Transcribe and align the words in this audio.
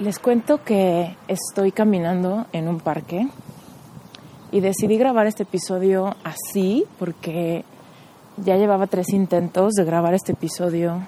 les 0.00 0.18
cuento 0.18 0.64
que 0.64 1.14
estoy 1.28 1.72
caminando 1.72 2.46
en 2.52 2.68
un 2.68 2.80
parque 2.80 3.28
y 4.50 4.60
decidí 4.60 4.96
grabar 4.96 5.26
este 5.26 5.42
episodio 5.42 6.16
así 6.24 6.84
porque 6.98 7.64
ya 8.38 8.56
llevaba 8.56 8.86
tres 8.86 9.10
intentos 9.10 9.74
de 9.74 9.84
grabar 9.84 10.14
este 10.14 10.32
episodio 10.32 11.06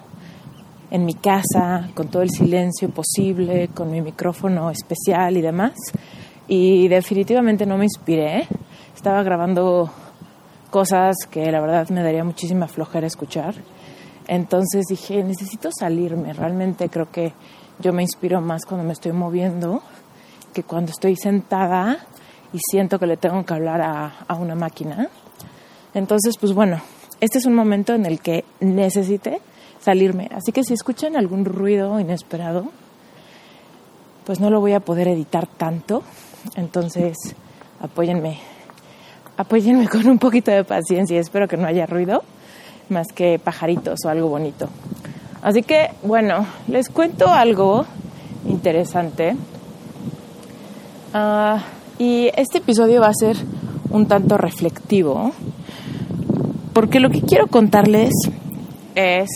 en 0.91 1.05
mi 1.05 1.15
casa, 1.15 1.89
con 1.95 2.09
todo 2.09 2.21
el 2.21 2.29
silencio 2.29 2.89
posible, 2.89 3.69
con 3.69 3.89
mi 3.89 3.99
micrófono 3.99 4.69
especial 4.69 5.37
y 5.37 5.41
demás. 5.41 5.73
Y 6.47 6.87
definitivamente 6.87 7.65
no 7.65 7.79
me 7.79 7.85
inspiré. 7.85 8.47
Estaba 8.95 9.23
grabando 9.23 9.89
cosas 10.69 11.15
que 11.31 11.51
la 11.51 11.61
verdad 11.61 11.89
me 11.89 12.03
daría 12.03 12.23
muchísima 12.23 12.67
flojera 12.67 13.07
escuchar. 13.07 13.55
Entonces 14.27 14.85
dije, 14.87 15.23
necesito 15.23 15.69
salirme. 15.71 16.31
Realmente 16.33 16.89
creo 16.89 17.09
que 17.09 17.33
yo 17.79 17.93
me 17.93 18.01
inspiro 18.01 18.41
más 18.41 18.65
cuando 18.65 18.85
me 18.85 18.93
estoy 18.93 19.11
moviendo 19.11 19.81
que 20.53 20.63
cuando 20.63 20.91
estoy 20.91 21.15
sentada 21.15 21.97
y 22.53 22.59
siento 22.59 22.99
que 22.99 23.07
le 23.07 23.17
tengo 23.17 23.43
que 23.43 23.53
hablar 23.53 23.81
a, 23.81 24.35
una 24.35 24.55
máquina. 24.55 25.09
Entonces, 25.93 26.37
pues 26.39 26.53
bueno, 26.53 26.79
este 27.19 27.39
es 27.39 27.45
un 27.45 27.55
momento 27.55 27.93
en 27.93 28.05
el 28.05 28.19
que 28.19 28.45
necesite 28.59 29.41
salirme. 29.79 30.29
Así 30.33 30.51
que 30.51 30.63
si 30.63 30.73
escuchan 30.73 31.15
algún 31.15 31.45
ruido 31.45 31.99
inesperado, 31.99 32.67
pues 34.25 34.39
no 34.39 34.49
lo 34.49 34.61
voy 34.61 34.73
a 34.73 34.79
poder 34.79 35.07
editar 35.07 35.47
tanto. 35.47 36.03
Entonces, 36.55 37.17
apóyenme, 37.81 38.39
apóyenme 39.35 39.87
con 39.89 40.07
un 40.07 40.19
poquito 40.19 40.51
de 40.51 40.63
paciencia. 40.63 41.19
Espero 41.19 41.47
que 41.47 41.57
no 41.57 41.67
haya 41.67 41.87
ruido, 41.87 42.23
más 42.89 43.07
que 43.13 43.39
pajaritos 43.39 43.99
o 44.05 44.09
algo 44.09 44.29
bonito. 44.29 44.69
Así 45.43 45.61
que, 45.61 45.89
bueno, 46.03 46.47
les 46.67 46.87
cuento 46.87 47.27
algo 47.27 47.85
interesante. 48.47 49.35
Ah, 51.13 51.61
y 51.99 52.29
este 52.37 52.59
episodio 52.59 53.01
va 53.01 53.07
a 53.07 53.13
ser 53.13 53.35
un 53.89 54.07
tanto 54.07 54.37
reflectivo, 54.37 55.33
porque 56.73 57.01
lo 57.01 57.09
que 57.09 57.21
quiero 57.21 57.47
contarles 57.47 58.13
es 58.95 59.29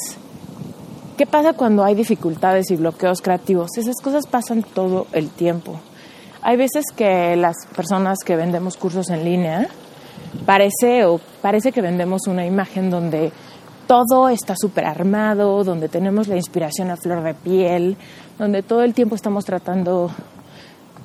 qué 1.17 1.25
pasa 1.25 1.51
cuando 1.51 1.83
hay 1.83 1.93
dificultades 1.93 2.71
y 2.71 2.77
bloqueos 2.77 3.21
creativos. 3.21 3.77
Esas 3.77 3.97
cosas 4.01 4.27
pasan 4.27 4.63
todo 4.63 5.07
el 5.11 5.29
tiempo. 5.29 5.77
Hay 6.41 6.55
veces 6.55 6.85
que 6.95 7.35
las 7.35 7.55
personas 7.75 8.19
que 8.25 8.37
vendemos 8.37 8.77
cursos 8.77 9.09
en 9.09 9.25
línea 9.25 9.67
parece 10.45 11.03
o 11.03 11.19
parece 11.41 11.73
que 11.73 11.81
vendemos 11.81 12.27
una 12.27 12.45
imagen 12.45 12.89
donde 12.89 13.33
todo 13.87 14.29
está 14.29 14.53
súper 14.55 14.85
armado, 14.85 15.63
donde 15.63 15.89
tenemos 15.89 16.27
la 16.27 16.35
inspiración 16.35 16.91
a 16.91 16.97
flor 16.97 17.23
de 17.23 17.33
piel, 17.33 17.97
donde 18.37 18.61
todo 18.61 18.83
el 18.83 18.93
tiempo 18.93 19.15
estamos 19.15 19.45
tratando 19.45 20.11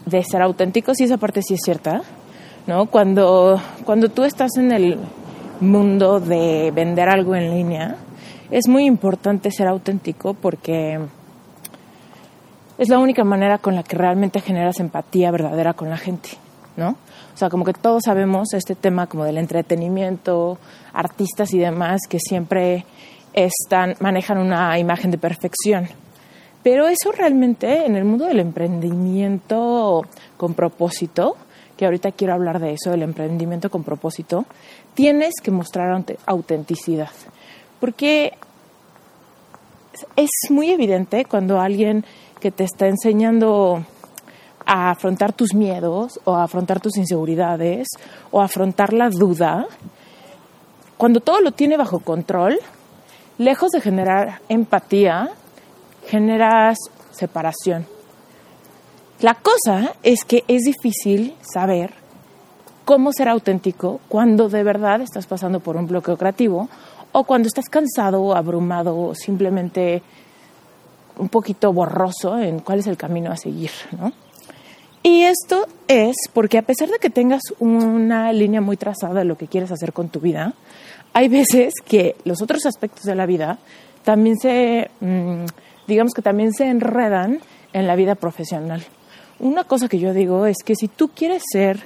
de 0.04 0.22
ser 0.24 0.42
auténticos 0.42 1.00
y 1.00 1.04
esa 1.04 1.16
parte 1.16 1.42
sí 1.42 1.54
es 1.54 1.60
cierta, 1.64 2.02
¿no? 2.66 2.86
Cuando, 2.86 3.60
cuando 3.84 4.08
tú 4.08 4.24
estás 4.24 4.56
en 4.56 4.72
el 4.72 4.98
mundo 5.60 6.18
de 6.20 6.72
vender 6.74 7.08
algo 7.08 7.36
en 7.36 7.54
línea, 7.54 7.96
es 8.50 8.68
muy 8.68 8.84
importante 8.84 9.50
ser 9.50 9.68
auténtico 9.68 10.34
porque 10.34 10.98
es 12.78 12.88
la 12.88 12.98
única 12.98 13.22
manera 13.22 13.58
con 13.58 13.76
la 13.76 13.84
que 13.84 13.96
realmente 13.96 14.40
generas 14.40 14.80
empatía 14.80 15.30
verdadera 15.30 15.72
con 15.72 15.88
la 15.88 15.96
gente, 15.96 16.30
¿no? 16.76 16.96
Sea, 17.42 17.50
como 17.50 17.64
que 17.64 17.72
todos 17.72 18.04
sabemos 18.04 18.54
este 18.54 18.76
tema 18.76 19.08
como 19.08 19.24
del 19.24 19.36
entretenimiento, 19.36 20.58
artistas 20.92 21.52
y 21.52 21.58
demás 21.58 22.02
que 22.08 22.20
siempre 22.20 22.86
están, 23.32 23.96
manejan 23.98 24.38
una 24.38 24.78
imagen 24.78 25.10
de 25.10 25.18
perfección. 25.18 25.88
Pero 26.62 26.86
eso 26.86 27.10
realmente 27.10 27.84
en 27.84 27.96
el 27.96 28.04
mundo 28.04 28.26
del 28.26 28.38
emprendimiento 28.38 30.02
con 30.36 30.54
propósito, 30.54 31.36
que 31.76 31.84
ahorita 31.84 32.12
quiero 32.12 32.34
hablar 32.34 32.60
de 32.60 32.74
eso, 32.74 32.92
del 32.92 33.02
emprendimiento 33.02 33.70
con 33.70 33.82
propósito, 33.82 34.46
tienes 34.94 35.32
que 35.42 35.50
mostrar 35.50 36.00
autenticidad. 36.26 37.10
Porque 37.80 38.34
es 40.14 40.30
muy 40.48 40.70
evidente 40.70 41.24
cuando 41.24 41.60
alguien 41.60 42.04
que 42.38 42.52
te 42.52 42.62
está 42.62 42.86
enseñando 42.86 43.84
a 44.66 44.90
afrontar 44.90 45.32
tus 45.32 45.54
miedos 45.54 46.20
o 46.24 46.34
a 46.34 46.44
afrontar 46.44 46.80
tus 46.80 46.96
inseguridades 46.96 47.88
o 48.30 48.40
a 48.40 48.44
afrontar 48.44 48.92
la 48.92 49.10
duda, 49.10 49.66
cuando 50.96 51.20
todo 51.20 51.40
lo 51.40 51.52
tiene 51.52 51.76
bajo 51.76 52.00
control, 52.00 52.58
lejos 53.38 53.70
de 53.70 53.80
generar 53.80 54.40
empatía, 54.48 55.30
generas 56.06 56.78
separación. 57.10 57.86
La 59.20 59.34
cosa 59.34 59.94
es 60.02 60.24
que 60.24 60.44
es 60.48 60.62
difícil 60.62 61.36
saber 61.40 61.94
cómo 62.84 63.12
ser 63.12 63.28
auténtico 63.28 64.00
cuando 64.08 64.48
de 64.48 64.62
verdad 64.64 65.00
estás 65.00 65.26
pasando 65.26 65.60
por 65.60 65.76
un 65.76 65.86
bloqueo 65.86 66.16
creativo 66.16 66.68
o 67.12 67.24
cuando 67.24 67.46
estás 67.46 67.68
cansado, 67.68 68.34
abrumado 68.34 68.98
o 68.98 69.14
simplemente 69.14 70.02
un 71.18 71.28
poquito 71.28 71.72
borroso 71.72 72.38
en 72.38 72.60
cuál 72.60 72.80
es 72.80 72.86
el 72.86 72.96
camino 72.96 73.30
a 73.30 73.36
seguir, 73.36 73.70
¿no? 73.92 74.12
Y 75.02 75.22
esto 75.22 75.66
es 75.88 76.14
porque 76.32 76.58
a 76.58 76.62
pesar 76.62 76.88
de 76.88 76.98
que 76.98 77.10
tengas 77.10 77.42
una 77.58 78.32
línea 78.32 78.60
muy 78.60 78.76
trazada 78.76 79.20
de 79.20 79.24
lo 79.24 79.36
que 79.36 79.48
quieres 79.48 79.72
hacer 79.72 79.92
con 79.92 80.08
tu 80.08 80.20
vida, 80.20 80.54
hay 81.12 81.28
veces 81.28 81.74
que 81.84 82.16
los 82.24 82.40
otros 82.40 82.66
aspectos 82.66 83.02
de 83.04 83.14
la 83.14 83.26
vida 83.26 83.58
también 84.04 84.38
se, 84.38 84.90
mm, 85.00 85.44
digamos 85.88 86.12
que 86.14 86.22
también 86.22 86.52
se 86.52 86.68
enredan 86.68 87.40
en 87.72 87.86
la 87.86 87.96
vida 87.96 88.14
profesional. 88.14 88.84
Una 89.40 89.64
cosa 89.64 89.88
que 89.88 89.98
yo 89.98 90.14
digo 90.14 90.46
es 90.46 90.58
que 90.64 90.76
si 90.76 90.86
tú 90.88 91.08
quieres 91.08 91.42
ser 91.50 91.80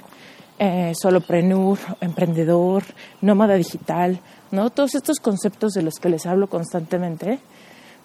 eh, 0.59 0.93
soloprenur, 0.99 1.79
emprendedor, 2.01 2.83
nómada 3.21 3.55
digital, 3.55 4.19
¿no? 4.51 4.69
todos 4.69 4.95
estos 4.95 5.19
conceptos 5.19 5.73
de 5.73 5.81
los 5.81 5.95
que 5.95 6.09
les 6.09 6.25
hablo 6.25 6.47
constantemente, 6.47 7.39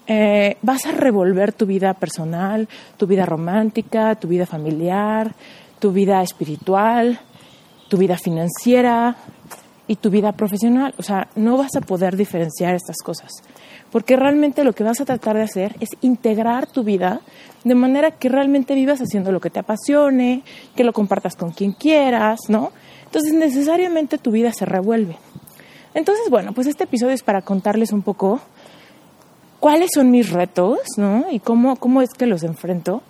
eh, 0.06 0.56
vas 0.62 0.86
a 0.86 0.92
revolver 0.92 1.52
tu 1.52 1.66
vida 1.66 1.94
personal, 1.94 2.68
tu 2.96 3.06
vida 3.06 3.24
romántica, 3.26 4.14
tu 4.16 4.28
vida 4.28 4.46
familiar, 4.46 5.34
tu 5.78 5.92
vida 5.92 6.22
espiritual, 6.22 7.20
tu 7.88 7.96
vida 7.98 8.16
financiera 8.16 9.16
y 9.86 9.96
tu 9.96 10.10
vida 10.10 10.32
profesional. 10.32 10.94
O 10.98 11.02
sea, 11.02 11.28
no 11.36 11.56
vas 11.56 11.76
a 11.76 11.80
poder 11.80 12.16
diferenciar 12.16 12.74
estas 12.74 12.96
cosas. 13.04 13.30
Porque 13.90 14.16
realmente 14.16 14.64
lo 14.64 14.72
que 14.72 14.84
vas 14.84 15.00
a 15.00 15.04
tratar 15.04 15.36
de 15.36 15.42
hacer 15.42 15.76
es 15.80 15.90
integrar 16.00 16.66
tu 16.66 16.82
vida 16.82 17.20
de 17.64 17.74
manera 17.74 18.10
que 18.10 18.28
realmente 18.28 18.74
vivas 18.74 19.00
haciendo 19.00 19.30
lo 19.32 19.40
que 19.40 19.50
te 19.50 19.60
apasione, 19.60 20.42
que 20.74 20.84
lo 20.84 20.92
compartas 20.92 21.36
con 21.36 21.52
quien 21.52 21.72
quieras, 21.72 22.40
¿no? 22.48 22.72
Entonces 23.04 23.34
necesariamente 23.34 24.18
tu 24.18 24.30
vida 24.30 24.52
se 24.52 24.64
revuelve. 24.64 25.16
Entonces, 25.94 26.30
bueno, 26.30 26.52
pues 26.52 26.66
este 26.66 26.84
episodio 26.84 27.12
es 27.12 27.22
para 27.22 27.42
contarles 27.42 27.92
un 27.92 28.00
poco 28.00 28.40
cuáles 29.62 29.90
son 29.94 30.10
mis 30.10 30.30
retos, 30.30 30.80
¿no? 30.96 31.26
Y 31.30 31.38
cómo, 31.38 31.76
cómo 31.76 32.02
es 32.02 32.10
que 32.14 32.26
los 32.26 32.42
enfrento. 32.42 33.00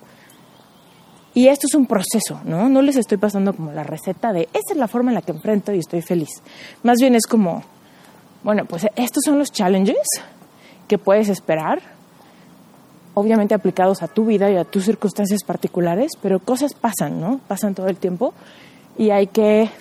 Y 1.33 1.47
esto 1.47 1.65
es 1.65 1.73
un 1.73 1.87
proceso, 1.87 2.41
¿no? 2.45 2.69
No 2.69 2.83
les 2.83 2.95
estoy 2.95 3.17
pasando 3.17 3.55
como 3.55 3.71
la 3.71 3.81
receta 3.81 4.31
de 4.31 4.43
esta 4.53 4.73
es 4.73 4.77
la 4.77 4.87
forma 4.87 5.09
en 5.09 5.15
la 5.15 5.23
que 5.23 5.31
enfrento 5.31 5.73
y 5.73 5.79
estoy 5.79 6.03
feliz. 6.03 6.29
Más 6.83 6.97
bien 6.99 7.15
es 7.15 7.25
como, 7.25 7.63
bueno, 8.43 8.65
pues 8.65 8.85
estos 8.95 9.23
son 9.25 9.39
los 9.39 9.51
challenges 9.51 10.07
que 10.87 10.99
puedes 10.99 11.27
esperar 11.29 11.81
obviamente 13.15 13.55
aplicados 13.55 14.03
a 14.03 14.07
tu 14.07 14.27
vida 14.27 14.51
y 14.51 14.55
a 14.55 14.63
tus 14.63 14.85
circunstancias 14.85 15.43
particulares, 15.43 16.11
pero 16.21 16.37
cosas 16.37 16.75
pasan, 16.75 17.19
¿no? 17.19 17.39
Pasan 17.47 17.73
todo 17.73 17.87
el 17.87 17.97
tiempo 17.97 18.31
y 18.95 19.09
hay 19.09 19.25
que 19.25 19.71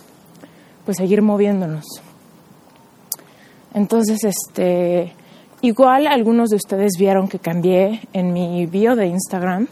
pues 0.87 0.97
seguir 0.97 1.21
moviéndonos. 1.21 1.85
Entonces, 3.75 4.25
este, 4.25 5.13
igual 5.63 6.07
algunos 6.07 6.51
de 6.51 6.57
ustedes 6.57 6.93
vieron 6.99 7.29
que 7.29 7.39
cambié 7.39 8.01
en 8.13 8.33
mi 8.33 8.67
bio 8.67 8.95
de 8.95 9.07
Instagram, 9.07 9.69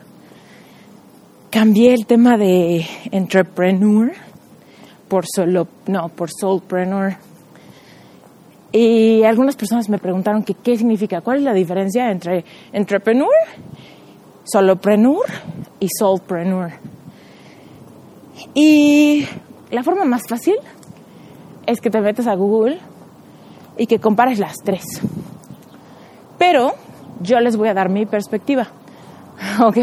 cambié 1.50 1.92
el 1.92 2.06
tema 2.06 2.36
de 2.36 2.86
entrepreneur 3.10 4.12
por 5.08 5.24
solo, 5.26 5.66
no, 5.86 6.08
por 6.08 6.30
soulpreneur. 6.30 7.16
Y 8.72 9.24
algunas 9.24 9.56
personas 9.56 9.88
me 9.88 9.98
preguntaron 9.98 10.44
que 10.44 10.54
qué 10.54 10.76
significa, 10.76 11.20
cuál 11.20 11.38
es 11.38 11.42
la 11.42 11.52
diferencia 11.52 12.10
entre 12.10 12.44
entrepreneur, 12.72 13.28
solopreneur 14.44 15.26
y 15.80 15.88
soulpreneur. 15.88 16.70
Y 18.54 19.26
la 19.70 19.82
forma 19.82 20.04
más 20.04 20.22
fácil 20.28 20.54
es 21.66 21.80
que 21.80 21.90
te 21.90 22.00
metes 22.00 22.28
a 22.28 22.34
Google 22.34 22.78
y 23.76 23.86
que 23.86 23.98
compares 23.98 24.38
las 24.38 24.54
tres. 24.64 24.84
Pero 26.40 26.72
yo 27.20 27.38
les 27.38 27.58
voy 27.58 27.68
a 27.68 27.74
dar 27.74 27.90
mi 27.90 28.06
perspectiva. 28.06 28.66
¿Ok? 29.62 29.76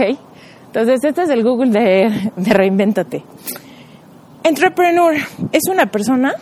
Entonces, 0.65 1.03
este 1.03 1.21
es 1.21 1.29
el 1.29 1.43
Google 1.43 1.69
de, 1.69 2.31
de 2.35 2.53
Reinvéntate. 2.53 3.23
Entrepreneur 4.43 5.13
es 5.51 5.69
una 5.69 5.85
persona 5.85 6.33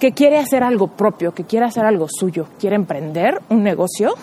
que 0.00 0.10
quiere 0.10 0.38
hacer 0.38 0.64
algo 0.64 0.88
propio, 0.88 1.32
que 1.32 1.44
quiere 1.44 1.66
hacer 1.66 1.84
algo 1.84 2.06
suyo, 2.08 2.48
quiere 2.58 2.74
emprender 2.74 3.40
un 3.50 3.62
negocio, 3.62 4.14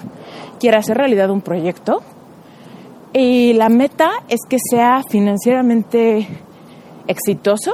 quiere 0.60 0.78
hacer 0.78 0.98
realidad 0.98 1.30
un 1.30 1.42
proyecto 1.42 2.02
y 3.14 3.54
la 3.54 3.70
meta 3.70 4.10
es 4.28 4.42
que 4.50 4.58
sea 4.60 5.02
financieramente 5.10 6.28
exitoso 7.08 7.72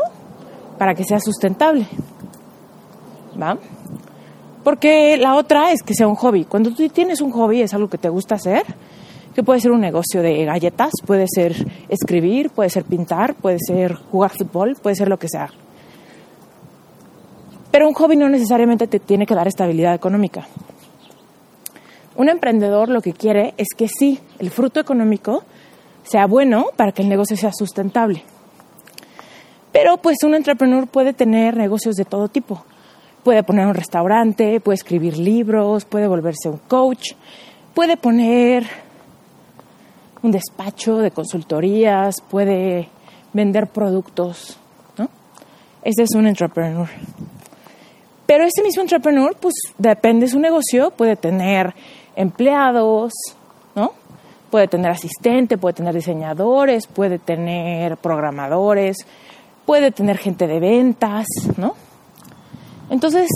para 0.77 0.93
que 0.93 1.03
sea 1.03 1.19
sustentable. 1.19 1.87
¿Va? 3.41 3.57
Porque 4.63 5.17
la 5.17 5.35
otra 5.35 5.71
es 5.71 5.81
que 5.81 5.93
sea 5.93 6.07
un 6.07 6.15
hobby. 6.15 6.45
Cuando 6.45 6.71
tú 6.71 6.87
tienes 6.89 7.21
un 7.21 7.31
hobby 7.31 7.61
es 7.61 7.73
algo 7.73 7.89
que 7.89 7.97
te 7.97 8.09
gusta 8.09 8.35
hacer, 8.35 8.63
que 9.33 9.43
puede 9.43 9.59
ser 9.59 9.71
un 9.71 9.81
negocio 9.81 10.21
de 10.21 10.45
galletas, 10.45 10.91
puede 11.05 11.25
ser 11.27 11.55
escribir, 11.89 12.49
puede 12.49 12.69
ser 12.69 12.83
pintar, 12.83 13.35
puede 13.35 13.57
ser 13.59 13.95
jugar 13.95 14.31
fútbol, 14.31 14.75
puede 14.81 14.95
ser 14.95 15.07
lo 15.07 15.17
que 15.17 15.27
sea. 15.29 15.49
Pero 17.71 17.87
un 17.87 17.93
hobby 17.93 18.17
no 18.17 18.29
necesariamente 18.29 18.87
te 18.87 18.99
tiene 18.99 19.25
que 19.25 19.33
dar 19.33 19.47
estabilidad 19.47 19.95
económica. 19.95 20.45
Un 22.15 22.29
emprendedor 22.29 22.89
lo 22.89 23.01
que 23.01 23.13
quiere 23.13 23.53
es 23.57 23.69
que 23.75 23.87
sí, 23.87 24.19
el 24.39 24.51
fruto 24.51 24.79
económico 24.79 25.43
sea 26.03 26.27
bueno 26.27 26.65
para 26.75 26.91
que 26.91 27.01
el 27.01 27.09
negocio 27.09 27.37
sea 27.37 27.51
sustentable. 27.53 28.23
Pero 29.71 29.97
pues 29.97 30.17
un 30.23 30.35
entrepreneur 30.35 30.87
puede 30.87 31.13
tener 31.13 31.55
negocios 31.55 31.95
de 31.95 32.03
todo 32.03 32.27
tipo. 32.27 32.65
Puede 33.23 33.43
poner 33.43 33.67
un 33.67 33.75
restaurante, 33.75 34.59
puede 34.59 34.75
escribir 34.75 35.17
libros, 35.17 35.85
puede 35.85 36.07
volverse 36.07 36.49
un 36.49 36.57
coach, 36.57 37.11
puede 37.73 37.97
poner 37.97 38.65
un 40.23 40.31
despacho 40.31 40.97
de 40.97 41.11
consultorías, 41.11 42.21
puede 42.21 42.89
vender 43.33 43.67
productos, 43.67 44.57
¿no? 44.97 45.09
Ese 45.83 46.03
es 46.03 46.15
un 46.15 46.27
entrepreneur. 46.27 46.87
Pero 48.25 48.45
ese 48.45 48.63
mismo 48.63 48.81
entrepreneur, 48.81 49.35
pues 49.39 49.53
depende 49.77 50.25
de 50.25 50.31
su 50.31 50.39
negocio, 50.39 50.91
puede 50.91 51.15
tener 51.15 51.73
empleados, 52.15 53.11
¿no? 53.75 53.93
Puede 54.49 54.67
tener 54.67 54.91
asistente, 54.91 55.57
puede 55.57 55.73
tener 55.73 55.93
diseñadores, 55.93 56.87
puede 56.87 57.19
tener 57.19 57.97
programadores, 57.97 58.97
puede 59.65 59.91
tener 59.91 60.17
gente 60.17 60.47
de 60.47 60.59
ventas, 60.59 61.25
¿no? 61.57 61.75
Entonces, 62.91 63.29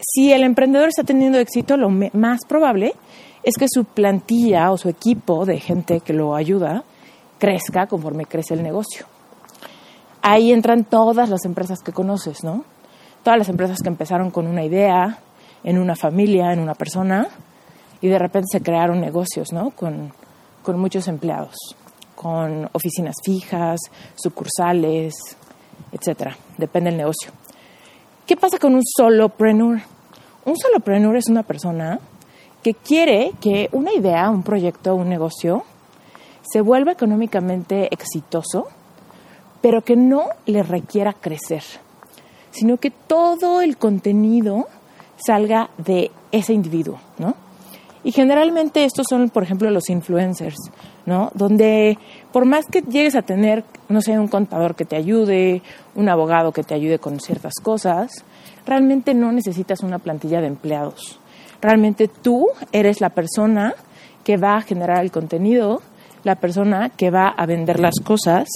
si 0.00 0.32
el 0.32 0.42
emprendedor 0.42 0.88
está 0.88 1.04
teniendo 1.04 1.38
éxito, 1.38 1.76
lo 1.76 1.88
más 1.88 2.40
probable 2.46 2.94
es 3.44 3.56
que 3.56 3.66
su 3.70 3.84
plantilla 3.84 4.72
o 4.72 4.76
su 4.76 4.88
equipo 4.88 5.46
de 5.46 5.60
gente 5.60 6.00
que 6.00 6.12
lo 6.12 6.34
ayuda 6.34 6.82
crezca 7.38 7.86
conforme 7.86 8.26
crece 8.26 8.54
el 8.54 8.64
negocio. 8.64 9.06
Ahí 10.22 10.52
entran 10.52 10.82
todas 10.84 11.30
las 11.30 11.44
empresas 11.44 11.78
que 11.84 11.92
conoces, 11.92 12.42
¿no? 12.42 12.64
Todas 13.22 13.38
las 13.38 13.48
empresas 13.48 13.78
que 13.80 13.88
empezaron 13.88 14.32
con 14.32 14.48
una 14.48 14.64
idea, 14.64 15.20
en 15.62 15.78
una 15.78 15.94
familia, 15.94 16.52
en 16.52 16.58
una 16.58 16.74
persona, 16.74 17.28
y 18.00 18.08
de 18.08 18.18
repente 18.18 18.48
se 18.50 18.60
crearon 18.60 19.00
negocios, 19.00 19.52
¿no? 19.52 19.70
Con, 19.70 20.12
con 20.64 20.80
muchos 20.80 21.06
empleados, 21.06 21.54
con 22.16 22.68
oficinas 22.72 23.14
fijas, 23.24 23.78
sucursales, 24.16 25.14
etcétera. 25.92 26.36
Depende 26.58 26.90
del 26.90 26.98
negocio. 26.98 27.30
¿Qué 28.30 28.36
pasa 28.36 28.58
con 28.58 28.76
un 28.76 28.82
solopreneur? 28.84 29.80
Un 30.44 30.56
solopreneur 30.56 31.16
es 31.16 31.26
una 31.28 31.42
persona 31.42 31.98
que 32.62 32.74
quiere 32.74 33.32
que 33.40 33.68
una 33.72 33.92
idea, 33.92 34.30
un 34.30 34.44
proyecto, 34.44 34.94
un 34.94 35.08
negocio 35.08 35.64
se 36.40 36.60
vuelva 36.60 36.92
económicamente 36.92 37.92
exitoso, 37.92 38.68
pero 39.60 39.82
que 39.82 39.96
no 39.96 40.26
le 40.46 40.62
requiera 40.62 41.12
crecer, 41.12 41.64
sino 42.52 42.76
que 42.76 42.92
todo 42.92 43.62
el 43.62 43.76
contenido 43.78 44.68
salga 45.16 45.70
de 45.76 46.12
ese 46.30 46.52
individuo, 46.52 47.00
¿no? 47.18 47.34
Y 48.04 48.12
generalmente 48.12 48.84
estos 48.84 49.06
son, 49.10 49.30
por 49.30 49.42
ejemplo, 49.42 49.68
los 49.72 49.90
influencers, 49.90 50.70
¿no? 51.06 51.30
Donde 51.34 51.98
por 52.32 52.44
más 52.44 52.66
que 52.66 52.82
llegues 52.82 53.16
a 53.16 53.22
tener, 53.22 53.64
no 53.88 54.00
sé, 54.00 54.18
un 54.18 54.28
contador 54.28 54.74
que 54.74 54.84
te 54.84 54.96
ayude, 54.96 55.62
un 55.94 56.08
abogado 56.08 56.52
que 56.52 56.62
te 56.62 56.74
ayude 56.74 56.98
con 56.98 57.20
ciertas 57.20 57.54
cosas, 57.62 58.24
realmente 58.66 59.14
no 59.14 59.32
necesitas 59.32 59.80
una 59.80 59.98
plantilla 59.98 60.40
de 60.40 60.46
empleados. 60.46 61.18
Realmente 61.60 62.08
tú 62.08 62.48
eres 62.72 63.00
la 63.00 63.10
persona 63.10 63.74
que 64.24 64.36
va 64.36 64.56
a 64.56 64.62
generar 64.62 65.02
el 65.02 65.10
contenido, 65.10 65.82
la 66.24 66.36
persona 66.36 66.90
que 66.90 67.10
va 67.10 67.28
a 67.28 67.46
vender 67.46 67.80
las 67.80 67.94
cosas, 68.04 68.48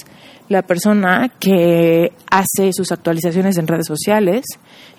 la 0.48 0.62
persona 0.62 1.30
que 1.40 2.12
hace 2.30 2.72
sus 2.72 2.92
actualizaciones 2.92 3.56
en 3.56 3.66
redes 3.66 3.86
sociales 3.86 4.44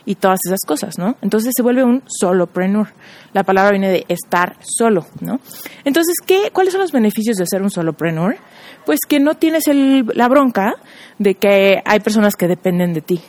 y 0.05 0.15
todas 0.15 0.39
esas 0.45 0.59
cosas, 0.65 0.97
¿no? 0.97 1.17
Entonces 1.21 1.53
se 1.55 1.63
vuelve 1.63 1.83
un 1.83 2.03
solopreneur. 2.07 2.87
La 3.33 3.43
palabra 3.43 3.71
viene 3.71 3.89
de 3.89 4.05
estar 4.07 4.55
solo, 4.61 5.05
¿no? 5.21 5.39
Entonces, 5.83 6.15
¿qué, 6.25 6.49
¿cuáles 6.51 6.73
son 6.73 6.81
los 6.81 6.91
beneficios 6.91 7.37
de 7.37 7.45
ser 7.45 7.61
un 7.61 7.69
solopreneur? 7.69 8.37
Pues 8.85 8.99
que 9.07 9.19
no 9.19 9.35
tienes 9.35 9.67
el, 9.67 10.05
la 10.13 10.27
bronca 10.27 10.75
de 11.19 11.35
que 11.35 11.81
hay 11.85 11.99
personas 11.99 12.35
que 12.35 12.47
dependen 12.47 12.93
de 12.93 13.01
ti. 13.01 13.21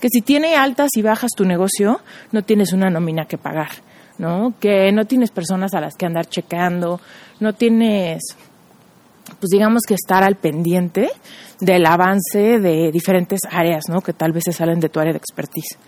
Que 0.00 0.08
si 0.08 0.22
tiene 0.22 0.54
altas 0.54 0.90
y 0.94 1.02
bajas 1.02 1.32
tu 1.36 1.44
negocio, 1.44 2.00
no 2.32 2.42
tienes 2.42 2.72
una 2.72 2.90
nómina 2.90 3.26
que 3.26 3.38
pagar, 3.38 3.70
¿no? 4.18 4.54
Que 4.60 4.92
no 4.92 5.06
tienes 5.06 5.30
personas 5.30 5.74
a 5.74 5.80
las 5.80 5.94
que 5.94 6.06
andar 6.06 6.26
chequeando, 6.26 7.00
no 7.40 7.52
tienes 7.52 8.36
pues 9.40 9.50
digamos 9.50 9.82
que 9.86 9.94
estar 9.94 10.22
al 10.22 10.36
pendiente 10.36 11.10
del 11.60 11.86
avance 11.86 12.58
de 12.58 12.90
diferentes 12.92 13.40
áreas, 13.50 13.84
¿no? 13.88 14.00
Que 14.00 14.12
tal 14.12 14.32
vez 14.32 14.44
se 14.44 14.52
salen 14.52 14.80
de 14.80 14.88
tu 14.88 15.00
área 15.00 15.12
de 15.12 15.18
expertise. 15.18 15.78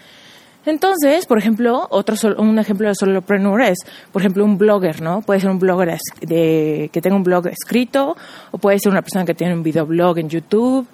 Entonces, 0.67 1.27
por 1.27 1.39
ejemplo, 1.39 1.87
otro 1.91 2.17
un 2.39 2.59
ejemplo 2.59 2.89
de 2.89 2.95
solopreneur 2.97 3.63
es, 3.63 3.79
por 4.11 4.21
ejemplo, 4.21 4.45
un 4.45 4.59
blogger, 4.59 5.01
¿no? 5.01 5.23
Puede 5.23 5.39
ser 5.39 5.51
un 5.51 5.61
blogger 5.61 5.97
de, 6.21 6.91
que 6.93 7.01
tenga 7.01 7.15
un 7.15 7.23
blog 7.23 7.47
escrito 7.47 8.17
o 8.51 8.59
puede 8.59 8.81
ser 8.81 8.91
una 8.91 9.01
persona 9.01 9.25
que 9.25 9.35
tiene 9.35 9.55
un 9.55 9.63
videoblog 9.63 10.19
en 10.19 10.29
YouTube, 10.29 10.87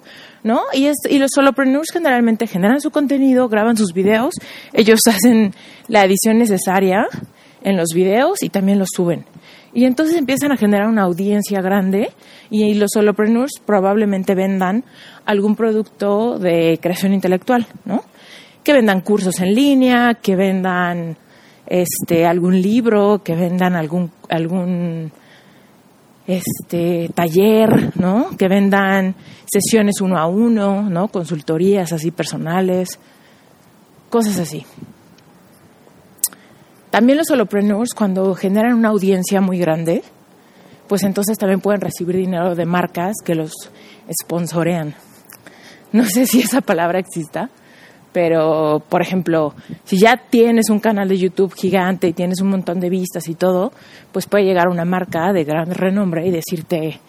¿no? 0.43 0.61
Y, 0.73 0.85
es, 0.85 0.97
y 1.09 1.17
los 1.17 1.31
solopreneurs 1.33 1.87
generalmente 1.91 2.45
generan 2.45 2.81
su 2.81 2.91
contenido, 2.91 3.49
graban 3.49 3.75
sus 3.75 3.93
videos, 3.93 4.35
ellos 4.73 4.99
hacen 5.07 5.55
la 5.87 6.05
edición 6.05 6.37
necesaria 6.37 7.07
en 7.63 7.77
los 7.77 7.89
videos 7.93 8.43
y 8.43 8.49
también 8.49 8.79
los 8.79 8.89
suben. 8.93 9.25
Y 9.73 9.85
entonces 9.85 10.17
empiezan 10.17 10.51
a 10.51 10.57
generar 10.57 10.87
una 10.87 11.03
audiencia 11.03 11.61
grande 11.61 12.11
y 12.49 12.75
los 12.75 12.91
solopreneurs 12.93 13.61
probablemente 13.65 14.35
vendan 14.35 14.83
algún 15.25 15.55
producto 15.55 16.37
de 16.37 16.77
creación 16.81 17.13
intelectual, 17.13 17.65
¿no? 17.85 18.03
Que 18.63 18.73
vendan 18.73 19.01
cursos 19.01 19.39
en 19.39 19.55
línea, 19.55 20.15
que 20.15 20.35
vendan 20.35 21.17
este 21.65 22.25
algún 22.25 22.61
libro, 22.61 23.21
que 23.23 23.35
vendan 23.35 23.75
algún 23.75 24.11
algún 24.29 25.11
este 26.27 27.09
taller, 27.13 27.91
¿no? 27.95 28.29
Que 28.37 28.47
vendan 28.47 29.15
sesiones 29.45 30.01
uno 30.01 30.17
a 30.17 30.27
uno, 30.27 30.89
¿no? 30.89 31.07
Consultorías 31.07 31.91
así 31.91 32.11
personales, 32.11 32.99
cosas 34.09 34.39
así. 34.39 34.65
También 36.93 37.17
los 37.17 37.25
solopreneurs, 37.25 37.95
cuando 37.95 38.35
generan 38.35 38.75
una 38.75 38.89
audiencia 38.89 39.41
muy 39.41 39.57
grande, 39.57 40.03
pues 40.87 41.01
entonces 41.01 41.39
también 41.39 41.59
pueden 41.59 41.81
recibir 41.81 42.15
dinero 42.15 42.53
de 42.53 42.67
marcas 42.67 43.15
que 43.25 43.33
los 43.33 43.51
sponsorean. 44.21 44.93
No 45.91 46.05
sé 46.05 46.27
si 46.27 46.41
esa 46.41 46.61
palabra 46.61 46.99
exista, 46.99 47.49
Pero, 48.11 48.83
por 48.89 49.01
ejemplo, 49.01 49.55
si 49.85 49.97
ya 49.97 50.17
tienes 50.17 50.69
un 50.69 50.79
canal 50.79 51.09
de 51.09 51.17
YouTube 51.17 51.55
gigante 51.55 52.07
y 52.07 52.13
tienes 52.13 52.41
un 52.41 52.49
montón 52.49 52.79
de 52.79 52.91
vistas 52.91 53.27
y 53.27 53.33
todo, 53.33 53.73
pues 54.11 54.27
puede 54.27 54.45
llegar 54.45 54.67
una 54.67 54.85
marca 54.85 55.33
de 55.33 55.43
gran 55.43 55.71
renombre 55.71 56.27
y 56.27 56.29
decirte, 56.29 56.99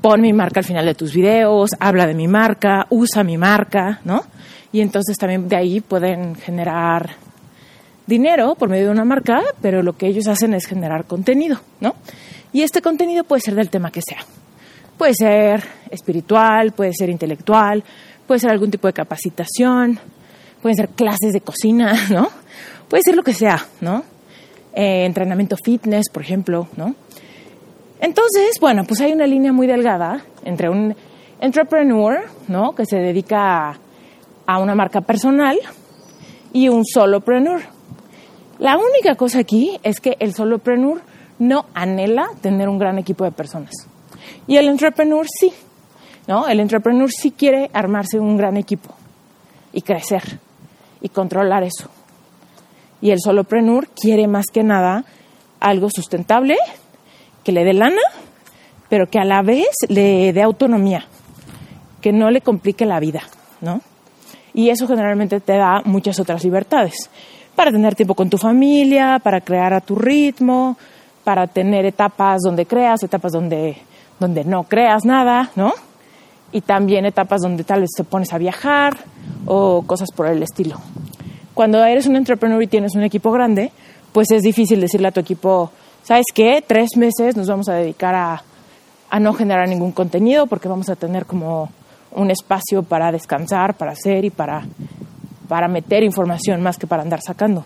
pon 0.00 0.22
mi 0.22 0.32
marca 0.32 0.60
al 0.60 0.64
final 0.64 0.86
de 0.86 0.94
tus 0.94 1.12
videos, 1.12 1.72
habla 1.78 2.06
de 2.06 2.14
mi 2.14 2.26
marca, 2.26 2.86
usa 2.88 3.22
mi 3.22 3.36
marca, 3.36 4.00
¿no? 4.06 4.24
Y 4.72 4.80
entonces 4.80 5.18
también 5.18 5.46
de 5.46 5.56
ahí 5.56 5.82
pueden 5.82 6.36
generar 6.36 7.10
dinero 8.06 8.54
por 8.54 8.68
medio 8.68 8.86
de 8.86 8.90
una 8.90 9.04
marca, 9.04 9.42
pero 9.60 9.82
lo 9.82 9.96
que 9.96 10.06
ellos 10.06 10.26
hacen 10.28 10.54
es 10.54 10.66
generar 10.66 11.04
contenido, 11.04 11.60
¿no? 11.80 11.94
Y 12.52 12.62
este 12.62 12.82
contenido 12.82 13.24
puede 13.24 13.40
ser 13.40 13.54
del 13.54 13.70
tema 13.70 13.90
que 13.90 14.02
sea. 14.02 14.24
Puede 14.98 15.14
ser 15.14 15.62
espiritual, 15.90 16.72
puede 16.72 16.92
ser 16.92 17.08
intelectual, 17.10 17.82
puede 18.26 18.40
ser 18.40 18.50
algún 18.50 18.70
tipo 18.70 18.86
de 18.86 18.92
capacitación, 18.92 19.98
pueden 20.60 20.76
ser 20.76 20.88
clases 20.90 21.32
de 21.32 21.40
cocina, 21.40 21.94
¿no? 22.10 22.28
Puede 22.88 23.02
ser 23.02 23.16
lo 23.16 23.22
que 23.22 23.34
sea, 23.34 23.66
¿no? 23.80 24.04
Eh, 24.74 25.04
entrenamiento 25.04 25.56
fitness, 25.62 26.08
por 26.10 26.22
ejemplo, 26.22 26.68
¿no? 26.76 26.94
Entonces, 28.00 28.58
bueno, 28.60 28.84
pues 28.84 29.00
hay 29.00 29.12
una 29.12 29.26
línea 29.26 29.52
muy 29.52 29.66
delgada 29.66 30.24
entre 30.44 30.68
un 30.68 30.94
entrepreneur, 31.40 32.24
¿no? 32.48 32.74
Que 32.74 32.84
se 32.84 32.96
dedica 32.96 33.78
a 34.46 34.58
una 34.58 34.74
marca 34.74 35.00
personal 35.00 35.58
y 36.52 36.68
un 36.68 36.84
solopreneur. 36.84 37.62
La 38.58 38.76
única 38.76 39.14
cosa 39.16 39.40
aquí 39.40 39.78
es 39.82 40.00
que 40.00 40.16
el 40.20 40.34
solopreneur 40.34 41.00
no 41.38 41.66
anhela 41.74 42.28
tener 42.40 42.68
un 42.68 42.78
gran 42.78 42.98
equipo 42.98 43.24
de 43.24 43.32
personas. 43.32 43.72
Y 44.46 44.56
el 44.56 44.68
entrepreneur 44.68 45.26
sí, 45.28 45.52
¿no? 46.26 46.48
El 46.48 46.60
entrepreneur 46.60 47.10
sí 47.10 47.32
quiere 47.32 47.70
armarse 47.72 48.18
un 48.18 48.36
gran 48.36 48.56
equipo 48.56 48.94
y 49.72 49.82
crecer 49.82 50.38
y 51.00 51.08
controlar 51.08 51.64
eso. 51.64 51.88
Y 53.00 53.10
el 53.10 53.20
solopreneur 53.20 53.88
quiere 53.88 54.28
más 54.28 54.46
que 54.52 54.62
nada 54.62 55.04
algo 55.58 55.88
sustentable, 55.90 56.56
que 57.44 57.52
le 57.52 57.64
dé 57.64 57.72
lana, 57.72 58.02
pero 58.88 59.06
que 59.08 59.18
a 59.18 59.24
la 59.24 59.42
vez 59.42 59.70
le 59.88 60.32
dé 60.32 60.42
autonomía, 60.42 61.06
que 62.00 62.12
no 62.12 62.30
le 62.30 62.40
complique 62.40 62.84
la 62.84 63.00
vida, 63.00 63.22
¿no? 63.60 63.80
Y 64.54 64.68
eso 64.68 64.86
generalmente 64.86 65.40
te 65.40 65.56
da 65.56 65.82
muchas 65.84 66.20
otras 66.20 66.44
libertades, 66.44 67.10
para 67.54 67.70
tener 67.70 67.94
tiempo 67.94 68.14
con 68.14 68.30
tu 68.30 68.38
familia, 68.38 69.20
para 69.22 69.40
crear 69.40 69.72
a 69.74 69.80
tu 69.80 69.96
ritmo, 69.96 70.76
para 71.24 71.46
tener 71.46 71.84
etapas 71.84 72.40
donde 72.42 72.66
creas, 72.66 73.02
etapas 73.02 73.32
donde, 73.32 73.76
donde 74.18 74.44
no 74.44 74.64
creas 74.64 75.04
nada, 75.04 75.50
¿no? 75.56 75.72
Y 76.50 76.60
también 76.60 77.06
etapas 77.06 77.42
donde 77.42 77.64
tal 77.64 77.80
vez 77.80 77.90
te 77.96 78.04
pones 78.04 78.32
a 78.32 78.38
viajar 78.38 78.96
o 79.46 79.82
cosas 79.86 80.08
por 80.14 80.26
el 80.26 80.42
estilo. 80.42 80.76
Cuando 81.54 81.82
eres 81.84 82.06
un 82.06 82.16
entrepreneur 82.16 82.62
y 82.62 82.66
tienes 82.66 82.94
un 82.94 83.02
equipo 83.02 83.30
grande, 83.30 83.72
pues 84.12 84.30
es 84.30 84.42
difícil 84.42 84.80
decirle 84.80 85.08
a 85.08 85.12
tu 85.12 85.20
equipo, 85.20 85.70
¿sabes 86.02 86.26
qué? 86.34 86.62
Tres 86.66 86.90
meses 86.96 87.36
nos 87.36 87.46
vamos 87.46 87.68
a 87.68 87.74
dedicar 87.74 88.14
a, 88.14 88.42
a 89.10 89.20
no 89.20 89.32
generar 89.34 89.68
ningún 89.68 89.92
contenido 89.92 90.46
porque 90.46 90.68
vamos 90.68 90.88
a 90.88 90.96
tener 90.96 91.26
como 91.26 91.70
un 92.12 92.30
espacio 92.30 92.82
para 92.82 93.12
descansar, 93.12 93.74
para 93.74 93.92
hacer 93.92 94.24
y 94.24 94.30
para, 94.30 94.64
para 95.48 95.68
meter 95.68 96.02
información 96.02 96.62
más 96.62 96.76
que 96.78 96.86
para 96.86 97.02
andar 97.02 97.20
sacando. 97.20 97.64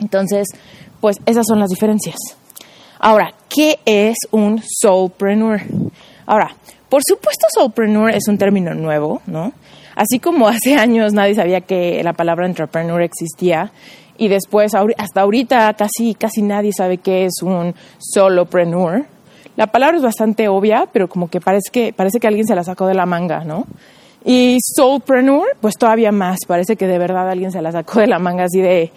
Entonces, 0.00 0.46
pues 1.00 1.16
esas 1.26 1.46
son 1.46 1.58
las 1.58 1.68
diferencias. 1.68 2.16
Ahora, 2.98 3.32
¿qué 3.48 3.78
es 3.84 4.16
un 4.30 4.62
soulpreneur? 4.66 5.60
Ahora, 6.26 6.50
por 6.88 7.02
supuesto, 7.06 7.46
soulpreneur 7.54 8.10
es 8.10 8.28
un 8.28 8.38
término 8.38 8.74
nuevo, 8.74 9.22
¿no? 9.26 9.52
Así 9.94 10.18
como 10.18 10.48
hace 10.48 10.76
años 10.76 11.12
nadie 11.12 11.34
sabía 11.34 11.60
que 11.60 12.02
la 12.02 12.12
palabra 12.12 12.46
entrepreneur 12.46 13.02
existía 13.02 13.72
y 14.16 14.28
después 14.28 14.72
hasta 14.74 15.20
ahorita 15.20 15.74
casi 15.74 16.14
casi 16.14 16.42
nadie 16.42 16.72
sabe 16.72 16.98
qué 16.98 17.24
es 17.24 17.42
un 17.42 17.74
solopreneur. 17.98 19.06
La 19.56 19.68
palabra 19.68 19.96
es 19.96 20.02
bastante 20.02 20.48
obvia, 20.48 20.88
pero 20.92 21.08
como 21.08 21.28
que 21.28 21.40
parece 21.40 21.70
que 21.72 21.92
parece 21.92 22.20
que 22.20 22.28
alguien 22.28 22.46
se 22.46 22.54
la 22.54 22.62
sacó 22.62 22.86
de 22.86 22.94
la 22.94 23.06
manga, 23.06 23.44
¿no? 23.44 23.66
Y 24.24 24.58
soulpreneur, 24.60 25.56
pues 25.60 25.76
todavía 25.76 26.12
más, 26.12 26.38
parece 26.46 26.76
que 26.76 26.86
de 26.86 26.98
verdad 26.98 27.30
alguien 27.30 27.52
se 27.52 27.62
la 27.62 27.72
sacó 27.72 28.00
de 28.00 28.08
la 28.08 28.18
manga 28.18 28.44
así 28.44 28.60
de 28.60 28.90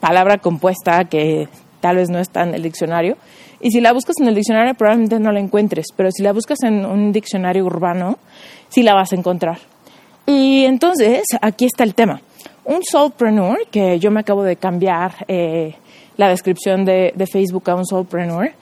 palabra 0.00 0.38
compuesta 0.38 1.04
que 1.04 1.48
tal 1.80 1.96
vez 1.96 2.10
no 2.10 2.18
está 2.18 2.42
en 2.42 2.54
el 2.54 2.62
diccionario. 2.62 3.16
Y 3.60 3.70
si 3.70 3.80
la 3.80 3.92
buscas 3.92 4.16
en 4.20 4.28
el 4.28 4.34
diccionario 4.34 4.74
probablemente 4.74 5.18
no 5.20 5.32
la 5.32 5.40
encuentres, 5.40 5.86
pero 5.96 6.10
si 6.10 6.22
la 6.22 6.32
buscas 6.32 6.62
en 6.62 6.84
un 6.84 7.12
diccionario 7.12 7.64
urbano, 7.64 8.18
sí 8.68 8.82
la 8.82 8.94
vas 8.94 9.12
a 9.12 9.16
encontrar. 9.16 9.58
Y 10.26 10.64
entonces, 10.64 11.24
aquí 11.40 11.66
está 11.66 11.84
el 11.84 11.94
tema. 11.94 12.20
Un 12.64 12.82
soulpreneur, 12.82 13.58
que 13.70 13.98
yo 13.98 14.10
me 14.10 14.20
acabo 14.20 14.42
de 14.42 14.56
cambiar 14.56 15.24
eh, 15.28 15.74
la 16.16 16.28
descripción 16.28 16.84
de, 16.84 17.12
de, 17.14 17.26
Facebook 17.26 17.70
a 17.70 17.74
un 17.74 17.84
soulpreneur, 17.84 18.52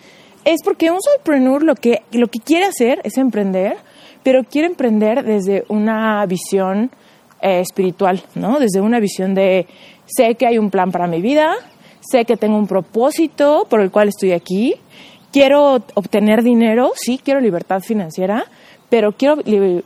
es 0.45 0.61
porque 0.65 0.91
un 0.91 1.01
soulpreneur 1.01 1.63
lo 1.63 1.75
que, 1.75 2.03
lo 2.13 2.27
que 2.27 2.41
quiere 2.41 2.67
hacer 2.67 3.01
es 3.05 3.17
emprender, 3.17 3.77
pero 4.23 4.45
quiere 4.45 4.69
emprender 4.69 5.25
desde 5.25 5.65
una 5.69 6.25
visión 6.27 6.91
eh, 7.41 7.61
espiritual, 7.61 8.23
¿no? 8.35 8.59
Desde 8.59 8.81
una 8.81 9.01
visión 9.01 9.35
de 9.35 9.67
sé 10.07 10.35
que 10.35 10.47
hay 10.47 10.59
un 10.59 10.71
plan 10.71 10.93
para 10.93 11.07
mi 11.07 11.21
vida, 11.21 11.55
sé 12.01 12.25
que 12.25 12.37
tengo 12.37 12.57
un 12.57 12.67
propósito 12.67 13.67
por 13.69 13.81
el 13.81 13.91
cual 13.91 14.09
estoy 14.09 14.33
aquí, 14.33 14.75
quiero 15.33 15.83
obtener 15.95 16.43
dinero, 16.43 16.93
sí, 16.95 17.21
quiero 17.23 17.41
libertad 17.41 17.81
financiera, 17.81 18.45
pero 18.89 19.13
quiero 19.13 19.37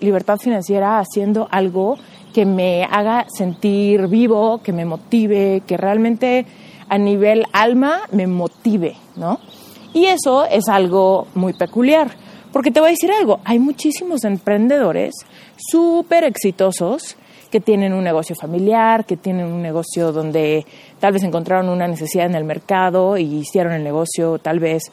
libertad 0.01 0.37
financiera 0.39 0.99
haciendo 0.99 1.49
algo 1.51 1.97
que 2.35 2.45
me 2.45 2.85
haga 2.85 3.27
sentir 3.29 4.09
vivo, 4.09 4.61
que 4.63 4.73
me 4.73 4.85
motive, 4.85 5.63
que 5.67 5.77
realmente 5.77 6.45
a 6.89 6.99
nivel 6.99 7.47
alma 7.53 8.01
me 8.13 8.27
motive, 8.27 8.97
¿no? 9.17 9.41
Y 9.95 10.07
eso 10.07 10.45
es 10.45 10.69
algo 10.69 11.27
muy 11.35 11.55
peculiar, 11.55 12.11
porque 12.57 12.71
te 12.71 12.81
voy 12.81 12.89
a 12.89 12.93
decir 12.93 13.13
algo, 13.13 13.41
hay 13.45 13.59
muchísimos 13.59 14.25
emprendedores 14.25 15.13
súper 15.59 16.25
exitosos 16.25 17.19
que 17.51 17.61
tienen 17.61 17.93
un 17.93 18.03
negocio 18.03 18.35
familiar, 18.35 19.05
que 19.05 19.19
tienen 19.19 19.45
un 19.45 19.61
negocio 19.61 20.11
donde 20.11 20.65
tal 20.99 21.13
vez 21.13 21.23
encontraron 21.23 21.69
una 21.69 21.87
necesidad 21.87 22.25
en 22.25 22.35
el 22.35 22.45
mercado 22.45 23.19
y 23.19 23.25
hicieron 23.25 23.75
el 23.75 23.85
negocio, 23.85 24.39
tal 24.39 24.59
vez 24.59 24.85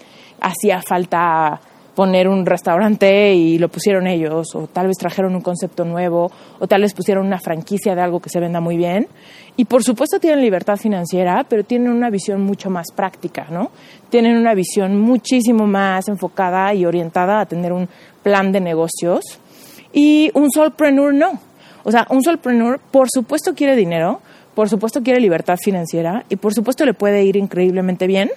hacía 0.42 0.82
falta 0.82 1.62
poner 1.96 2.28
un 2.28 2.46
restaurante 2.46 3.34
y 3.34 3.58
lo 3.60 3.70
pusieron 3.70 4.08
ellos, 4.08 4.56
o 4.56 4.68
tal 4.68 4.88
vez 4.88 4.98
trajeron 4.98 5.36
un 5.36 5.42
concepto 5.42 5.86
nuevo, 5.86 6.32
o 6.60 6.68
tal 6.68 6.82
vez 6.82 6.94
pusieron 6.94 7.26
una 7.26 7.40
franquicia 7.40 7.96
de 7.96 8.02
algo 8.02 8.20
que 8.20 8.30
se 8.30 8.40
venda 8.40 8.60
muy 8.60 8.78
bien. 8.78 9.08
Y 9.56 9.66
por 9.66 9.84
supuesto 9.84 10.20
tienen 10.20 10.42
libertad 10.42 10.78
financiera, 10.78 11.46
pero 11.48 11.64
tienen 11.64 11.92
una 11.92 12.10
visión 12.10 12.42
mucho 12.42 12.70
más 12.70 12.88
práctica, 12.96 13.48
¿no? 13.52 13.72
Tienen 14.10 14.38
una 14.38 14.56
visión 14.56 15.00
muchísimo 15.00 15.68
más 15.68 16.08
enfocada 16.08 16.74
y 16.74 16.86
orientada 16.86 17.42
a 17.42 17.46
tener 17.46 17.72
un 17.72 17.88
plan 18.24 18.52
de 18.52 18.60
negocios. 18.60 19.24
Y 19.92 20.32
un 20.34 20.50
solopreneur 20.50 21.14
no. 21.14 21.40
O 21.84 21.92
sea, 21.92 22.08
un 22.10 22.24
solopreneur 22.24 22.80
por 22.80 23.10
supuesto 23.12 23.54
quiere 23.54 23.76
dinero, 23.76 24.22
por 24.56 24.70
supuesto 24.70 25.04
quiere 25.04 25.20
libertad 25.20 25.58
financiera 25.62 26.26
y 26.30 26.36
por 26.36 26.54
supuesto 26.54 26.86
le 26.86 26.94
puede 26.94 27.24
ir 27.24 27.36
increíblemente 27.36 28.08
bien, 28.08 28.32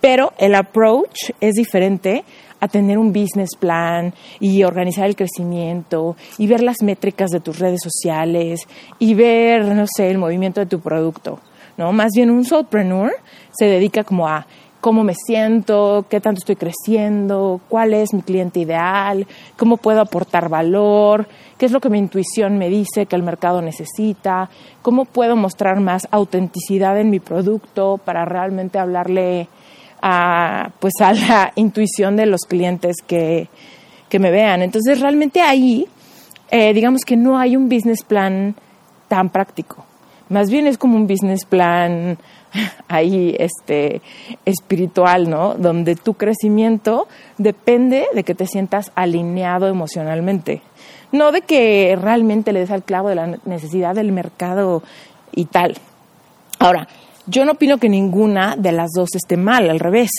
pero 0.00 0.32
el 0.38 0.54
approach 0.54 1.30
es 1.40 1.54
diferente 1.54 2.24
a 2.60 2.68
tener 2.68 2.98
un 2.98 3.12
business 3.12 3.50
plan 3.58 4.14
y 4.40 4.62
organizar 4.64 5.06
el 5.06 5.16
crecimiento 5.16 6.16
y 6.38 6.46
ver 6.46 6.62
las 6.62 6.82
métricas 6.82 7.30
de 7.30 7.40
tus 7.40 7.58
redes 7.58 7.80
sociales 7.82 8.60
y 8.98 9.14
ver, 9.14 9.64
no 9.74 9.86
sé, 9.86 10.10
el 10.10 10.18
movimiento 10.18 10.60
de 10.60 10.66
tu 10.66 10.80
producto, 10.80 11.40
¿no? 11.76 11.92
Más 11.92 12.12
bien 12.14 12.30
un 12.30 12.44
solopreneur 12.44 13.12
se 13.52 13.66
dedica 13.66 14.04
como 14.04 14.28
a 14.28 14.46
cómo 14.80 15.02
me 15.02 15.14
siento, 15.14 16.06
qué 16.08 16.20
tanto 16.20 16.38
estoy 16.38 16.54
creciendo, 16.54 17.60
cuál 17.68 17.92
es 17.92 18.14
mi 18.14 18.22
cliente 18.22 18.60
ideal, 18.60 19.26
cómo 19.56 19.78
puedo 19.78 20.00
aportar 20.00 20.48
valor, 20.48 21.26
qué 21.58 21.66
es 21.66 21.72
lo 21.72 21.80
que 21.80 21.90
mi 21.90 21.98
intuición 21.98 22.56
me 22.56 22.68
dice 22.68 23.06
que 23.06 23.16
el 23.16 23.24
mercado 23.24 23.62
necesita, 23.62 24.48
cómo 24.82 25.04
puedo 25.04 25.34
mostrar 25.34 25.80
más 25.80 26.06
autenticidad 26.12 27.00
en 27.00 27.10
mi 27.10 27.18
producto 27.18 27.98
para 28.04 28.24
realmente 28.24 28.78
hablarle 28.78 29.48
a, 30.02 30.70
pues 30.80 30.94
a 31.00 31.12
la 31.12 31.52
intuición 31.56 32.16
de 32.16 32.26
los 32.26 32.42
clientes 32.42 32.96
que, 33.06 33.48
que 34.08 34.18
me 34.18 34.30
vean. 34.30 34.62
Entonces 34.62 35.00
realmente 35.00 35.40
ahí, 35.40 35.86
eh, 36.50 36.72
digamos 36.72 37.02
que 37.02 37.16
no 37.16 37.38
hay 37.38 37.56
un 37.56 37.68
business 37.68 38.02
plan 38.02 38.54
tan 39.08 39.30
práctico. 39.30 39.84
Más 40.28 40.50
bien 40.50 40.66
es 40.66 40.78
como 40.78 40.96
un 40.96 41.06
business 41.06 41.44
plan 41.44 42.18
ahí 42.88 43.36
este 43.38 44.02
espiritual, 44.44 45.30
¿no? 45.30 45.54
Donde 45.54 45.96
tu 45.96 46.14
crecimiento 46.14 47.08
depende 47.38 48.06
de 48.14 48.24
que 48.24 48.34
te 48.34 48.46
sientas 48.46 48.90
alineado 48.94 49.68
emocionalmente, 49.68 50.62
no 51.12 51.32
de 51.32 51.42
que 51.42 51.96
realmente 52.00 52.52
le 52.52 52.60
des 52.60 52.70
al 52.70 52.82
clavo 52.82 53.08
de 53.08 53.14
la 53.14 53.38
necesidad 53.44 53.94
del 53.94 54.12
mercado 54.12 54.82
y 55.32 55.44
tal. 55.44 55.76
Ahora, 56.58 56.88
Yo 57.28 57.44
no 57.44 57.52
opino 57.52 57.78
que 57.78 57.88
ninguna 57.88 58.54
de 58.56 58.70
las 58.70 58.92
dos 58.94 59.16
esté 59.16 59.36
mal, 59.36 59.68
al 59.68 59.80
revés. 59.80 60.10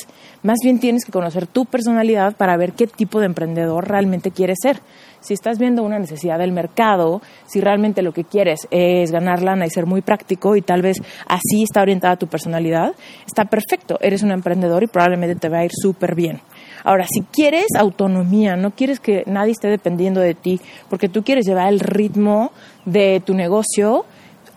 Más 0.43 0.57
bien 0.61 0.77
tienes 0.77 1.05
que 1.05 1.13
conocer 1.13 1.47
tu 1.47 1.65
personalidad 1.65 2.35
para 2.35 2.57
ver 2.57 2.73
qué 2.73 2.85
tipo 2.85 3.21
de 3.21 3.27
emprendedor 3.27 3.87
realmente 3.87 4.31
quieres 4.31 4.57
ser. 4.61 4.81
Si 5.21 5.33
estás 5.33 5.57
viendo 5.57 5.83
una 5.83 5.99
necesidad 5.99 6.37
del 6.37 6.51
mercado, 6.51 7.21
si 7.45 7.61
realmente 7.61 8.01
lo 8.01 8.11
que 8.11 8.25
quieres 8.25 8.67
es 8.71 9.11
ganar 9.11 9.41
lana 9.41 9.65
y 9.65 9.69
ser 9.69 9.85
muy 9.85 10.01
práctico 10.01 10.57
y 10.57 10.61
tal 10.61 10.81
vez 10.81 10.97
así 11.27 11.63
está 11.63 11.81
orientada 11.81 12.17
tu 12.17 12.27
personalidad, 12.27 12.93
está 13.25 13.45
perfecto. 13.45 13.97
Eres 14.01 14.21
un 14.21 14.31
emprendedor 14.31 14.83
y 14.83 14.87
probablemente 14.87 15.35
te 15.35 15.47
va 15.47 15.59
a 15.59 15.65
ir 15.65 15.71
súper 15.73 16.13
bien. 16.13 16.41
Ahora, 16.83 17.05
si 17.09 17.21
quieres 17.21 17.67
autonomía, 17.77 18.57
no 18.57 18.71
quieres 18.71 18.99
que 18.99 19.23
nadie 19.27 19.53
esté 19.53 19.69
dependiendo 19.69 20.19
de 20.19 20.33
ti, 20.33 20.59
porque 20.89 21.07
tú 21.07 21.23
quieres 21.23 21.45
llevar 21.45 21.69
el 21.69 21.79
ritmo 21.79 22.51
de 22.85 23.21
tu 23.25 23.33
negocio, 23.33 24.05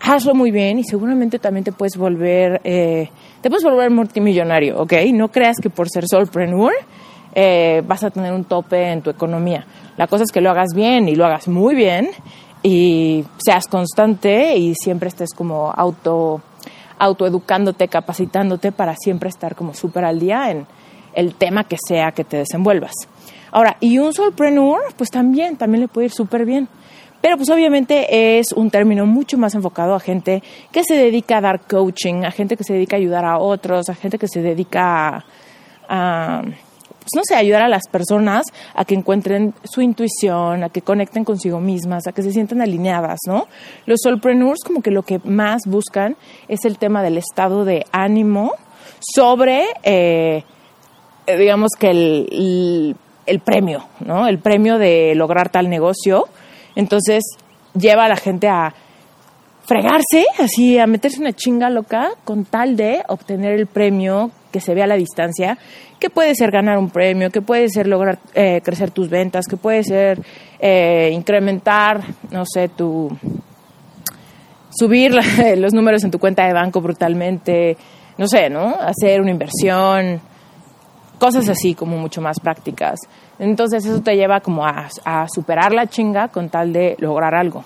hazlo 0.00 0.35
muy 0.35 0.50
bien 0.50 0.78
y 0.78 0.85
seguramente 0.85 1.38
también 1.38 1.64
te 1.64 1.73
puedes 1.73 1.97
volver, 1.97 2.61
eh, 2.64 3.11
te 3.40 3.49
puedes 3.49 3.64
volver 3.64 3.90
multimillonario, 3.90 4.80
¿ok? 4.80 4.92
No 5.12 5.28
creas 5.28 5.57
que 5.62 5.71
por 5.71 5.88
ser 5.88 6.04
solopreneur 6.09 6.73
eh, 7.35 7.83
vas 7.87 8.02
a 8.02 8.11
tener 8.11 8.33
un 8.33 8.45
tope 8.45 8.90
en 8.90 9.02
tu 9.02 9.11
economía. 9.11 9.66
La 9.97 10.07
cosa 10.07 10.25
es 10.25 10.33
que 10.33 10.40
lo 10.40 10.50
hagas 10.50 10.75
bien 10.75 11.09
y 11.09 11.14
lo 11.14 11.26
hagas 11.26 11.49
muy 11.49 11.75
bien 11.75 12.09
y 12.62 13.25
seas 13.38 13.66
constante 13.69 14.57
y 14.57 14.75
siempre 14.75 15.09
estés 15.09 15.33
como 15.35 15.71
auto 15.71 16.40
autoeducándote, 16.99 17.88
capacitándote 17.88 18.73
para 18.73 18.95
siempre 18.95 19.30
estar 19.30 19.54
como 19.54 19.73
súper 19.73 20.04
al 20.04 20.21
día 20.21 20.50
en 20.50 20.66
el 21.14 21.35
tema 21.35 21.64
que 21.64 21.76
sea 21.78 22.12
que 22.12 22.25
te 22.25 22.37
desenvuelvas. 22.37 22.92
Ahora, 23.52 23.76
y 23.80 23.99
un 23.99 24.12
solopreneur, 24.12 24.80
pues 24.97 25.11
también, 25.11 25.57
también 25.57 25.80
le 25.80 25.88
puede 25.88 26.07
ir 26.07 26.12
súper 26.12 26.45
bien. 26.45 26.69
Pero 27.21 27.37
pues 27.37 27.50
obviamente 27.50 28.39
es 28.39 28.53
un 28.53 28.71
término 28.71 29.07
mucho 29.07 29.37
más 29.37 29.55
enfocado 29.55 29.95
a 29.95 30.00
gente 30.00 30.43
que 30.73 30.85
se 30.85 30.95
dedica 30.95 31.39
a 31.39 31.41
dar 31.41 31.61
coaching, 31.61 32.25
a 32.25 32.31
gente 32.31 32.57
que 32.57 32.65
se 32.65 32.73
dedica 32.73 32.97
a 32.97 32.99
ayudar 32.99 33.25
a 33.25 33.39
otros, 33.39 33.89
a 33.91 33.95
gente 33.95 34.19
que 34.19 34.27
se 34.27 34.41
dedica 34.41 35.25
a, 35.89 36.43
pues 36.43 37.11
no 37.15 37.23
sé, 37.25 37.35
ayudar 37.35 37.62
a 37.62 37.69
las 37.69 37.89
personas 37.89 38.45
a 38.75 38.87
que 38.87 38.95
encuentren 38.95 39.53
su 39.65 39.83
intuición, 39.83 40.65
a 40.65 40.71
que 40.71 40.81
conecten 40.81 41.25
consigo 41.25 41.61
mismas, 41.61 42.07
a 42.07 42.12
que 42.12 42.23
se 42.23 42.33
sientan 42.33 42.62
alineadas, 42.62 43.19
¿no? 43.27 43.49
Los 43.85 44.00
solopreneurs 44.03 44.61
como 44.65 44.81
que 44.81 44.91
lo 44.91 45.03
que 45.03 45.21
más 45.25 45.62
buscan 45.67 46.17
es 46.49 46.65
el 46.65 46.79
tema 46.79 47.03
del 47.03 47.19
estado 47.19 47.67
de 47.67 47.85
ánimo 47.93 48.53
sobre, 49.15 49.67
eh, 49.83 50.45
digamos 51.27 51.73
que 51.79 52.97
el 53.27 53.41
premio, 53.41 53.85
¿no? 54.00 54.27
El 54.27 54.39
premio 54.39 54.79
de 54.79 55.15
lograr 55.15 55.50
tal 55.50 55.69
negocio 55.69 56.29
entonces 56.75 57.25
lleva 57.75 58.05
a 58.05 58.09
la 58.09 58.17
gente 58.17 58.49
a 58.49 58.75
fregarse, 59.65 60.27
así 60.39 60.79
a 60.79 60.87
meterse 60.87 61.21
una 61.21 61.33
chinga 61.33 61.71
loca 61.71 62.11
con 62.25 62.45
tal 62.45 62.77
de 62.77 63.03
obtener 63.09 63.53
el 63.53 63.67
premio 63.67 64.31
que 64.50 64.61
se 64.61 64.75
ve 64.75 64.83
a 64.83 64.87
la 64.87 64.97
distancia, 64.97 65.59
que 66.00 66.11
puede 66.11 66.35
ser 66.35 66.50
ganar 66.50 66.79
un 66.79 66.91
premio, 66.91 67.31
que 67.31 67.41
puede 67.43 67.69
ser 67.69 67.87
lograr 67.87 68.19
eh, 68.35 68.61
crecer 68.65 68.91
tus 68.91 69.09
ventas, 69.09 69.47
que 69.47 69.57
puede 69.57 69.85
ser 69.85 70.21
eh, 70.59 71.11
incrementar, 71.12 72.03
no 72.31 72.45
sé, 72.45 72.69
tu 72.69 73.17
subir 74.71 75.15
los 75.57 75.73
números 75.73 76.03
en 76.05 76.11
tu 76.11 76.19
cuenta 76.19 76.47
de 76.47 76.53
banco 76.53 76.81
brutalmente, 76.81 77.77
no 78.19 78.27
sé, 78.27 78.50
¿no? 78.50 78.75
Hacer 78.75 79.21
una 79.21 79.31
inversión, 79.31 80.21
cosas 81.19 81.49
así 81.49 81.75
como 81.75 81.97
mucho 81.97 82.21
más 82.21 82.41
prácticas. 82.41 82.99
Entonces 83.40 83.87
eso 83.87 84.02
te 84.02 84.14
lleva 84.14 84.40
como 84.40 84.66
a, 84.66 84.88
superar 85.35 85.73
la 85.73 85.87
chinga 85.87 86.28
con 86.28 86.50
tal 86.50 86.73
de 86.73 86.94
lograr 86.99 87.35
algo. 87.35 87.64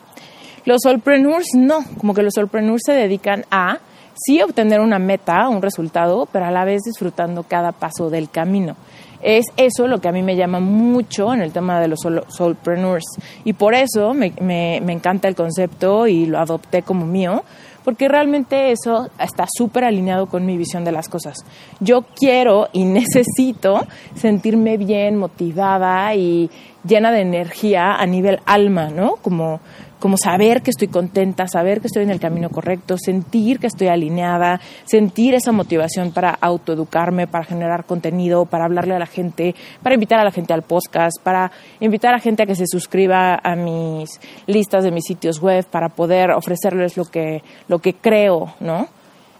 Los 0.64 0.83
solopreneurs 0.83 1.49
no, 1.54 1.85
como 1.99 2.14
que 2.14 2.23
los 2.23 2.33
solopreneurs 2.33 2.83
se 2.87 2.93
dedican 2.93 3.45
a 3.50 3.78
sí 4.14 4.40
obtener 4.40 4.81
una 4.81 5.00
meta, 5.00 5.49
un 5.49 5.61
resultado, 5.61 6.26
pero 6.31 6.47
a 6.47 6.52
la 6.52 6.64
vez 6.64 6.83
disfrutando 6.85 7.43
cada 7.43 7.73
paso 7.73 8.09
del 8.09 8.31
camino. 8.31 8.76
Es 9.21 9.47
eso 9.57 9.88
lo 9.88 10.00
que 10.00 10.09
a 10.09 10.12
mí 10.12 10.23
me 10.23 10.37
llama 10.37 10.61
mucho 10.61 11.35
en 11.35 11.43
el 11.43 11.52
tema 11.52 11.81
de 11.81 11.88
los 11.88 12.00
solopreneurs. 12.28 13.04
Y 13.45 13.54
por 13.54 13.75
eso 13.75 14.14
me 14.14 14.76
encanta 14.76 15.28
el 15.28 15.35
concepto 15.35 16.07
y 16.07 16.26
lo 16.26 16.38
adopté 16.38 16.83
como 16.83 17.04
mío, 17.04 17.43
porque 17.85 18.09
realmente 18.09 18.73
eso 18.73 19.11
está 19.19 19.47
súper 19.49 19.85
alineado 19.85 20.26
con 20.26 20.47
mi 20.47 20.57
visión 20.57 20.85
de 20.85 20.93
las 20.93 21.09
cosas. 21.09 21.45
Yo 21.81 22.03
quiero 22.17 22.69
y 22.73 22.85
necesito 22.85 23.87
sentirme 24.14 24.76
bien, 24.76 25.17
motivada 25.17 26.14
y 26.14 26.50
llena 26.87 27.12
de 27.12 27.21
energía 27.21 27.95
a 27.95 28.07
nivel 28.07 28.41
alma, 28.47 28.88
¿no? 28.88 29.17
Como 29.17 29.61
como 30.05 30.19
saber 30.19 30.61
que 30.61 30.69
estoy 30.69 30.89
contenta, 30.89 31.49
saber 31.49 31.81
que 31.81 31.87
estoy 31.87 32.03
en 32.03 32.11
el 32.11 32.21
camino 32.21 32.51
correcto, 32.51 32.99
sentir 32.99 33.59
que 33.59 33.69
estoy 33.69 33.88
alineada, 33.88 34.61
sentir 34.85 35.33
esa 35.33 35.51
motivación 35.51 36.12
para 36.12 36.29
autoeducarme, 36.43 37.27
para 37.27 37.47
generar 37.47 37.87
contenido, 37.87 38.45
para 38.45 38.67
hablarle 38.67 38.95
a 38.95 38.99
la 38.99 39.07
gente, 39.07 39.55
para 39.83 39.95
invitar 39.95 40.21
a 40.21 40.25
la 40.25 40.31
gente 40.31 40.53
al 40.53 40.61
podcast, 40.61 41.17
para 41.23 41.51
invitar 41.81 42.11
a 42.11 42.19
la 42.19 42.21
gente 42.21 42.43
a 42.43 42.47
que 42.47 42.55
se 42.55 42.67
suscriba 42.67 43.40
a 43.43 43.57
mis 43.57 44.21
listas 44.47 44.85
de 44.85 44.90
mis 44.90 45.05
sitios 45.05 45.40
web, 45.40 45.64
para 45.64 45.88
poder 45.88 46.33
ofrecerles 46.33 46.99
lo 46.99 47.07
que, 47.07 47.43
lo 47.69 47.79
que 47.79 47.95
creo, 47.95 48.53
¿no? 48.61 48.88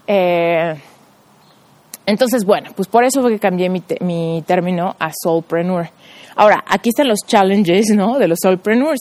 Eh, 0.07 0.77
entonces, 2.07 2.47
bueno, 2.47 2.71
pues 2.75 2.89
por 2.89 3.05
eso 3.05 3.21
fue 3.21 3.33
que 3.33 3.39
cambié 3.39 3.69
mi, 3.69 3.83
mi 4.01 4.43
término 4.47 4.97
a 4.99 5.11
soulpreneur. 5.13 5.91
Ahora, 6.37 6.65
aquí 6.67 6.89
están 6.89 7.09
los 7.09 7.21
challenges, 7.27 7.91
¿no? 7.95 8.19
De 8.19 8.29
los 8.29 8.39
solopreneurs. 8.43 9.01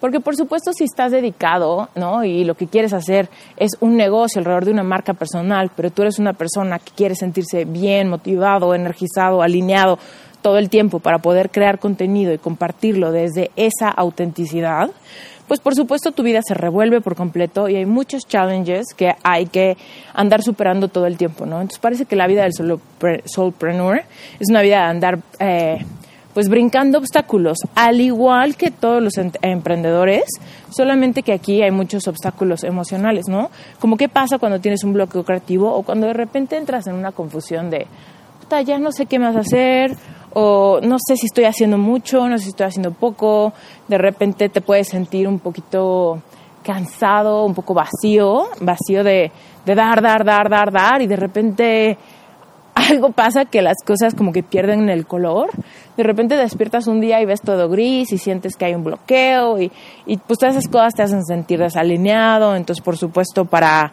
Porque, 0.00 0.20
por 0.20 0.36
supuesto, 0.36 0.72
si 0.72 0.84
estás 0.84 1.12
dedicado, 1.12 1.88
¿no? 1.94 2.24
Y 2.24 2.44
lo 2.44 2.54
que 2.54 2.66
quieres 2.66 2.92
hacer 2.92 3.28
es 3.56 3.72
un 3.80 3.96
negocio 3.96 4.38
alrededor 4.38 4.64
de 4.66 4.72
una 4.72 4.82
marca 4.82 5.14
personal, 5.14 5.70
pero 5.74 5.90
tú 5.90 6.02
eres 6.02 6.18
una 6.18 6.32
persona 6.32 6.78
que 6.78 6.92
quiere 6.92 7.14
sentirse 7.14 7.64
bien, 7.64 8.08
motivado, 8.08 8.74
energizado, 8.74 9.42
alineado 9.42 9.98
todo 10.44 10.58
el 10.58 10.68
tiempo 10.68 11.00
para 11.00 11.20
poder 11.20 11.50
crear 11.50 11.78
contenido 11.78 12.34
y 12.34 12.38
compartirlo 12.38 13.12
desde 13.12 13.50
esa 13.56 13.88
autenticidad, 13.88 14.90
pues 15.48 15.60
por 15.60 15.74
supuesto 15.74 16.12
tu 16.12 16.22
vida 16.22 16.40
se 16.46 16.52
revuelve 16.52 17.00
por 17.00 17.16
completo 17.16 17.66
y 17.68 17.76
hay 17.76 17.86
muchos 17.86 18.26
challenges 18.26 18.88
que 18.94 19.14
hay 19.22 19.46
que 19.46 19.78
andar 20.12 20.42
superando 20.42 20.88
todo 20.88 21.06
el 21.06 21.16
tiempo, 21.16 21.46
¿no? 21.46 21.62
Entonces 21.62 21.78
parece 21.78 22.04
que 22.04 22.14
la 22.14 22.26
vida 22.26 22.42
del 22.42 22.52
solopreneur 23.24 24.02
es 24.38 24.50
una 24.50 24.60
vida 24.60 24.76
de 24.76 24.84
andar 24.84 25.18
eh, 25.38 25.78
pues 26.34 26.48
brincando 26.48 26.98
obstáculos, 26.98 27.58
al 27.76 28.00
igual 28.00 28.56
que 28.56 28.72
todos 28.72 29.00
los 29.00 29.14
emprendedores, 29.16 30.24
solamente 30.70 31.22
que 31.22 31.32
aquí 31.32 31.62
hay 31.62 31.70
muchos 31.70 32.08
obstáculos 32.08 32.64
emocionales, 32.64 33.26
¿no? 33.28 33.50
Como 33.78 33.96
qué 33.96 34.08
pasa 34.08 34.38
cuando 34.38 34.60
tienes 34.60 34.82
un 34.82 34.92
bloqueo 34.92 35.24
creativo 35.24 35.72
o 35.72 35.82
cuando 35.84 36.08
de 36.08 36.12
repente 36.12 36.56
entras 36.56 36.88
en 36.88 36.96
una 36.96 37.12
confusión 37.12 37.70
de, 37.70 37.86
puta, 38.40 38.60
ya 38.62 38.78
no 38.78 38.90
sé 38.90 39.06
qué 39.06 39.20
más 39.20 39.36
hacer, 39.36 39.96
o 40.34 40.80
no 40.82 40.96
sé 40.98 41.16
si 41.16 41.26
estoy 41.26 41.44
haciendo 41.44 41.78
mucho, 41.78 42.28
no 42.28 42.36
sé 42.36 42.44
si 42.44 42.50
estoy 42.50 42.66
haciendo 42.66 42.90
poco, 42.90 43.52
de 43.86 43.96
repente 43.96 44.48
te 44.48 44.60
puedes 44.60 44.88
sentir 44.88 45.28
un 45.28 45.38
poquito 45.38 46.20
cansado, 46.64 47.44
un 47.44 47.54
poco 47.54 47.74
vacío, 47.74 48.48
vacío 48.60 49.04
de, 49.04 49.30
de 49.64 49.74
dar, 49.74 50.02
dar, 50.02 50.24
dar, 50.24 50.48
dar, 50.48 50.72
dar, 50.72 51.02
y 51.02 51.06
de 51.06 51.16
repente 51.16 51.96
algo 52.90 53.10
pasa 53.10 53.44
que 53.44 53.62
las 53.62 53.76
cosas 53.84 54.14
como 54.14 54.32
que 54.32 54.42
pierden 54.42 54.88
el 54.88 55.06
color. 55.06 55.50
De 55.96 56.02
repente 56.02 56.36
despiertas 56.36 56.86
un 56.86 57.00
día 57.00 57.20
y 57.20 57.24
ves 57.24 57.40
todo 57.40 57.68
gris 57.68 58.12
y 58.12 58.18
sientes 58.18 58.56
que 58.56 58.64
hay 58.64 58.74
un 58.74 58.84
bloqueo 58.84 59.60
y, 59.60 59.70
y 60.06 60.16
pues 60.16 60.38
todas 60.38 60.56
esas 60.56 60.70
cosas 60.70 60.94
te 60.94 61.02
hacen 61.02 61.24
sentir 61.24 61.58
desalineado. 61.58 62.56
Entonces, 62.56 62.84
por 62.84 62.96
supuesto, 62.96 63.44
para 63.44 63.92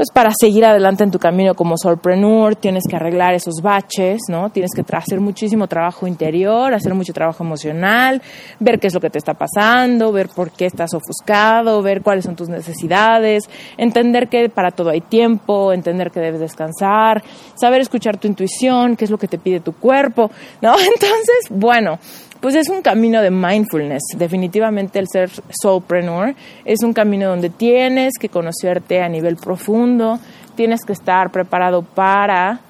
pues 0.00 0.08
para 0.14 0.30
seguir 0.40 0.64
adelante 0.64 1.04
en 1.04 1.10
tu 1.10 1.18
camino 1.18 1.54
como 1.54 1.76
solopreneur 1.76 2.56
tienes 2.56 2.84
que 2.88 2.96
arreglar 2.96 3.34
esos 3.34 3.56
baches, 3.62 4.22
¿no? 4.30 4.48
Tienes 4.48 4.70
que 4.74 4.82
hacer 4.96 5.20
muchísimo 5.20 5.66
trabajo 5.66 6.06
interior, 6.06 6.72
hacer 6.72 6.94
mucho 6.94 7.12
trabajo 7.12 7.44
emocional, 7.44 8.22
ver 8.60 8.80
qué 8.80 8.86
es 8.86 8.94
lo 8.94 9.00
que 9.02 9.10
te 9.10 9.18
está 9.18 9.34
pasando, 9.34 10.10
ver 10.10 10.30
por 10.34 10.52
qué 10.52 10.64
estás 10.64 10.94
ofuscado, 10.94 11.82
ver 11.82 12.00
cuáles 12.00 12.24
son 12.24 12.34
tus 12.34 12.48
necesidades, 12.48 13.44
entender 13.76 14.28
que 14.30 14.48
para 14.48 14.70
todo 14.70 14.88
hay 14.88 15.02
tiempo, 15.02 15.70
entender 15.70 16.10
que 16.10 16.20
debes 16.20 16.40
descansar, 16.40 17.22
saber 17.54 17.82
escuchar 17.82 18.16
tu 18.16 18.26
intuición, 18.26 18.96
qué 18.96 19.04
es 19.04 19.10
lo 19.10 19.18
que 19.18 19.28
te 19.28 19.36
pide 19.36 19.60
tu 19.60 19.74
cuerpo, 19.74 20.30
¿no? 20.62 20.72
Entonces, 20.78 21.50
bueno, 21.50 21.98
pues 22.40 22.54
es 22.54 22.68
un 22.68 22.82
camino 22.82 23.22
de 23.22 23.30
mindfulness. 23.30 24.02
Definitivamente 24.16 24.98
el 24.98 25.06
ser 25.08 25.30
soulpreneur 25.50 26.34
es 26.64 26.82
un 26.82 26.92
camino 26.92 27.28
donde 27.28 27.50
tienes 27.50 28.14
que 28.18 28.28
conocerte 28.28 29.02
a 29.02 29.08
nivel 29.08 29.36
profundo, 29.36 30.18
tienes 30.54 30.80
que 30.84 30.92
estar 30.92 31.30
preparado 31.30 31.82
para 31.82 32.60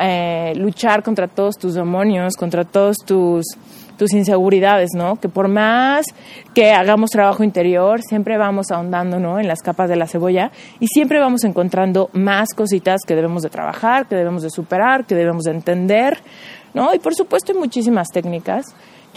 eh, 0.00 0.52
luchar 0.56 1.02
contra 1.02 1.28
todos 1.28 1.56
tus 1.56 1.74
demonios, 1.74 2.36
contra 2.36 2.64
todos 2.64 2.96
tus 2.98 3.44
tus 3.98 4.12
inseguridades, 4.12 4.90
¿no? 4.94 5.16
Que 5.16 5.28
por 5.28 5.48
más 5.48 6.06
que 6.54 6.70
hagamos 6.70 7.10
trabajo 7.10 7.42
interior, 7.42 8.00
siempre 8.00 8.38
vamos 8.38 8.70
ahondando, 8.70 9.18
¿no? 9.18 9.38
En 9.38 9.48
las 9.48 9.60
capas 9.60 9.90
de 9.90 9.96
la 9.96 10.06
cebolla 10.06 10.50
y 10.80 10.86
siempre 10.86 11.18
vamos 11.18 11.44
encontrando 11.44 12.08
más 12.12 12.54
cositas 12.54 13.00
que 13.06 13.16
debemos 13.16 13.42
de 13.42 13.50
trabajar, 13.50 14.06
que 14.06 14.14
debemos 14.14 14.42
de 14.42 14.50
superar, 14.50 15.04
que 15.04 15.16
debemos 15.16 15.42
de 15.42 15.50
entender, 15.50 16.18
¿no? 16.72 16.94
Y 16.94 17.00
por 17.00 17.14
supuesto 17.14 17.52
hay 17.52 17.58
muchísimas 17.58 18.08
técnicas 18.08 18.64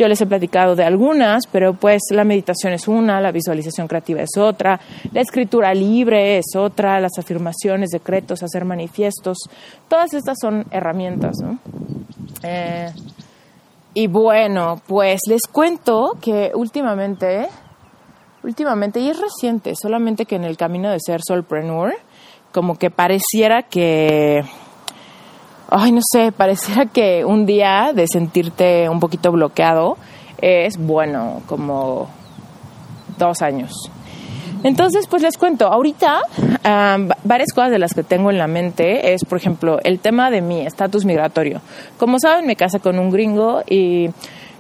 Yo 0.02 0.08
les 0.08 0.20
he 0.20 0.26
platicado 0.26 0.76
de 0.76 0.84
algunas, 0.84 1.46
pero 1.46 1.76
pues 1.76 2.02
la 2.10 2.24
meditación 2.24 2.74
es 2.74 2.88
una, 2.88 3.22
la 3.22 3.32
visualización 3.32 3.88
creativa 3.88 4.24
es 4.24 4.36
otra, 4.36 4.80
la 5.14 5.22
escritura 5.22 5.76
libre 5.76 6.40
es 6.40 6.56
otra, 6.56 7.00
las 7.00 7.20
afirmaciones, 7.20 7.92
decretos, 7.92 8.42
hacer 8.42 8.66
manifiestos, 8.66 9.38
todas 9.88 10.12
estas 10.16 10.40
son 10.42 10.66
herramientas, 10.72 11.38
¿no? 11.44 11.60
Eh, 12.42 12.92
y 13.94 14.08
bueno, 14.08 14.82
pues 14.88 15.20
les 15.28 15.44
cuento 15.44 16.18
que 16.20 16.52
últimamente, 16.56 17.48
últimamente, 18.42 19.02
y 19.02 19.10
es 19.12 19.22
reciente, 19.22 19.76
solamente 19.76 20.26
que 20.26 20.38
en 20.38 20.46
el 20.46 20.58
camino 20.58 20.90
de 20.90 20.98
ser 21.00 21.22
solpreneur, 21.24 21.94
como 22.52 22.76
que 22.76 22.90
pareciera 22.90 23.62
que 23.62 24.44
ay, 25.72 25.92
no 25.92 26.02
sé, 26.04 26.32
pareciera 26.32 26.86
que 26.86 27.26
un 27.26 27.46
día 27.46 27.92
de 27.96 28.06
sentirte 28.08 28.88
un 28.90 29.00
poquito 29.00 29.32
bloqueado 29.32 29.98
es, 30.40 30.78
bueno, 30.78 31.42
como 31.48 32.10
dos 33.18 33.42
años. 33.42 33.72
Entonces, 34.64 35.08
pues 35.08 35.24
les 35.24 35.38
cuento, 35.38 35.68
ahorita 35.68 36.22
varias 37.24 37.52
cosas 37.52 37.72
de 37.72 37.80
las 37.80 37.94
que 37.94 38.04
tengo 38.04 38.30
en 38.30 38.38
la 38.38 38.48
mente 38.48 39.14
es, 39.14 39.26
por 39.26 39.38
ejemplo, 39.40 39.80
el 39.84 40.00
tema 40.00 40.30
de 40.30 40.42
mi 40.42 40.66
estatus 40.66 41.04
migratorio. 41.06 41.62
Como 41.98 42.20
saben, 42.20 42.46
me 42.46 42.56
casé 42.56 42.80
con 42.80 43.00
un 43.00 43.10
gringo 43.10 43.64
y 43.68 44.10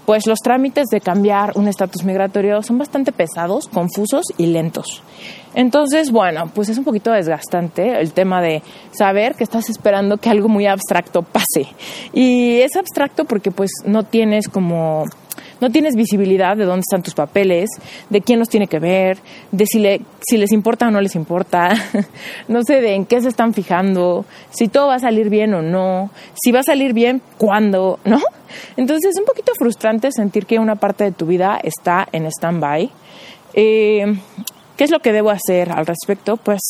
pues 0.05 0.27
los 0.27 0.39
trámites 0.39 0.87
de 0.91 1.01
cambiar 1.01 1.53
un 1.55 1.67
estatus 1.67 2.03
migratorio 2.03 2.61
son 2.63 2.77
bastante 2.77 3.11
pesados, 3.11 3.67
confusos 3.67 4.25
y 4.37 4.47
lentos. 4.47 5.03
Entonces, 5.53 6.11
bueno, 6.11 6.49
pues 6.53 6.69
es 6.69 6.77
un 6.77 6.83
poquito 6.83 7.11
desgastante 7.11 7.99
el 7.99 8.13
tema 8.13 8.41
de 8.41 8.63
saber 8.91 9.35
que 9.35 9.43
estás 9.43 9.69
esperando 9.69 10.17
que 10.17 10.29
algo 10.29 10.47
muy 10.47 10.65
abstracto 10.65 11.23
pase. 11.23 11.67
Y 12.13 12.59
es 12.59 12.75
abstracto 12.75 13.25
porque 13.25 13.51
pues 13.51 13.71
no 13.85 14.03
tienes 14.03 14.47
como 14.47 15.05
no 15.61 15.69
tienes 15.69 15.95
visibilidad 15.95 16.57
de 16.57 16.65
dónde 16.65 16.81
están 16.81 17.03
tus 17.03 17.13
papeles, 17.13 17.69
de 18.09 18.21
quién 18.21 18.39
los 18.39 18.49
tiene 18.49 18.67
que 18.67 18.79
ver, 18.79 19.19
de 19.51 19.65
si, 19.65 19.79
le, 19.79 20.01
si 20.19 20.37
les 20.37 20.51
importa 20.51 20.87
o 20.87 20.91
no 20.91 20.99
les 20.99 21.15
importa, 21.15 21.69
no 22.47 22.63
sé 22.63 22.81
de 22.81 22.95
en 22.95 23.05
qué 23.05 23.21
se 23.21 23.29
están 23.29 23.53
fijando, 23.53 24.25
si 24.49 24.67
todo 24.67 24.87
va 24.87 24.95
a 24.95 24.99
salir 24.99 25.29
bien 25.29 25.53
o 25.53 25.61
no, 25.61 26.09
si 26.33 26.51
va 26.51 26.59
a 26.59 26.63
salir 26.63 26.93
bien, 26.93 27.21
cuándo, 27.37 27.99
¿no? 28.03 28.19
Entonces 28.75 29.11
es 29.11 29.19
un 29.19 29.25
poquito 29.25 29.53
frustrante 29.57 30.11
sentir 30.11 30.45
que 30.45 30.59
una 30.59 30.75
parte 30.75 31.05
de 31.05 31.11
tu 31.11 31.25
vida 31.25 31.59
está 31.63 32.07
en 32.11 32.25
stand-by. 32.25 32.89
Eh, 33.53 34.05
¿Qué 34.75 34.83
es 34.83 34.91
lo 34.91 34.99
que 34.99 35.11
debo 35.11 35.29
hacer 35.29 35.71
al 35.71 35.85
respecto? 35.85 36.37
Pues 36.37 36.61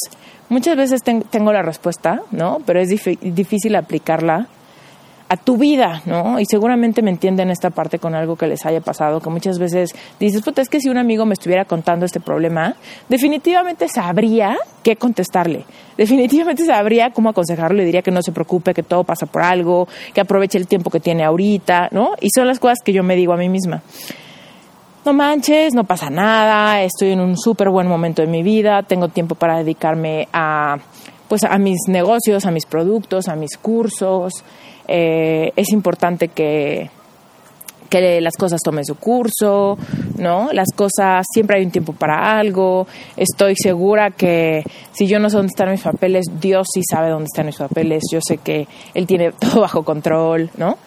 muchas 0.49 0.75
veces 0.75 1.01
tengo 1.01 1.53
la 1.53 1.61
respuesta, 1.61 2.23
¿no? 2.31 2.57
Pero 2.65 2.81
es 2.81 2.89
difícil 2.89 3.75
aplicarla 3.75 4.49
a 5.31 5.37
tu 5.37 5.55
vida, 5.55 6.01
¿no? 6.05 6.41
Y 6.41 6.45
seguramente 6.45 7.01
me 7.01 7.09
entienden 7.09 7.51
esta 7.51 7.69
parte 7.69 7.99
con 7.99 8.15
algo 8.15 8.35
que 8.35 8.47
les 8.47 8.65
haya 8.65 8.81
pasado, 8.81 9.21
que 9.21 9.29
muchas 9.29 9.59
veces 9.59 9.95
dices, 10.19 10.41
puta, 10.41 10.61
es 10.61 10.67
que 10.67 10.81
si 10.81 10.89
un 10.89 10.97
amigo 10.97 11.25
me 11.25 11.31
estuviera 11.31 11.63
contando 11.63 12.05
este 12.05 12.19
problema, 12.19 12.75
definitivamente 13.07 13.87
sabría 13.87 14.57
qué 14.83 14.97
contestarle, 14.97 15.63
definitivamente 15.97 16.65
sabría 16.65 17.11
cómo 17.11 17.29
aconsejarle, 17.29 17.85
diría 17.85 18.01
que 18.01 18.11
no 18.11 18.21
se 18.21 18.33
preocupe, 18.33 18.73
que 18.73 18.83
todo 18.83 19.05
pasa 19.05 19.25
por 19.25 19.41
algo, 19.41 19.87
que 20.13 20.19
aproveche 20.19 20.57
el 20.57 20.67
tiempo 20.67 20.89
que 20.89 20.99
tiene 20.99 21.23
ahorita, 21.23 21.87
¿no? 21.91 22.09
Y 22.19 22.27
son 22.35 22.45
las 22.45 22.59
cosas 22.59 22.79
que 22.83 22.91
yo 22.91 23.01
me 23.01 23.15
digo 23.15 23.31
a 23.31 23.37
mí 23.37 23.47
misma 23.47 23.81
no 25.03 25.13
manches, 25.13 25.73
no 25.73 25.85
pasa 25.85 26.11
nada, 26.11 26.83
estoy 26.83 27.13
en 27.13 27.21
un 27.21 27.35
súper 27.35 27.69
buen 27.69 27.87
momento 27.87 28.21
de 28.21 28.27
mi 28.27 28.43
vida, 28.43 28.83
tengo 28.83 29.07
tiempo 29.07 29.33
para 29.33 29.57
dedicarme 29.57 30.27
a, 30.31 30.77
pues, 31.27 31.43
a 31.43 31.57
mis 31.57 31.79
negocios, 31.87 32.45
a 32.45 32.51
mis 32.51 32.67
productos, 32.67 33.27
a 33.27 33.35
mis 33.35 33.57
cursos. 33.57 34.43
Eh, 34.93 35.53
es 35.55 35.69
importante 35.69 36.27
que, 36.27 36.89
que 37.89 38.19
las 38.19 38.35
cosas 38.35 38.61
tomen 38.61 38.83
su 38.83 38.95
curso, 38.95 39.77
¿no? 40.17 40.49
Las 40.51 40.67
cosas, 40.75 41.25
siempre 41.31 41.57
hay 41.57 41.65
un 41.65 41.71
tiempo 41.71 41.93
para 41.93 42.37
algo. 42.37 42.87
Estoy 43.15 43.55
segura 43.55 44.11
que 44.11 44.63
si 44.91 45.07
yo 45.07 45.19
no 45.19 45.29
sé 45.29 45.37
dónde 45.37 45.51
están 45.51 45.71
mis 45.71 45.81
papeles, 45.81 46.25
Dios 46.39 46.67
sí 46.73 46.81
sabe 46.89 47.09
dónde 47.09 47.27
están 47.31 47.45
mis 47.45 47.57
papeles. 47.57 48.03
Yo 48.11 48.19
sé 48.21 48.37
que 48.37 48.67
Él 48.93 49.07
tiene 49.07 49.31
todo 49.39 49.61
bajo 49.61 49.83
control, 49.83 50.49
¿no? 50.57 50.77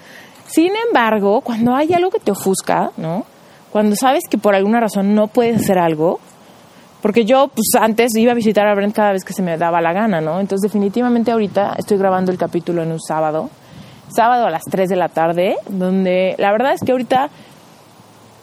Sin 0.46 0.72
embargo, 0.86 1.40
cuando 1.40 1.74
hay 1.74 1.92
algo 1.94 2.10
que 2.10 2.20
te 2.20 2.30
ofusca, 2.30 2.90
¿no? 2.98 3.24
cuando 3.74 3.96
sabes 3.96 4.22
que 4.30 4.38
por 4.38 4.54
alguna 4.54 4.78
razón 4.78 5.16
no 5.16 5.26
puedes 5.26 5.56
hacer 5.56 5.80
algo, 5.80 6.20
porque 7.02 7.24
yo 7.24 7.48
pues 7.48 7.70
antes 7.76 8.14
iba 8.14 8.30
a 8.30 8.36
visitar 8.36 8.68
a 8.68 8.74
Brent 8.76 8.94
cada 8.94 9.10
vez 9.10 9.24
que 9.24 9.32
se 9.32 9.42
me 9.42 9.58
daba 9.58 9.80
la 9.80 9.92
gana, 9.92 10.20
¿no? 10.20 10.38
Entonces 10.38 10.70
definitivamente 10.70 11.32
ahorita 11.32 11.74
estoy 11.76 11.98
grabando 11.98 12.30
el 12.30 12.38
capítulo 12.38 12.84
en 12.84 12.92
un 12.92 13.00
sábado, 13.00 13.50
sábado 14.08 14.46
a 14.46 14.50
las 14.50 14.62
3 14.62 14.88
de 14.88 14.96
la 14.96 15.08
tarde, 15.08 15.56
donde 15.68 16.34
la 16.38 16.52
verdad 16.52 16.72
es 16.72 16.80
que 16.80 16.92
ahorita 16.92 17.30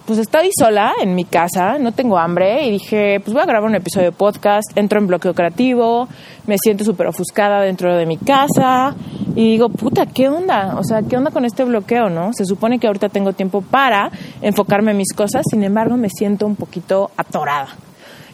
pues 0.05 0.17
estoy 0.19 0.49
sola 0.57 0.93
en 1.01 1.15
mi 1.15 1.25
casa, 1.25 1.77
no 1.79 1.91
tengo 1.91 2.17
hambre 2.17 2.65
y 2.65 2.71
dije, 2.71 3.19
pues 3.19 3.33
voy 3.33 3.43
a 3.43 3.45
grabar 3.45 3.69
un 3.69 3.75
episodio 3.75 4.07
de 4.07 4.11
podcast, 4.11 4.75
entro 4.75 4.99
en 4.99 5.07
bloqueo 5.07 5.33
creativo, 5.33 6.07
me 6.47 6.57
siento 6.57 6.83
súper 6.83 7.07
ofuscada 7.07 7.61
dentro 7.61 7.95
de 7.95 8.05
mi 8.05 8.17
casa 8.17 8.95
y 9.35 9.51
digo, 9.51 9.69
puta, 9.69 10.07
¿qué 10.07 10.27
onda? 10.27 10.75
O 10.77 10.83
sea, 10.83 11.01
¿qué 11.03 11.17
onda 11.17 11.31
con 11.31 11.45
este 11.45 11.63
bloqueo, 11.63 12.09
no? 12.09 12.33
Se 12.33 12.45
supone 12.45 12.79
que 12.79 12.87
ahorita 12.87 13.09
tengo 13.09 13.33
tiempo 13.33 13.61
para 13.61 14.11
enfocarme 14.41 14.91
en 14.91 14.97
mis 14.97 15.13
cosas, 15.13 15.43
sin 15.49 15.63
embargo 15.63 15.95
me 15.97 16.09
siento 16.09 16.45
un 16.45 16.55
poquito 16.55 17.11
atorada. 17.15 17.69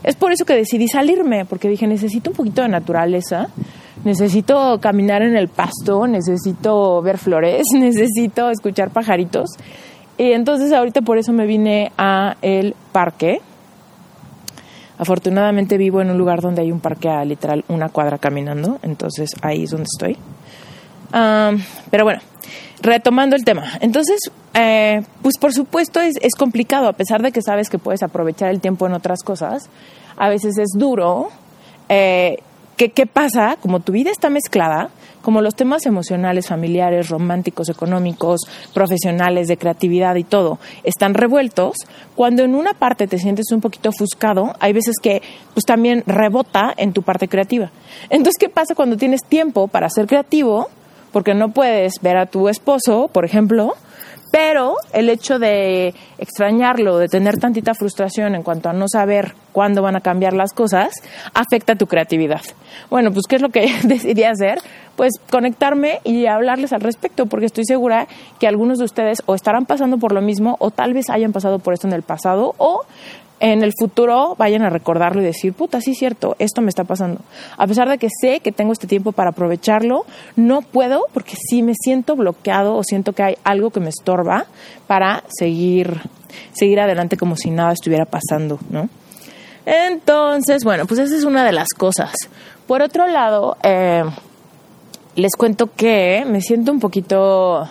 Es 0.04 0.16
por 0.16 0.32
eso 0.32 0.46
que 0.46 0.56
decidí 0.56 0.88
salirme, 0.88 1.46
porque 1.46 1.68
dije, 1.68 1.86
necesito 1.86 2.30
un 2.30 2.36
poquito 2.36 2.62
de 2.62 2.70
naturaleza, 2.70 3.50
necesito 4.08 4.80
caminar 4.80 5.22
en 5.22 5.36
el 5.36 5.50
pasto, 5.50 6.08
necesito 6.08 7.02
ver 7.02 7.18
flores, 7.18 7.64
necesito 7.74 8.50
escuchar 8.50 8.90
pajaritos 8.90 9.50
y 10.18 10.32
entonces 10.32 10.74
ahorita 10.74 11.02
por 11.02 11.18
eso 11.18 11.32
me 11.32 11.46
vine 11.46 11.92
a 11.98 12.38
el 12.42 12.76
parque. 12.92 13.40
Afortunadamente 14.98 15.78
vivo 15.78 16.02
en 16.02 16.10
un 16.10 16.18
lugar 16.18 16.42
donde 16.42 16.64
hay 16.64 16.72
un 16.72 16.80
parque 16.80 17.08
a 17.08 17.24
literal 17.24 17.64
una 17.68 17.90
cuadra 17.90 18.18
caminando, 18.18 18.80
entonces 18.82 19.30
ahí 19.44 19.66
es 19.66 19.70
donde 19.70 19.86
estoy. 19.94 20.18
pero 21.92 22.04
bueno, 22.04 22.20
retomando 22.82 23.36
el 23.36 23.44
tema. 23.44 23.78
Entonces, 23.80 24.20
eh, 24.56 25.04
pues 25.22 25.38
por 25.38 25.54
supuesto 25.54 26.00
es, 26.02 26.34
complicado, 26.36 26.88
a 26.88 26.94
pesar 26.94 27.22
de 27.22 27.32
que 27.32 27.44
sabes 27.44 27.70
que 27.70 27.78
puedes 27.78 28.02
aprovechar 28.02 28.50
el 28.50 28.60
tiempo 28.60 28.88
en 28.88 28.94
otras 28.94 29.22
cosas, 29.22 29.70
a 30.18 30.30
veces 30.30 30.58
es 30.58 30.70
duro 30.76 31.30
eh, 31.90 32.40
¿Qué, 32.78 33.08
pasa? 33.08 33.58
Como 33.60 33.80
tu 33.80 33.92
vida 33.92 34.12
está 34.12 34.30
mezclada, 34.30 34.92
como 35.24 35.42
los 35.42 35.56
temas 35.56 35.88
emocionales, 35.88 36.46
familiares, 36.46 37.10
románticos, 37.10 37.70
económicos, 37.70 38.42
profesionales, 38.72 39.48
de 39.48 39.58
creatividad 39.58 40.14
y 40.14 40.24
todo, 40.24 40.60
están 40.84 41.16
revueltos, 41.16 41.76
cuando 42.16 42.44
en 42.44 42.54
una 42.54 42.74
parte 42.74 43.08
te 43.08 43.18
sientes 43.18 43.52
un 43.52 43.62
poquito 43.62 43.90
ofuscado, 43.90 44.54
hay 44.60 44.74
veces 44.74 44.98
que 45.02 45.24
pues 45.56 45.66
también 45.66 46.04
rebota 46.06 46.72
en 46.78 46.94
tu 46.94 47.02
parte 47.02 47.28
creativa. 47.28 47.72
Entonces, 48.12 48.36
¿qué 48.40 48.48
pasa 48.48 48.76
cuando 48.76 48.96
tienes 48.96 49.22
tiempo 49.24 49.68
para 49.68 49.90
ser 49.90 50.06
creativo? 50.06 50.70
Porque 51.12 51.34
no 51.34 51.50
puedes 51.50 51.94
ver 52.04 52.18
a 52.18 52.28
tu 52.28 52.48
esposo, 52.48 53.10
por 53.12 53.26
ejemplo, 53.26 53.74
pero 54.32 54.76
el 54.94 55.10
hecho 55.10 55.40
de 55.40 55.96
extrañarlo, 56.20 57.00
de 57.00 57.08
tener 57.08 57.40
tantita 57.40 57.74
frustración 57.74 58.36
en 58.36 58.44
cuanto 58.44 58.70
a 58.70 58.74
no 58.74 58.86
saber 58.88 59.34
cuándo 59.58 59.82
van 59.82 59.96
a 59.96 60.02
cambiar 60.02 60.34
las 60.34 60.54
cosas, 60.54 60.92
afecta 61.34 61.74
tu 61.74 61.88
creatividad. 61.88 62.42
Bueno, 62.92 63.12
pues 63.12 63.26
¿qué 63.28 63.38
es 63.38 63.42
lo 63.42 63.50
que 63.50 63.68
decidí 63.86 64.24
hacer? 64.24 64.60
Pues 64.96 65.14
conectarme 65.32 66.00
y 66.04 66.28
hablarles 66.28 66.74
al 66.74 66.82
respecto, 66.82 67.26
porque 67.26 67.48
estoy 67.48 67.66
segura 67.66 68.08
que 68.40 68.48
algunos 68.48 68.78
de 68.78 68.86
ustedes 68.86 69.24
o 69.26 69.34
estarán 69.34 69.66
pasando 69.66 69.98
por 69.98 70.12
lo 70.12 70.22
mismo 70.22 70.58
o 70.60 70.70
tal 70.70 70.94
vez 70.94 71.10
hayan 71.10 71.32
pasado 71.32 71.58
por 71.58 71.74
esto 71.74 71.88
en 71.88 71.94
el 71.94 72.04
pasado 72.04 72.54
o 72.60 72.84
en 73.40 73.64
el 73.64 73.74
futuro 73.80 74.36
vayan 74.38 74.62
a 74.62 74.70
recordarlo 74.70 75.24
y 75.24 75.26
decir, 75.26 75.54
puta, 75.54 75.82
sí 75.82 75.94
es 75.94 75.98
cierto, 75.98 76.36
esto 76.38 76.62
me 76.62 76.70
está 76.70 76.84
pasando. 76.84 77.22
A 77.58 77.66
pesar 77.66 77.90
de 77.90 77.98
que 77.98 78.10
sé 78.22 78.42
que 78.42 78.52
tengo 78.52 78.74
este 78.74 78.86
tiempo 78.86 79.12
para 79.12 79.32
aprovecharlo, 79.32 80.06
no 80.36 80.62
puedo 80.62 81.02
porque 81.14 81.34
sí 81.36 81.64
me 81.64 81.74
siento 81.74 82.16
bloqueado 82.16 82.76
o 82.76 82.84
siento 82.84 83.14
que 83.14 83.24
hay 83.24 83.38
algo 83.44 83.72
que 83.72 83.80
me 83.80 83.90
estorba 83.90 84.46
para 84.86 85.24
seguir, 85.30 86.00
seguir 86.52 86.80
adelante 86.80 87.18
como 87.18 87.36
si 87.36 87.50
nada 87.50 87.74
estuviera 87.74 88.06
pasando, 88.06 88.60
¿no? 88.70 88.88
Entonces, 89.70 90.64
bueno, 90.64 90.86
pues 90.86 91.02
esa 91.02 91.14
es 91.14 91.26
una 91.26 91.44
de 91.44 91.52
las 91.52 91.68
cosas. 91.78 92.14
Por 92.68 92.82
otro 92.82 93.06
lado, 93.06 93.58
eh, 93.64 94.02
les 95.16 95.36
cuento 95.36 95.68
que 95.76 96.24
me 96.26 96.40
siento 96.40 96.72
un 96.72 96.80
poquito 96.80 97.68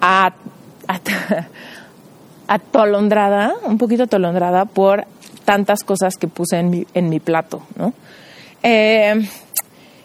atolondrada, 2.46 3.54
un 3.64 3.78
poquito 3.78 4.04
atolondrada 4.04 4.64
por 4.64 5.06
tantas 5.44 5.82
cosas 5.82 6.14
que 6.16 6.28
puse 6.28 6.60
en 6.60 6.70
mi, 6.70 6.86
en 6.94 7.08
mi 7.08 7.18
plato, 7.18 7.62
¿no? 7.74 7.92
Eh, 8.62 9.28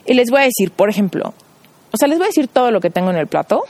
y 0.04 0.13
les 0.15 0.32
voy 0.32 0.41
a 0.41 0.45
decir, 0.45 0.71
por 0.71 0.89
ejemplo, 0.89 1.36
o 1.91 1.97
sea, 1.97 2.08
les 2.08 2.17
voy 2.17 2.25
a 2.25 2.30
decir 2.30 2.47
todo 2.47 2.71
lo 2.71 2.82
que 2.82 2.89
tengo 2.89 3.12
en 3.12 3.17
el 3.17 3.28
plato 3.28 3.65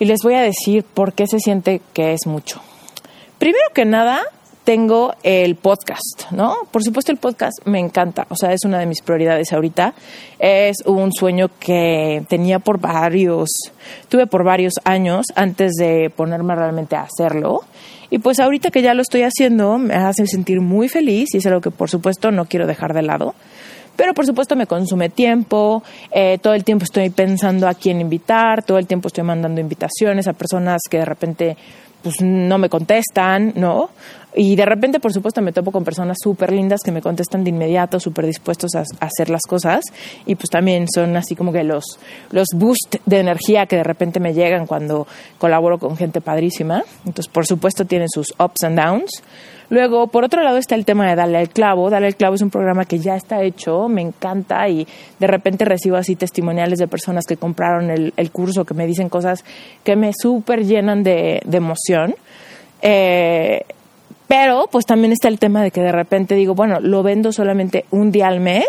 y 0.00 0.06
les 0.06 0.18
voy 0.24 0.34
a 0.34 0.40
decir 0.40 0.82
por 0.82 1.12
qué 1.12 1.28
se 1.28 1.38
siente 1.38 1.82
que 1.92 2.14
es 2.14 2.26
mucho. 2.26 2.60
Primero 3.38 3.66
que 3.72 3.84
nada, 3.84 4.22
tengo 4.66 5.14
el 5.22 5.54
podcast, 5.54 6.32
¿no? 6.32 6.56
Por 6.72 6.82
supuesto 6.82 7.12
el 7.12 7.18
podcast 7.18 7.64
me 7.66 7.78
encanta, 7.78 8.26
o 8.30 8.34
sea, 8.34 8.52
es 8.52 8.64
una 8.64 8.80
de 8.80 8.86
mis 8.86 9.00
prioridades 9.00 9.52
ahorita. 9.52 9.94
Es 10.40 10.78
un 10.84 11.12
sueño 11.12 11.50
que 11.60 12.24
tenía 12.28 12.58
por 12.58 12.80
varios, 12.80 13.48
tuve 14.08 14.26
por 14.26 14.42
varios 14.42 14.74
años 14.82 15.26
antes 15.36 15.74
de 15.78 16.10
ponerme 16.10 16.56
realmente 16.56 16.96
a 16.96 17.02
hacerlo. 17.02 17.60
Y 18.10 18.18
pues 18.18 18.40
ahorita 18.40 18.72
que 18.72 18.82
ya 18.82 18.92
lo 18.94 19.02
estoy 19.02 19.22
haciendo, 19.22 19.78
me 19.78 19.94
hace 19.94 20.26
sentir 20.26 20.60
muy 20.60 20.88
feliz 20.88 21.32
y 21.32 21.36
es 21.38 21.46
algo 21.46 21.60
que 21.60 21.70
por 21.70 21.88
supuesto 21.88 22.32
no 22.32 22.46
quiero 22.46 22.66
dejar 22.66 22.92
de 22.92 23.02
lado. 23.02 23.36
Pero 23.94 24.14
por 24.14 24.26
supuesto 24.26 24.56
me 24.56 24.66
consume 24.66 25.10
tiempo, 25.10 25.84
eh, 26.10 26.38
todo 26.42 26.54
el 26.54 26.64
tiempo 26.64 26.82
estoy 26.82 27.10
pensando 27.10 27.68
a 27.68 27.74
quién 27.74 28.00
invitar, 28.00 28.64
todo 28.64 28.78
el 28.78 28.88
tiempo 28.88 29.06
estoy 29.06 29.22
mandando 29.22 29.60
invitaciones 29.60 30.26
a 30.26 30.32
personas 30.32 30.80
que 30.90 30.98
de 30.98 31.04
repente 31.04 31.56
pues 32.06 32.22
no 32.22 32.56
me 32.58 32.68
contestan, 32.68 33.52
¿no? 33.56 33.90
Y 34.38 34.54
de 34.54 34.66
repente, 34.66 35.00
por 35.00 35.14
supuesto, 35.14 35.40
me 35.40 35.50
topo 35.50 35.72
con 35.72 35.82
personas 35.82 36.18
súper 36.22 36.52
lindas 36.52 36.82
que 36.84 36.92
me 36.92 37.00
contestan 37.00 37.42
de 37.42 37.48
inmediato, 37.48 37.98
súper 37.98 38.26
dispuestos 38.26 38.74
a, 38.74 38.84
hacer 39.00 39.30
las 39.30 39.40
cosas. 39.48 39.82
Y 40.26 40.34
pues 40.34 40.50
también 40.50 40.86
son 40.94 41.16
así 41.16 41.34
como 41.34 41.52
que 41.52 41.64
los, 41.64 41.98
los 42.30 42.48
boosts 42.54 43.00
de 43.06 43.20
energía 43.20 43.64
que 43.64 43.76
de 43.76 43.82
repente 43.82 44.20
me 44.20 44.34
llegan 44.34 44.66
cuando 44.66 45.06
colaboro 45.38 45.78
con 45.78 45.96
gente 45.96 46.20
padrísima. 46.20 46.84
Entonces, 47.06 47.28
por 47.28 47.46
supuesto, 47.46 47.86
tienen 47.86 48.10
sus 48.10 48.34
ups 48.38 48.62
and 48.64 48.78
downs. 48.78 49.22
Luego, 49.70 50.06
por 50.08 50.22
otro 50.22 50.42
lado, 50.42 50.58
está 50.58 50.74
el 50.74 50.84
tema 50.84 51.08
de 51.08 51.16
Dale 51.16 51.40
el 51.40 51.48
Clavo. 51.48 51.88
Dale 51.88 52.06
el 52.06 52.16
Clavo 52.16 52.34
es 52.34 52.42
un 52.42 52.50
programa 52.50 52.84
que 52.84 52.98
ya 52.98 53.16
está 53.16 53.42
hecho, 53.42 53.88
me 53.88 54.02
encanta 54.02 54.68
y 54.68 54.86
de 55.18 55.26
repente 55.26 55.64
recibo 55.64 55.96
así 55.96 56.14
testimoniales 56.14 56.78
de 56.78 56.86
personas 56.86 57.24
que 57.26 57.38
compraron 57.38 57.90
el, 57.90 58.12
el 58.16 58.30
curso, 58.30 58.66
que 58.66 58.74
me 58.74 58.86
dicen 58.86 59.08
cosas 59.08 59.44
que 59.82 59.96
me 59.96 60.12
súper 60.12 60.64
llenan 60.64 61.02
de, 61.02 61.40
de 61.44 61.56
emoción. 61.56 62.14
Eh, 62.82 63.62
pero 64.28 64.68
pues 64.70 64.84
también 64.86 65.12
está 65.12 65.28
el 65.28 65.38
tema 65.38 65.62
de 65.62 65.70
que 65.70 65.80
de 65.80 65.92
repente 65.92 66.34
digo, 66.34 66.54
bueno, 66.54 66.80
lo 66.80 67.02
vendo 67.02 67.32
solamente 67.32 67.84
un 67.90 68.10
día 68.10 68.26
al 68.26 68.40
mes, 68.40 68.66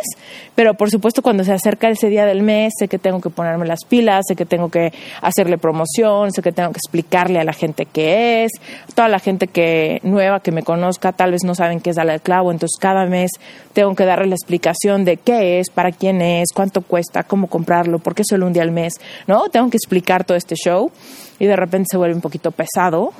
pero 0.56 0.76
por 0.76 0.92
supuesto 0.92 1.22
cuando 1.22 1.44
se 1.44 1.54
acerca 1.54 1.90
ese 1.90 2.10
día 2.10 2.26
del 2.26 2.44
mes 2.44 2.74
sé 2.78 2.88
que 2.88 3.00
tengo 3.00 3.22
que 3.22 3.30
ponerme 3.30 3.66
las 3.66 3.84
pilas, 3.86 4.26
sé 4.28 4.36
que 4.36 4.46
tengo 4.46 4.70
que 4.70 4.94
hacerle 5.22 5.58
promoción, 5.58 6.32
sé 6.32 6.42
que 6.42 6.52
tengo 6.52 6.72
que 6.72 6.78
explicarle 6.78 7.40
a 7.40 7.44
la 7.44 7.54
gente 7.54 7.86
qué 7.86 8.44
es, 8.44 8.52
toda 8.94 9.08
la 9.08 9.20
gente 9.20 9.48
que 9.48 10.00
nueva 10.04 10.42
que 10.42 10.52
me 10.52 10.64
conozca 10.64 11.12
tal 11.12 11.32
vez 11.32 11.44
no 11.44 11.56
saben 11.56 11.80
qué 11.80 11.92
es 11.92 11.98
al 11.98 12.22
Clavo, 12.22 12.52
entonces 12.52 12.78
cada 12.80 13.06
mes 13.06 13.32
tengo 13.74 13.96
que 13.96 14.06
darle 14.06 14.28
la 14.28 14.36
explicación 14.36 15.06
de 15.06 15.18
qué 15.18 15.60
es, 15.60 15.70
para 15.70 15.92
quién 15.92 16.22
es, 16.22 16.48
cuánto 16.54 16.82
cuesta, 16.82 17.24
cómo 17.24 17.48
comprarlo, 17.48 18.00
por 18.00 18.16
qué 18.16 18.24
solo 18.24 18.46
un 18.46 18.54
día 18.54 18.64
al 18.64 18.72
mes, 18.72 18.94
¿no? 19.28 19.50
Tengo 19.50 19.70
que 19.70 19.78
explicar 19.78 20.24
todo 20.24 20.38
este 20.38 20.56
show 20.56 20.92
y 21.40 21.46
de 21.46 21.56
repente 21.56 21.88
se 21.92 21.98
vuelve 21.98 22.16
un 22.16 22.22
poquito 22.22 22.52
pesado 22.52 23.12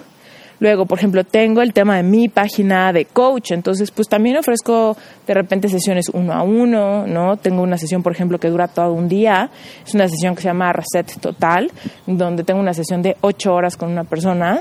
Luego, 0.60 0.86
por 0.86 0.98
ejemplo, 0.98 1.24
tengo 1.24 1.62
el 1.62 1.74
tema 1.74 1.98
de 1.98 2.04
mi 2.04 2.30
página 2.30 2.92
de 2.92 3.06
coach, 3.06 3.52
entonces 3.52 3.92
pues 3.92 4.08
también 4.08 4.38
ofrezco 4.38 4.98
de 5.26 5.34
repente 5.34 5.70
sesiones 5.70 6.10
uno 6.10 6.34
a 6.34 6.44
uno, 6.44 7.06
¿no? 7.06 7.38
Tengo 7.38 7.62
una 7.62 7.78
sesión, 7.78 8.02
por 8.02 8.12
ejemplo, 8.12 8.40
que 8.40 8.50
dura 8.50 8.68
todo 8.68 8.94
un 8.94 9.08
día, 9.08 9.50
es 9.86 9.94
una 9.94 10.08
sesión 10.08 10.36
que 10.36 10.42
se 10.42 10.48
llama 10.48 10.74
Reset 10.74 11.20
Total, 11.20 11.72
donde 12.06 12.44
tengo 12.44 12.60
una 12.60 12.74
sesión 12.74 13.02
de 13.02 13.16
ocho 13.22 13.54
horas 13.54 13.78
con 13.78 13.92
una 13.92 14.04
persona 14.04 14.60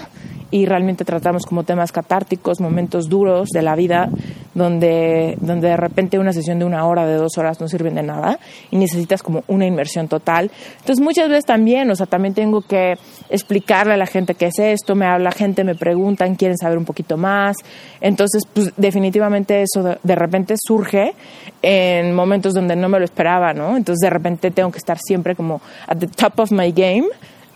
y 0.50 0.66
realmente 0.66 1.04
tratamos 1.04 1.44
como 1.44 1.64
temas 1.64 1.92
catárticos, 1.92 2.60
momentos 2.60 3.08
duros 3.08 3.48
de 3.50 3.62
la 3.62 3.74
vida, 3.74 4.08
donde, 4.54 5.36
donde 5.40 5.68
de 5.68 5.76
repente 5.76 6.18
una 6.18 6.32
sesión 6.32 6.58
de 6.58 6.64
una 6.64 6.86
hora, 6.86 7.06
de 7.06 7.16
dos 7.16 7.36
horas 7.36 7.60
no 7.60 7.68
sirven 7.68 7.94
de 7.94 8.02
nada 8.02 8.38
y 8.70 8.76
necesitas 8.76 9.22
como 9.22 9.42
una 9.48 9.66
inmersión 9.66 10.08
total. 10.08 10.50
Entonces 10.80 11.00
muchas 11.00 11.28
veces 11.28 11.44
también, 11.44 11.90
o 11.90 11.96
sea, 11.96 12.06
también 12.06 12.34
tengo 12.34 12.62
que 12.62 12.94
explicarle 13.28 13.94
a 13.94 13.96
la 13.96 14.06
gente 14.06 14.34
qué 14.34 14.46
es 14.46 14.58
esto, 14.58 14.94
me 14.94 15.06
habla 15.06 15.32
gente, 15.32 15.64
me 15.64 15.74
preguntan, 15.86 16.34
quieren 16.34 16.58
saber 16.58 16.78
un 16.78 16.84
poquito 16.84 17.16
más. 17.16 17.54
Entonces, 18.00 18.42
pues 18.52 18.72
definitivamente 18.76 19.62
eso 19.62 19.84
de, 19.84 19.98
de 20.02 20.14
repente 20.16 20.56
surge 20.58 21.14
en 21.62 22.12
momentos 22.12 22.54
donde 22.54 22.74
no 22.74 22.88
me 22.88 22.98
lo 22.98 23.04
esperaba, 23.04 23.54
¿no? 23.54 23.76
Entonces 23.76 24.00
de 24.00 24.10
repente 24.10 24.50
tengo 24.50 24.72
que 24.72 24.78
estar 24.78 24.98
siempre 24.98 25.36
como 25.36 25.60
at 25.86 25.98
the 25.98 26.08
top 26.08 26.40
of 26.40 26.50
my 26.50 26.72
game 26.72 27.06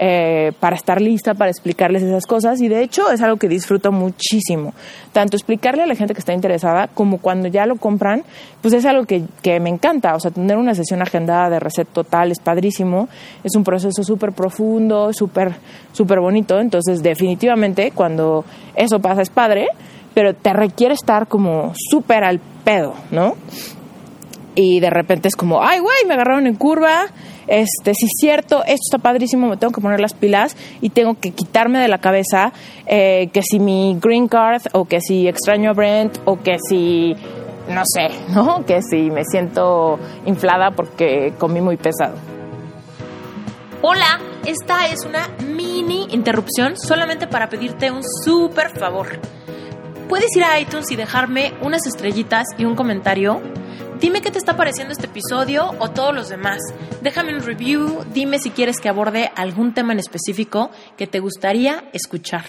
eh, 0.02 0.52
para 0.60 0.76
estar 0.76 0.98
lista 0.98 1.34
para 1.34 1.50
explicarles 1.50 2.02
esas 2.02 2.24
cosas 2.24 2.58
y 2.62 2.68
de 2.68 2.82
hecho 2.82 3.10
es 3.10 3.20
algo 3.20 3.36
que 3.36 3.48
disfruto 3.48 3.92
muchísimo. 3.92 4.72
Tanto 5.12 5.36
explicarle 5.36 5.82
a 5.82 5.86
la 5.86 5.94
gente 5.94 6.14
que 6.14 6.20
está 6.20 6.32
interesada 6.32 6.88
como 6.88 7.18
cuando 7.18 7.48
ya 7.48 7.66
lo 7.66 7.76
compran, 7.76 8.22
pues 8.62 8.72
es 8.72 8.86
algo 8.86 9.04
que, 9.04 9.24
que 9.42 9.60
me 9.60 9.68
encanta. 9.68 10.14
O 10.14 10.20
sea, 10.20 10.30
tener 10.30 10.56
una 10.56 10.74
sesión 10.74 11.02
agendada 11.02 11.50
de 11.50 11.60
reset 11.60 11.86
total 11.86 12.32
es 12.32 12.40
padrísimo. 12.40 13.10
Es 13.44 13.54
un 13.56 13.62
proceso 13.62 14.02
súper 14.02 14.32
profundo, 14.32 15.12
súper 15.12 15.56
súper 15.92 16.20
bonito. 16.20 16.58
Entonces, 16.60 17.02
definitivamente, 17.02 17.92
cuando 17.94 18.46
eso 18.76 19.00
pasa 19.00 19.20
es 19.20 19.28
padre, 19.28 19.68
pero 20.14 20.34
te 20.34 20.54
requiere 20.54 20.94
estar 20.94 21.26
como 21.28 21.74
súper 21.90 22.24
al 22.24 22.40
pedo, 22.64 22.94
¿no? 23.10 23.34
Y 24.54 24.80
de 24.80 24.90
repente 24.90 25.28
es 25.28 25.36
como, 25.36 25.62
ay, 25.62 25.78
güey, 25.80 26.06
me 26.06 26.14
agarraron 26.14 26.46
en 26.46 26.54
curva, 26.54 27.06
este, 27.50 27.94
si 27.94 28.06
es 28.06 28.12
cierto, 28.16 28.62
esto 28.62 28.80
está 28.86 28.98
padrísimo, 28.98 29.48
me 29.48 29.56
tengo 29.56 29.72
que 29.72 29.80
poner 29.80 29.98
las 29.98 30.14
pilas 30.14 30.56
y 30.80 30.90
tengo 30.90 31.18
que 31.18 31.32
quitarme 31.32 31.80
de 31.80 31.88
la 31.88 31.98
cabeza 31.98 32.52
eh, 32.86 33.28
que 33.32 33.42
si 33.42 33.58
mi 33.58 33.98
green 34.00 34.28
card 34.28 34.62
o 34.72 34.84
que 34.84 35.00
si 35.00 35.26
extraño 35.26 35.70
a 35.70 35.72
Brent 35.72 36.18
o 36.26 36.40
que 36.40 36.58
si, 36.68 37.16
no 37.68 37.82
sé, 37.84 38.08
¿no? 38.32 38.64
Que 38.64 38.82
si 38.82 39.10
me 39.10 39.24
siento 39.24 39.98
inflada 40.26 40.70
porque 40.70 41.34
comí 41.38 41.60
muy 41.60 41.76
pesado. 41.76 42.14
Hola, 43.82 44.20
esta 44.46 44.86
es 44.86 45.04
una 45.04 45.28
mini 45.44 46.06
interrupción 46.12 46.76
solamente 46.76 47.26
para 47.26 47.48
pedirte 47.48 47.90
un 47.90 48.02
súper 48.24 48.78
favor. 48.78 49.18
Puedes 50.08 50.36
ir 50.36 50.44
a 50.44 50.60
iTunes 50.60 50.88
y 50.92 50.96
dejarme 50.96 51.54
unas 51.62 51.84
estrellitas 51.86 52.46
y 52.58 52.64
un 52.64 52.76
comentario 52.76 53.40
Dime 54.00 54.22
qué 54.22 54.30
te 54.30 54.38
está 54.38 54.56
pareciendo 54.56 54.92
este 54.92 55.06
episodio 55.06 55.74
o 55.78 55.90
todos 55.90 56.14
los 56.14 56.30
demás. 56.30 56.58
Déjame 57.02 57.34
un 57.34 57.42
review, 57.42 58.02
dime 58.14 58.38
si 58.38 58.50
quieres 58.50 58.80
que 58.80 58.88
aborde 58.88 59.30
algún 59.36 59.74
tema 59.74 59.92
en 59.92 59.98
específico 59.98 60.70
que 60.96 61.06
te 61.06 61.20
gustaría 61.20 61.84
escuchar. 61.92 62.44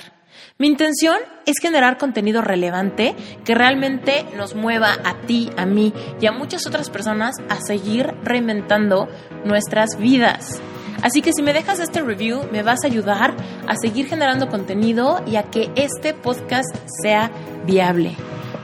Mi 0.58 0.68
intención 0.68 1.18
es 1.46 1.58
generar 1.62 1.98
contenido 1.98 2.42
relevante 2.42 3.16
que 3.44 3.54
realmente 3.54 4.26
nos 4.38 4.56
mueva 4.56 4.94
a 5.04 5.22
ti, 5.28 5.50
a 5.58 5.66
mí 5.66 5.94
y 6.22 6.28
a 6.28 6.32
muchas 6.32 6.66
otras 6.68 6.90
personas 6.90 7.36
a 7.50 7.60
seguir 7.60 8.14
reinventando 8.24 9.10
nuestras 9.44 9.98
vidas. 9.98 10.62
Así 11.02 11.22
que 11.22 11.34
si 11.34 11.42
me 11.42 11.52
dejas 11.52 11.80
este 11.80 12.02
review, 12.02 12.44
me 12.52 12.64
vas 12.64 12.86
a 12.86 12.88
ayudar 12.88 13.36
a 13.68 13.76
seguir 13.76 14.08
generando 14.08 14.48
contenido 14.48 15.22
y 15.28 15.36
a 15.36 15.44
que 15.44 15.70
este 15.76 16.14
podcast 16.14 16.74
sea 17.02 17.30
viable. 17.66 18.16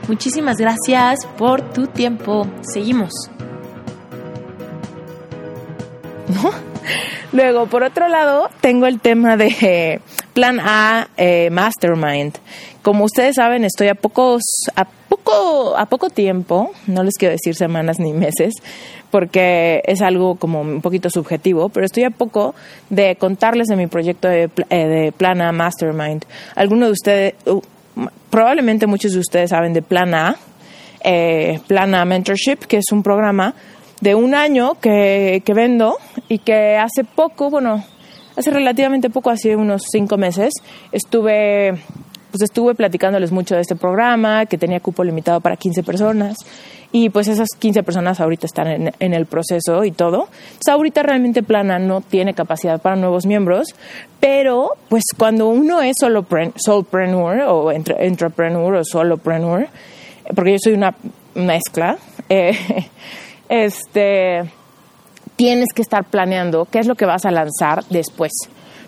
Muchísimas 0.08 0.56
gracias 0.56 1.26
por 1.36 1.60
tu 1.72 1.86
tiempo. 1.86 2.46
Seguimos. 2.62 3.12
Luego, 7.32 7.66
por 7.66 7.82
otro 7.82 8.08
lado, 8.08 8.48
tengo 8.62 8.86
el 8.86 9.00
tema 9.00 9.36
de 9.36 10.00
Plan 10.32 10.60
A 10.60 11.08
eh, 11.18 11.50
Mastermind. 11.50 12.38
Como 12.80 13.04
ustedes 13.04 13.36
saben, 13.36 13.64
estoy 13.64 13.88
a 13.88 13.94
pocos, 13.94 14.40
a 14.76 14.86
poco, 14.86 15.76
a 15.76 15.84
poco 15.86 16.08
tiempo, 16.08 16.70
no 16.86 17.02
les 17.02 17.14
quiero 17.18 17.32
decir 17.32 17.54
semanas 17.54 17.98
ni 17.98 18.14
meses, 18.14 18.54
porque 19.10 19.82
es 19.84 20.00
algo 20.00 20.36
como 20.36 20.62
un 20.62 20.80
poquito 20.80 21.10
subjetivo, 21.10 21.68
pero 21.68 21.84
estoy 21.84 22.04
a 22.04 22.10
poco 22.10 22.54
de 22.88 23.16
contarles 23.16 23.66
de 23.66 23.76
mi 23.76 23.88
proyecto 23.88 24.26
de, 24.26 24.48
eh, 24.70 24.86
de 24.86 25.12
Plan 25.12 25.42
A 25.42 25.52
Mastermind. 25.52 26.24
Algunos 26.54 26.88
de 26.88 26.92
ustedes, 26.92 27.34
probablemente 28.30 28.86
muchos 28.86 29.12
de 29.12 29.20
ustedes 29.20 29.50
saben 29.50 29.72
de 29.72 29.82
Plan 29.82 30.14
A, 30.14 30.36
eh, 31.04 31.60
Plan 31.66 31.94
A 31.94 32.04
Mentorship, 32.04 32.58
que 32.66 32.78
es 32.78 32.92
un 32.92 33.02
programa 33.02 33.54
de 34.00 34.14
un 34.14 34.34
año 34.34 34.74
que, 34.80 35.42
que 35.44 35.54
vendo 35.54 35.96
y 36.28 36.38
que 36.38 36.76
hace 36.76 37.04
poco, 37.04 37.50
bueno, 37.50 37.84
hace 38.36 38.50
relativamente 38.50 39.10
poco, 39.10 39.30
hace 39.30 39.56
unos 39.56 39.82
cinco 39.90 40.16
meses, 40.16 40.52
estuve 40.92 41.74
pues 42.30 42.42
estuve 42.42 42.74
platicándoles 42.74 43.32
mucho 43.32 43.54
de 43.54 43.62
este 43.62 43.74
programa, 43.74 44.44
que 44.44 44.58
tenía 44.58 44.80
cupo 44.80 45.02
limitado 45.02 45.40
para 45.40 45.56
15 45.56 45.82
personas 45.82 46.36
y 46.90 47.10
pues 47.10 47.28
esas 47.28 47.48
15 47.58 47.82
personas 47.82 48.20
ahorita 48.20 48.46
están 48.46 48.92
en, 48.98 49.14
el 49.14 49.26
proceso 49.26 49.84
y 49.84 49.92
todo. 49.92 50.28
Entonces 50.30 50.68
ahorita 50.72 51.02
realmente 51.02 51.42
Plana 51.42 51.78
no 51.78 52.00
tiene 52.00 52.32
capacidad 52.34 52.80
para 52.80 52.96
nuevos 52.96 53.26
miembros, 53.26 53.74
pero 54.20 54.72
pues 54.88 55.04
cuando 55.16 55.48
uno 55.48 55.82
es 55.82 55.96
solo 56.00 56.24
solopreneur 56.56 57.40
o 57.48 57.70
entrepreneur 57.72 58.74
o 58.74 58.84
solopreneur, 58.84 59.68
porque 60.34 60.52
yo 60.52 60.58
soy 60.62 60.72
una 60.74 60.94
mezcla, 61.34 61.98
eh, 62.28 62.56
este, 63.48 64.44
tienes 65.36 65.68
que 65.74 65.82
estar 65.82 66.04
planeando 66.04 66.66
qué 66.70 66.78
es 66.78 66.86
lo 66.86 66.94
que 66.94 67.04
vas 67.04 67.26
a 67.26 67.30
lanzar 67.30 67.84
después. 67.90 68.32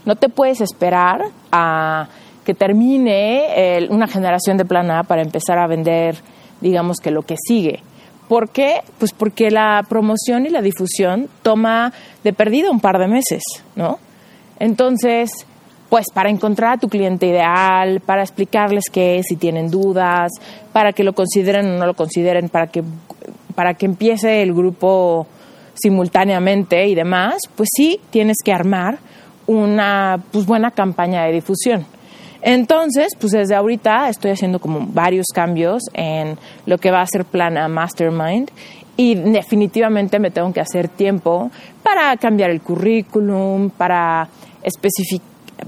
No 0.06 0.16
te 0.16 0.30
puedes 0.30 0.62
esperar 0.62 1.26
a 1.52 2.08
que 2.44 2.54
termine 2.54 3.86
una 3.90 4.08
generación 4.08 4.56
de 4.56 4.64
Plana 4.64 5.02
para 5.02 5.20
empezar 5.20 5.58
a 5.58 5.66
vender, 5.66 6.16
digamos 6.62 6.96
que 6.96 7.10
lo 7.10 7.22
que 7.22 7.36
sigue. 7.36 7.82
¿Por 8.30 8.50
qué? 8.50 8.82
Pues 9.00 9.10
porque 9.12 9.50
la 9.50 9.84
promoción 9.88 10.46
y 10.46 10.50
la 10.50 10.62
difusión 10.62 11.28
toma 11.42 11.92
de 12.22 12.32
perdido 12.32 12.70
un 12.70 12.78
par 12.78 13.00
de 13.00 13.08
meses, 13.08 13.42
¿no? 13.74 13.98
Entonces, 14.60 15.32
pues 15.88 16.06
para 16.14 16.30
encontrar 16.30 16.74
a 16.74 16.78
tu 16.78 16.88
cliente 16.88 17.26
ideal, 17.26 17.98
para 17.98 18.22
explicarles 18.22 18.84
qué 18.92 19.18
es 19.18 19.26
si 19.28 19.34
tienen 19.34 19.68
dudas, 19.68 20.30
para 20.72 20.92
que 20.92 21.02
lo 21.02 21.12
consideren 21.12 21.66
o 21.72 21.78
no 21.78 21.86
lo 21.86 21.94
consideren, 21.94 22.48
para 22.48 22.68
que, 22.68 22.84
para 23.56 23.74
que 23.74 23.86
empiece 23.86 24.42
el 24.42 24.54
grupo 24.54 25.26
simultáneamente 25.74 26.86
y 26.86 26.94
demás, 26.94 27.40
pues 27.56 27.68
sí 27.76 28.00
tienes 28.10 28.36
que 28.44 28.52
armar 28.52 29.00
una 29.48 30.22
pues, 30.30 30.46
buena 30.46 30.70
campaña 30.70 31.24
de 31.24 31.32
difusión. 31.32 31.84
Entonces, 32.42 33.14
pues 33.18 33.32
desde 33.32 33.54
ahorita 33.54 34.08
estoy 34.08 34.30
haciendo 34.30 34.58
como 34.58 34.86
varios 34.86 35.26
cambios 35.34 35.82
en 35.92 36.38
lo 36.66 36.78
que 36.78 36.90
va 36.90 37.02
a 37.02 37.06
ser 37.06 37.24
Plana 37.24 37.68
Mastermind 37.68 38.50
y 38.96 39.14
definitivamente 39.14 40.18
me 40.18 40.30
tengo 40.30 40.52
que 40.52 40.60
hacer 40.60 40.88
tiempo 40.88 41.50
para 41.82 42.16
cambiar 42.16 42.50
el 42.50 42.60
currículum, 42.60 43.70
para 43.70 44.28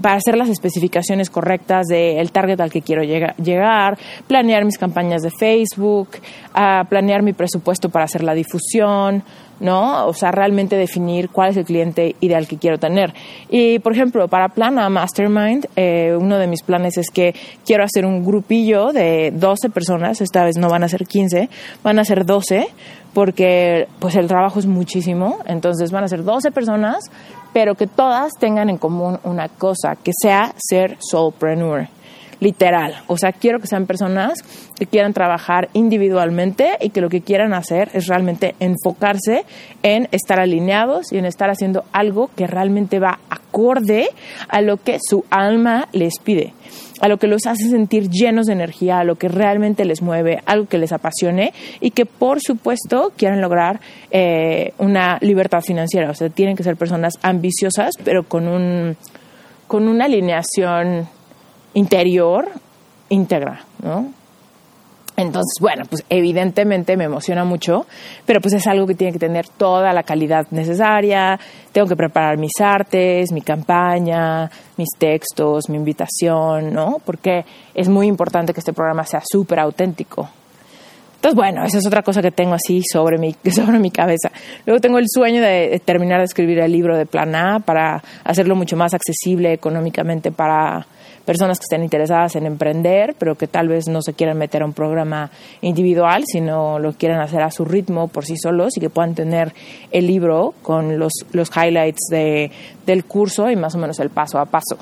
para 0.01 0.15
hacer 0.15 0.37
las 0.37 0.49
especificaciones 0.49 1.29
correctas 1.29 1.85
del 1.87 2.31
target 2.31 2.59
al 2.59 2.71
que 2.71 2.81
quiero 2.81 3.03
llegar, 3.03 3.97
planear 4.27 4.65
mis 4.65 4.77
campañas 4.77 5.21
de 5.21 5.29
Facebook, 5.31 6.09
planear 6.89 7.21
mi 7.21 7.33
presupuesto 7.33 7.89
para 7.89 8.05
hacer 8.05 8.23
la 8.23 8.33
difusión, 8.33 9.23
¿no? 9.63 10.05
O 10.05 10.13
sea, 10.13 10.31
realmente 10.31 10.75
definir 10.75 11.29
cuál 11.29 11.49
es 11.49 11.57
el 11.57 11.65
cliente 11.65 12.15
ideal 12.19 12.47
que 12.47 12.57
quiero 12.57 12.77
tener. 12.77 13.13
Y, 13.49 13.79
por 13.79 13.93
ejemplo, 13.93 14.27
para 14.27 14.49
Plana 14.49 14.87
Mastermind, 14.89 15.67
eh, 15.75 16.15
uno 16.15 16.37
de 16.37 16.47
mis 16.47 16.61
planes 16.61 16.97
es 16.97 17.09
que 17.09 17.33
quiero 17.65 17.83
hacer 17.83 18.05
un 18.05 18.23
grupillo 18.23 18.91
de 18.91 19.31
12 19.33 19.69
personas, 19.69 20.21
esta 20.21 20.43
vez 20.43 20.57
no 20.57 20.69
van 20.69 20.83
a 20.83 20.87
ser 20.87 21.05
15, 21.05 21.49
van 21.83 21.97
a 21.97 22.05
ser 22.05 22.25
12, 22.25 22.67
porque 23.13 23.87
pues 23.99 24.15
el 24.15 24.27
trabajo 24.27 24.59
es 24.59 24.65
muchísimo, 24.65 25.39
entonces 25.45 25.91
van 25.91 26.03
a 26.03 26.07
ser 26.07 26.23
12 26.23 26.51
personas 26.51 27.09
pero 27.53 27.75
que 27.75 27.87
todas 27.87 28.33
tengan 28.39 28.69
en 28.69 28.77
común 28.77 29.19
una 29.23 29.47
cosa, 29.47 29.95
que 29.95 30.11
sea 30.19 30.53
ser 30.57 30.97
soulpreneur, 30.99 31.87
literal. 32.43 32.95
O 33.07 33.17
sea, 33.17 33.31
quiero 33.31 33.59
que 33.59 33.67
sean 33.67 33.87
personas 33.87 34.39
que 34.77 34.85
quieran 34.85 35.13
trabajar 35.13 35.69
individualmente 35.73 36.77
y 36.81 36.89
que 36.89 37.01
lo 37.01 37.09
que 37.09 37.21
quieran 37.21 37.53
hacer 37.53 37.89
es 37.93 38.07
realmente 38.07 38.55
enfocarse 38.59 39.45
en 39.81 40.07
estar 40.11 40.39
alineados 40.39 41.11
y 41.11 41.17
en 41.17 41.25
estar 41.25 41.49
haciendo 41.49 41.85
algo 41.93 42.29
que 42.35 42.45
realmente 42.45 42.99
va 42.99 43.19
acorde 43.29 44.09
a 44.49 44.61
lo 44.61 44.77
que 44.77 44.97
su 45.01 45.25
alma 45.29 45.87
les 45.93 46.19
pide 46.19 46.53
a 47.01 47.09
lo 47.09 47.17
que 47.17 47.27
los 47.27 47.45
hace 47.47 47.69
sentir 47.69 48.09
llenos 48.09 48.45
de 48.45 48.53
energía, 48.53 48.99
a 48.99 49.03
lo 49.03 49.15
que 49.15 49.27
realmente 49.27 49.83
les 49.83 50.01
mueve, 50.01 50.41
algo 50.45 50.67
que 50.67 50.77
les 50.77 50.93
apasione 50.93 51.51
y 51.81 51.91
que 51.91 52.05
por 52.05 52.39
supuesto 52.39 53.11
quieran 53.17 53.41
lograr 53.41 53.81
eh, 54.09 54.73
una 54.77 55.17
libertad 55.19 55.59
financiera. 55.59 56.09
O 56.11 56.13
sea, 56.13 56.29
tienen 56.29 56.55
que 56.55 56.63
ser 56.63 56.77
personas 56.77 57.19
ambiciosas, 57.21 57.91
pero 58.05 58.23
con, 58.23 58.47
un, 58.47 58.95
con 59.67 59.89
una 59.89 60.05
alineación 60.05 61.09
interior 61.73 62.49
íntegra, 63.09 63.63
¿no? 63.81 64.11
Entonces, 65.15 65.53
bueno, 65.61 65.83
pues 65.87 66.03
evidentemente 66.09 66.97
me 66.97 67.03
emociona 67.03 67.43
mucho, 67.43 67.85
pero 68.25 68.41
pues 68.41 68.55
es 68.55 68.65
algo 68.65 68.87
que 68.87 68.95
tiene 68.95 69.13
que 69.13 69.19
tener 69.19 69.47
toda 69.47 69.93
la 69.93 70.01
calidad 70.01 70.47
necesaria. 70.49 71.39
Tengo 71.71 71.87
que 71.87 71.95
preparar 71.95 72.37
mis 72.37 72.59
artes, 72.59 73.31
mi 73.31 73.41
campaña, 73.41 74.49
mis 74.75 74.89
textos, 74.97 75.69
mi 75.69 75.77
invitación, 75.77 76.73
¿no? 76.73 76.97
Porque 77.05 77.45
es 77.75 77.89
muy 77.89 78.07
importante 78.07 78.53
que 78.53 78.59
este 78.59 78.73
programa 78.73 79.05
sea 79.05 79.21
súper 79.23 79.59
auténtico. 79.59 80.27
Entonces, 81.17 81.35
bueno, 81.35 81.63
esa 81.63 81.77
es 81.77 81.85
otra 81.85 82.01
cosa 82.01 82.21
que 82.21 82.31
tengo 82.31 82.55
así 82.55 82.81
sobre 82.91 83.19
mi, 83.19 83.35
sobre 83.51 83.77
mi 83.77 83.91
cabeza. 83.91 84.31
Luego 84.65 84.81
tengo 84.81 84.97
el 84.97 85.05
sueño 85.07 85.43
de 85.43 85.79
terminar 85.85 86.19
de 86.19 86.25
escribir 86.25 86.57
el 86.59 86.71
libro 86.71 86.97
de 86.97 87.05
Plan 87.05 87.35
A 87.35 87.59
para 87.59 88.03
hacerlo 88.23 88.55
mucho 88.55 88.75
más 88.75 88.95
accesible 88.95 89.53
económicamente 89.53 90.31
para 90.31 90.87
personas 91.25 91.59
que 91.59 91.63
estén 91.63 91.83
interesadas 91.83 92.35
en 92.35 92.45
emprender, 92.45 93.15
pero 93.17 93.35
que 93.35 93.47
tal 93.47 93.67
vez 93.67 93.87
no 93.87 94.01
se 94.01 94.13
quieran 94.13 94.37
meter 94.37 94.61
a 94.61 94.65
un 94.65 94.73
programa 94.73 95.31
individual, 95.61 96.23
sino 96.25 96.79
lo 96.79 96.93
quieran 96.93 97.21
hacer 97.21 97.41
a 97.41 97.51
su 97.51 97.65
ritmo 97.65 98.07
por 98.07 98.25
sí 98.25 98.35
solos 98.37 98.75
y 98.77 98.79
que 98.79 98.89
puedan 98.89 99.15
tener 99.15 99.53
el 99.91 100.07
libro 100.07 100.53
con 100.61 100.99
los, 100.99 101.13
los 101.31 101.49
highlights 101.55 102.07
de, 102.09 102.51
del 102.85 103.05
curso 103.05 103.49
y 103.49 103.55
más 103.55 103.75
o 103.75 103.77
menos 103.77 103.99
el 103.99 104.09
paso 104.09 104.39
a 104.39 104.45
paso. 104.45 104.77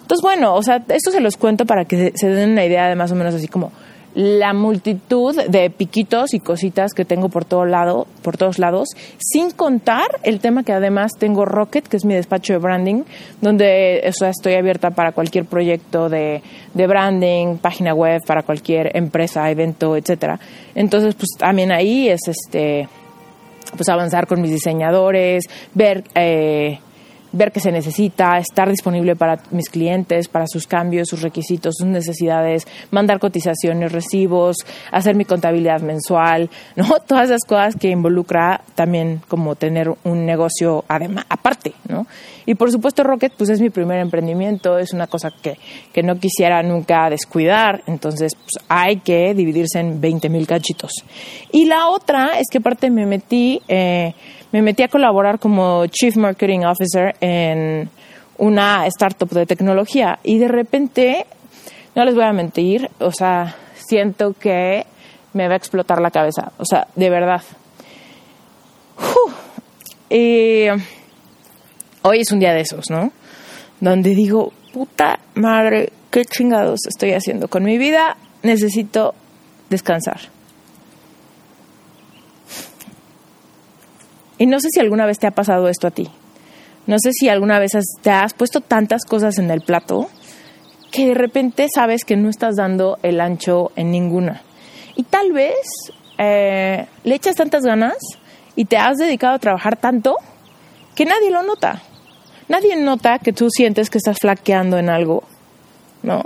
Entonces, 0.00 0.22
bueno, 0.22 0.54
o 0.54 0.62
sea, 0.62 0.82
esto 0.88 1.10
se 1.10 1.20
los 1.20 1.36
cuento 1.36 1.66
para 1.66 1.84
que 1.84 2.12
se 2.14 2.28
den 2.28 2.52
una 2.52 2.64
idea 2.64 2.88
de 2.88 2.96
más 2.96 3.12
o 3.12 3.14
menos 3.14 3.34
así 3.34 3.46
como 3.46 3.72
la 4.18 4.52
multitud 4.52 5.40
de 5.44 5.70
piquitos 5.70 6.34
y 6.34 6.40
cositas 6.40 6.92
que 6.92 7.04
tengo 7.04 7.28
por 7.28 7.44
todo 7.44 7.64
lado, 7.64 8.08
por 8.22 8.36
todos 8.36 8.58
lados, 8.58 8.88
sin 9.16 9.52
contar 9.52 10.08
el 10.24 10.40
tema 10.40 10.64
que 10.64 10.72
además 10.72 11.12
tengo 11.16 11.44
Rocket, 11.44 11.86
que 11.86 11.98
es 11.98 12.04
mi 12.04 12.14
despacho 12.14 12.52
de 12.52 12.58
branding, 12.58 13.04
donde 13.40 14.00
estoy 14.04 14.54
abierta 14.54 14.90
para 14.90 15.12
cualquier 15.12 15.44
proyecto 15.44 16.08
de, 16.08 16.42
de 16.74 16.86
branding, 16.88 17.58
página 17.58 17.94
web, 17.94 18.20
para 18.26 18.42
cualquier 18.42 18.90
empresa, 18.96 19.48
evento, 19.52 19.96
etcétera. 19.96 20.40
Entonces, 20.74 21.14
pues 21.14 21.28
también 21.38 21.70
ahí 21.70 22.08
es 22.08 22.22
este 22.26 22.88
pues 23.76 23.88
avanzar 23.88 24.26
con 24.26 24.40
mis 24.40 24.50
diseñadores, 24.50 25.44
ver 25.74 26.02
eh, 26.16 26.80
ver 27.32 27.52
qué 27.52 27.60
se 27.60 27.72
necesita, 27.72 28.38
estar 28.38 28.68
disponible 28.68 29.16
para 29.16 29.40
mis 29.50 29.68
clientes, 29.68 30.28
para 30.28 30.46
sus 30.46 30.66
cambios, 30.66 31.08
sus 31.08 31.22
requisitos, 31.22 31.76
sus 31.78 31.86
necesidades, 31.86 32.66
mandar 32.90 33.18
cotizaciones, 33.18 33.92
recibos, 33.92 34.56
hacer 34.92 35.14
mi 35.14 35.24
contabilidad 35.24 35.80
mensual, 35.80 36.50
¿no? 36.76 36.86
Todas 37.06 37.26
esas 37.26 37.44
cosas 37.46 37.76
que 37.76 37.90
involucra 37.90 38.62
también 38.74 39.20
como 39.28 39.54
tener 39.56 39.92
un 40.04 40.26
negocio 40.26 40.84
además, 40.88 41.26
aparte, 41.28 41.74
¿no? 41.88 42.06
Y 42.46 42.54
por 42.54 42.72
supuesto 42.72 43.04
Rocket 43.04 43.32
pues 43.36 43.50
es 43.50 43.60
mi 43.60 43.68
primer 43.68 43.98
emprendimiento, 44.00 44.78
es 44.78 44.92
una 44.92 45.06
cosa 45.06 45.30
que, 45.30 45.58
que 45.92 46.02
no 46.02 46.18
quisiera 46.18 46.62
nunca 46.62 47.10
descuidar, 47.10 47.82
entonces 47.86 48.34
pues 48.34 48.64
hay 48.68 49.00
que 49.00 49.34
dividirse 49.34 49.80
en 49.80 50.00
20 50.00 50.28
mil 50.30 50.46
cachitos. 50.46 50.92
Y 51.52 51.66
la 51.66 51.88
otra 51.88 52.38
es 52.38 52.46
que 52.50 52.58
aparte 52.58 52.90
me 52.90 53.06
metí... 53.06 53.60
Eh, 53.68 54.14
me 54.52 54.62
metí 54.62 54.82
a 54.82 54.88
colaborar 54.88 55.38
como 55.38 55.86
Chief 55.86 56.16
Marketing 56.16 56.60
Officer 56.60 57.14
en 57.20 57.90
una 58.38 58.86
startup 58.86 59.28
de 59.30 59.46
tecnología 59.46 60.18
y 60.22 60.38
de 60.38 60.48
repente, 60.48 61.26
no 61.94 62.04
les 62.04 62.14
voy 62.14 62.24
a 62.24 62.32
mentir, 62.32 62.88
o 62.98 63.12
sea, 63.12 63.56
siento 63.74 64.32
que 64.32 64.86
me 65.32 65.48
va 65.48 65.54
a 65.54 65.56
explotar 65.56 66.00
la 66.00 66.10
cabeza, 66.10 66.52
o 66.58 66.64
sea, 66.64 66.86
de 66.94 67.10
verdad. 67.10 67.42
Y 70.10 70.66
hoy 72.02 72.20
es 72.20 72.32
un 72.32 72.40
día 72.40 72.54
de 72.54 72.62
esos, 72.62 72.88
¿no? 72.88 73.12
Donde 73.80 74.14
digo, 74.14 74.54
puta 74.72 75.18
madre, 75.34 75.92
qué 76.10 76.24
chingados 76.24 76.80
estoy 76.88 77.12
haciendo 77.12 77.48
con 77.48 77.62
mi 77.62 77.76
vida, 77.76 78.16
necesito 78.42 79.14
descansar. 79.68 80.20
Y 84.38 84.46
no 84.46 84.60
sé 84.60 84.68
si 84.70 84.80
alguna 84.80 85.06
vez 85.06 85.18
te 85.18 85.26
ha 85.26 85.32
pasado 85.32 85.68
esto 85.68 85.88
a 85.88 85.90
ti. 85.90 86.08
No 86.86 86.96
sé 86.98 87.12
si 87.12 87.28
alguna 87.28 87.58
vez 87.58 87.72
te 88.00 88.10
has 88.10 88.32
puesto 88.32 88.60
tantas 88.60 89.04
cosas 89.04 89.38
en 89.38 89.50
el 89.50 89.60
plato 89.60 90.08
que 90.90 91.08
de 91.08 91.14
repente 91.14 91.66
sabes 91.74 92.04
que 92.04 92.16
no 92.16 92.30
estás 92.30 92.56
dando 92.56 92.98
el 93.02 93.20
ancho 93.20 93.72
en 93.76 93.90
ninguna. 93.90 94.42
Y 94.96 95.02
tal 95.02 95.32
vez 95.32 95.92
eh, 96.16 96.86
le 97.04 97.14
echas 97.14 97.36
tantas 97.36 97.62
ganas 97.62 97.96
y 98.56 98.64
te 98.64 98.76
has 98.76 98.96
dedicado 98.96 99.34
a 99.34 99.38
trabajar 99.38 99.76
tanto 99.76 100.16
que 100.94 101.04
nadie 101.04 101.30
lo 101.30 101.42
nota. 101.42 101.82
Nadie 102.48 102.76
nota 102.76 103.18
que 103.18 103.32
tú 103.32 103.48
sientes 103.50 103.90
que 103.90 103.98
estás 103.98 104.18
flaqueando 104.18 104.78
en 104.78 104.88
algo, 104.88 105.24
¿no? 106.02 106.24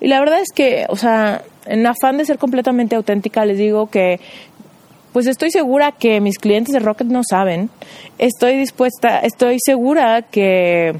Y 0.00 0.08
la 0.08 0.18
verdad 0.18 0.40
es 0.40 0.48
que, 0.52 0.86
o 0.88 0.96
sea, 0.96 1.42
en 1.66 1.86
afán 1.86 2.16
de 2.16 2.24
ser 2.24 2.38
completamente 2.38 2.96
auténtica, 2.96 3.44
les 3.44 3.58
digo 3.58 3.88
que 3.88 4.18
pues 5.12 5.26
estoy 5.26 5.50
segura 5.50 5.92
que 5.92 6.20
mis 6.20 6.38
clientes 6.38 6.72
de 6.72 6.80
Rocket 6.80 7.06
no 7.06 7.22
saben. 7.28 7.70
Estoy 8.18 8.56
dispuesta, 8.56 9.20
estoy 9.20 9.58
segura 9.60 10.22
que 10.22 10.94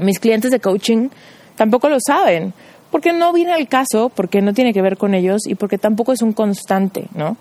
mis 0.00 0.18
clientes 0.18 0.50
de 0.50 0.60
coaching 0.60 1.08
tampoco 1.56 1.88
lo 1.88 1.98
saben, 2.04 2.52
porque 2.90 3.12
no 3.12 3.32
viene 3.32 3.52
al 3.52 3.68
caso, 3.68 4.10
porque 4.14 4.42
no 4.42 4.52
tiene 4.52 4.72
que 4.72 4.82
ver 4.82 4.96
con 4.96 5.14
ellos 5.14 5.46
y 5.46 5.54
porque 5.54 5.78
tampoco 5.78 6.12
es 6.12 6.22
un 6.22 6.32
constante, 6.32 7.06
¿no? 7.14 7.36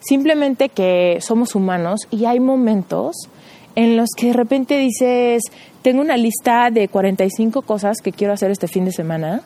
Simplemente 0.00 0.70
que 0.70 1.18
somos 1.20 1.54
humanos 1.54 2.08
y 2.10 2.24
hay 2.24 2.40
momentos 2.40 3.28
en 3.76 3.96
los 3.96 4.08
que 4.16 4.28
de 4.28 4.32
repente 4.32 4.78
dices, 4.78 5.42
tengo 5.82 6.00
una 6.00 6.16
lista 6.16 6.70
de 6.70 6.88
45 6.88 7.62
cosas 7.62 7.98
que 8.02 8.12
quiero 8.12 8.32
hacer 8.32 8.50
este 8.50 8.66
fin 8.66 8.84
de 8.84 8.92
semana 8.92 9.42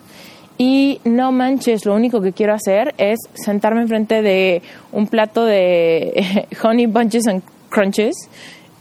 y 0.57 1.01
no 1.03 1.31
manches, 1.31 1.85
lo 1.85 1.95
único 1.95 2.21
que 2.21 2.31
quiero 2.31 2.53
hacer 2.53 2.93
es 2.97 3.19
sentarme 3.33 3.81
enfrente 3.81 4.21
de 4.21 4.61
un 4.91 5.07
plato 5.07 5.43
de 5.43 6.47
honey 6.63 6.85
bunches 6.85 7.27
and 7.27 7.43
crunches 7.69 8.15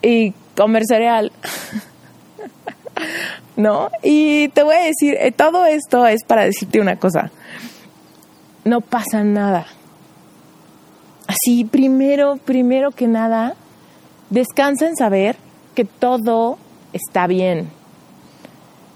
y 0.01 0.33
comer 0.57 0.85
cereal. 0.87 1.33
¿No? 3.57 3.91
Y 4.03 4.49
te 4.49 4.63
voy 4.63 4.77
a 4.77 4.85
decir, 4.85 5.17
eh, 5.19 5.33
todo 5.33 5.67
esto 5.67 6.07
es 6.07 6.25
para 6.25 6.45
decirte 6.45 6.81
una 6.81 6.97
cosa. 6.97 7.31
No 8.65 8.81
pasa 8.81 9.25
nada. 9.25 9.67
Así, 11.27 11.65
primero, 11.65 12.37
primero 12.37 12.93
que 12.93 13.09
nada, 13.09 13.55
descansa 14.31 14.87
en 14.87 14.97
saber 14.97 15.37
que 15.75 15.85
todo 15.85 16.59
está 16.93 17.27
bien 17.27 17.69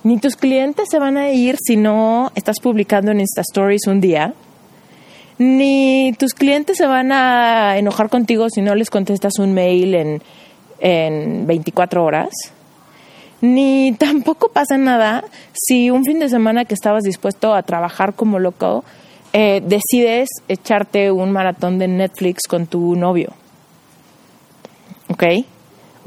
Ni 0.05 0.19
tus 0.19 0.37
clientes 0.37 0.89
se 0.91 0.99
van 0.99 1.17
a 1.17 1.31
ir 1.31 1.57
si 1.61 1.77
no 1.77 2.31
estás 2.35 2.61
publicando 2.61 3.11
en 3.11 3.21
Insta 3.21 3.43
Stories 3.43 3.87
un 3.87 4.01
día. 4.01 4.35
Ni 5.39 6.15
tus 6.19 6.35
clientes 6.35 6.77
se 6.77 6.87
van 6.87 7.13
a 7.13 7.79
enojar 7.79 8.09
contigo 8.09 8.49
si 8.49 8.63
no 8.63 8.75
les 8.75 8.91
contestas 8.91 9.39
un 9.39 9.55
mail 9.55 9.95
en, 9.95 10.23
en 10.81 11.47
24 11.47 12.05
horas. 12.05 12.31
Ni 13.41 13.93
tampoco 13.93 14.49
pasa 14.49 14.79
nada 14.79 15.25
si 15.53 15.91
un 15.91 16.05
fin 16.05 16.19
de 16.19 16.29
semana 16.29 16.65
que 16.65 16.75
estabas 16.75 17.05
dispuesto 17.05 17.55
a 17.55 17.63
trabajar 17.63 18.15
como 18.15 18.39
loco, 18.39 18.85
eh, 19.33 19.63
decides 19.65 20.29
echarte 20.49 21.13
un 21.13 21.31
maratón 21.31 21.79
de 21.79 21.87
Netflix 21.87 22.49
con 22.49 22.67
tu 22.67 22.97
novio. 22.97 23.33
¿Ok? 25.09 25.25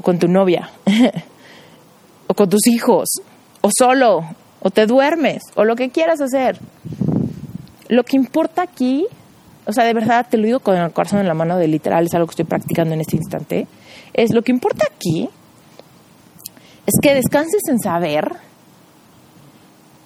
Con 0.02 0.18
tu 0.18 0.28
novia. 0.28 0.70
o 2.26 2.34
con 2.34 2.48
tus 2.50 2.66
hijos. 2.66 3.08
O 3.62 3.70
solo. 3.76 4.24
O 4.60 4.70
te 4.70 4.86
duermes. 4.86 5.42
O 5.54 5.64
lo 5.64 5.74
que 5.74 5.90
quieras 5.90 6.20
hacer. 6.20 6.58
Lo 7.88 8.04
que 8.04 8.16
importa 8.16 8.62
aquí, 8.62 9.06
o 9.66 9.72
sea, 9.72 9.84
de 9.84 9.94
verdad 9.94 10.26
te 10.30 10.36
lo 10.36 10.44
digo 10.44 10.60
con 10.60 10.76
el 10.76 10.92
corazón 10.92 11.20
en 11.20 11.28
la 11.28 11.34
mano, 11.34 11.56
de 11.56 11.68
literal, 11.68 12.04
es 12.04 12.14
algo 12.14 12.26
que 12.26 12.32
estoy 12.32 12.44
practicando 12.44 12.94
en 12.94 13.00
este 13.00 13.16
instante, 13.16 13.66
es 14.14 14.32
lo 14.32 14.42
que 14.42 14.52
importa 14.52 14.86
aquí 14.94 15.28
es 16.86 16.94
que 17.00 17.14
descanses 17.14 17.62
en 17.68 17.78
saber 17.78 18.32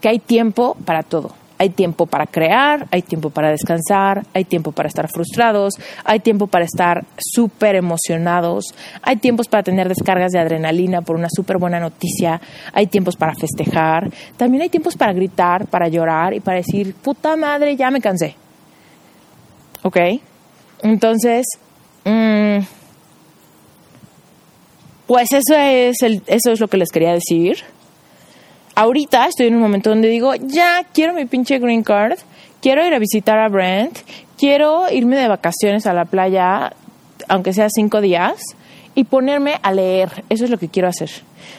que 0.01 0.09
hay 0.09 0.19
tiempo 0.19 0.77
para 0.85 1.03
todo. 1.03 1.33
Hay 1.59 1.71
tiempo 1.71 2.07
para 2.07 2.27
crear, 2.27 2.87
hay 2.91 3.03
tiempo 3.03 3.31
para 3.31 3.51
descansar, 3.51 4.27
hay 4.35 4.45
tiempo 4.45 4.73
para 4.73 4.89
estar 4.89 5.09
frustrados, 5.09 5.75
hay 6.05 6.21
tiempo 6.21 6.47
para 6.47 6.65
estar 6.65 7.05
súper 7.19 7.77
emocionados, 7.77 8.75
hay 9.03 9.17
tiempos 9.17 9.49
para 9.49 9.63
tener 9.63 9.89
descargas 9.89 10.33
de 10.33 10.39
adrenalina 10.39 11.03
por 11.03 11.17
una 11.17 11.29
súper 11.31 11.59
buena 11.59 11.81
noticia, 11.81 12.41
hay 12.73 12.87
tiempos 12.89 13.17
para 13.17 13.35
festejar, 13.35 14.11
también 14.37 14.63
hay 14.63 14.69
tiempos 14.69 14.97
para 14.97 15.13
gritar, 15.13 15.67
para 15.67 15.89
llorar 15.89 16.35
y 16.35 16.41
para 16.41 16.59
decir, 16.59 16.95
puta 16.95 17.37
madre, 17.37 17.75
ya 17.77 17.91
me 17.91 18.01
cansé. 18.01 18.37
¿Ok? 19.83 19.97
Entonces, 20.83 21.47
mmm, 22.05 22.59
pues 25.07 25.33
eso 25.33 25.55
es, 25.57 26.03
el, 26.03 26.23
eso 26.27 26.51
es 26.51 26.61
lo 26.61 26.69
que 26.69 26.77
les 26.77 26.91
quería 26.91 27.13
decir. 27.13 27.59
Ahorita 28.79 29.25
estoy 29.27 29.47
en 29.47 29.55
un 29.55 29.63
momento 29.63 29.89
donde 29.89 30.09
digo, 30.09 30.35
ya 30.35 30.85
quiero 30.93 31.15
mi 31.15 31.25
pinche 31.25 31.59
green 31.59 31.83
card, 31.83 32.19
quiero 32.61 32.87
ir 32.87 32.93
a 32.93 32.99
visitar 32.99 33.39
a 33.39 33.49
Brent, 33.49 33.97
quiero 34.37 34.93
irme 34.93 35.17
de 35.17 35.29
vacaciones 35.29 35.87
a 35.87 35.95
la 35.95 36.05
playa, 36.05 36.75
aunque 37.27 37.55
sea 37.55 37.69
cinco 37.71 38.03
días, 38.03 38.39
y 38.95 39.05
ponerme 39.05 39.55
a 39.63 39.73
leer. 39.73 40.25
Eso 40.29 40.45
es 40.45 40.51
lo 40.51 40.59
que 40.59 40.69
quiero 40.69 40.89
hacer. 40.89 41.09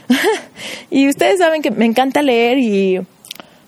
y 0.91 1.09
ustedes 1.09 1.39
saben 1.39 1.63
que 1.63 1.71
me 1.71 1.85
encanta 1.85 2.21
leer 2.21 2.59
y... 2.59 2.99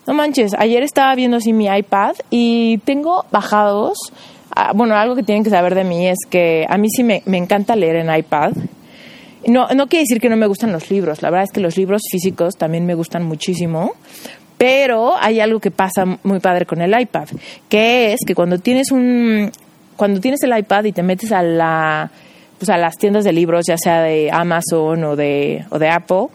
No 0.06 0.14
manches, 0.14 0.54
ayer 0.54 0.84
estaba 0.84 1.16
viendo 1.16 1.38
así 1.38 1.52
mi 1.52 1.66
iPad 1.66 2.18
y 2.30 2.78
tengo 2.86 3.26
bajados. 3.32 3.98
Ah, 4.56 4.74
bueno, 4.76 4.96
algo 4.96 5.16
que 5.16 5.24
tienen 5.24 5.44
que 5.44 5.50
saber 5.50 5.74
de 5.74 5.86
mí 5.86 6.08
es 6.08 6.20
que 6.30 6.68
a 6.70 6.78
mí 6.78 6.88
sí 6.92 7.04
me, 7.04 7.24
me 7.26 7.38
encanta 7.38 7.76
leer 7.76 7.96
en 7.96 8.16
iPad 8.16 8.52
no, 9.48 9.68
no 9.70 9.88
quiere 9.88 10.04
decir 10.04 10.20
que 10.20 10.30
no 10.30 10.38
me 10.38 10.48
gustan 10.48 10.72
los 10.72 10.90
libros. 10.90 11.22
La 11.22 11.30
verdad 11.30 11.46
es 11.46 11.52
que 11.52 11.62
los 11.62 11.78
libros 11.78 12.02
físicos 12.12 12.56
también 12.56 12.86
me 12.86 12.96
gustan 12.96 13.24
muchísimo. 13.24 13.94
Pero 14.58 15.14
hay 15.18 15.40
algo 15.40 15.62
que 15.62 15.72
pasa 15.72 16.06
muy 16.24 16.40
padre 16.42 16.66
con 16.66 16.82
el 16.82 17.00
iPad, 17.00 17.30
que 17.70 18.12
es 18.12 18.20
que 18.28 18.36
cuando 18.36 18.60
tienes 18.60 18.92
un 18.92 19.52
cuando 19.96 20.20
tienes 20.20 20.44
el 20.44 20.58
iPad 20.58 20.84
y 20.84 20.92
te 20.92 21.02
metes 21.02 21.32
a 21.32 21.42
la 21.42 22.12
pues 22.58 22.70
a 22.70 22.78
las 22.78 22.98
tiendas 22.98 23.24
de 23.24 23.32
libros, 23.32 23.64
ya 23.66 23.78
sea 23.78 24.02
de 24.02 24.30
Amazon 24.30 25.02
o 25.06 25.16
de 25.16 25.64
o 25.70 25.80
de 25.80 25.88
Apple, 25.88 26.28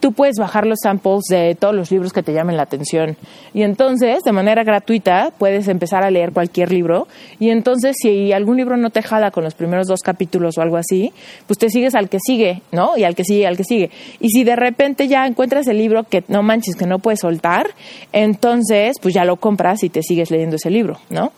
tú 0.00 0.12
puedes 0.12 0.36
bajar 0.38 0.66
los 0.66 0.78
samples 0.82 1.20
de 1.28 1.54
todos 1.54 1.74
los 1.74 1.90
libros 1.90 2.12
que 2.12 2.22
te 2.22 2.32
llamen 2.32 2.56
la 2.56 2.64
atención. 2.64 3.16
Y 3.54 3.62
entonces, 3.62 4.22
de 4.24 4.32
manera 4.32 4.64
gratuita, 4.64 5.32
puedes 5.38 5.68
empezar 5.68 6.02
a 6.02 6.10
leer 6.10 6.32
cualquier 6.32 6.72
libro. 6.72 7.06
Y 7.38 7.50
entonces, 7.50 7.96
si 8.00 8.32
algún 8.32 8.56
libro 8.56 8.76
no 8.76 8.90
te 8.90 9.02
jala 9.02 9.30
con 9.30 9.44
los 9.44 9.54
primeros 9.54 9.86
dos 9.86 10.00
capítulos 10.00 10.58
o 10.58 10.62
algo 10.62 10.76
así, 10.76 11.12
pues 11.46 11.58
te 11.58 11.70
sigues 11.70 11.94
al 11.94 12.08
que 12.08 12.18
sigue, 12.24 12.62
¿no? 12.72 12.96
Y 12.96 13.04
al 13.04 13.14
que 13.14 13.24
sigue, 13.24 13.46
al 13.46 13.56
que 13.56 13.64
sigue. 13.64 13.90
Y 14.18 14.30
si 14.30 14.44
de 14.44 14.56
repente 14.56 15.08
ya 15.08 15.26
encuentras 15.26 15.66
el 15.68 15.78
libro 15.78 16.04
que 16.04 16.24
no 16.28 16.42
manches, 16.42 16.76
que 16.76 16.86
no 16.86 16.98
puedes 16.98 17.20
soltar, 17.20 17.66
entonces, 18.12 18.96
pues 19.00 19.14
ya 19.14 19.24
lo 19.24 19.36
compras 19.36 19.82
y 19.84 19.90
te 19.90 20.02
sigues 20.02 20.30
leyendo 20.30 20.56
ese 20.56 20.70
libro, 20.70 20.98
¿no? 21.10 21.32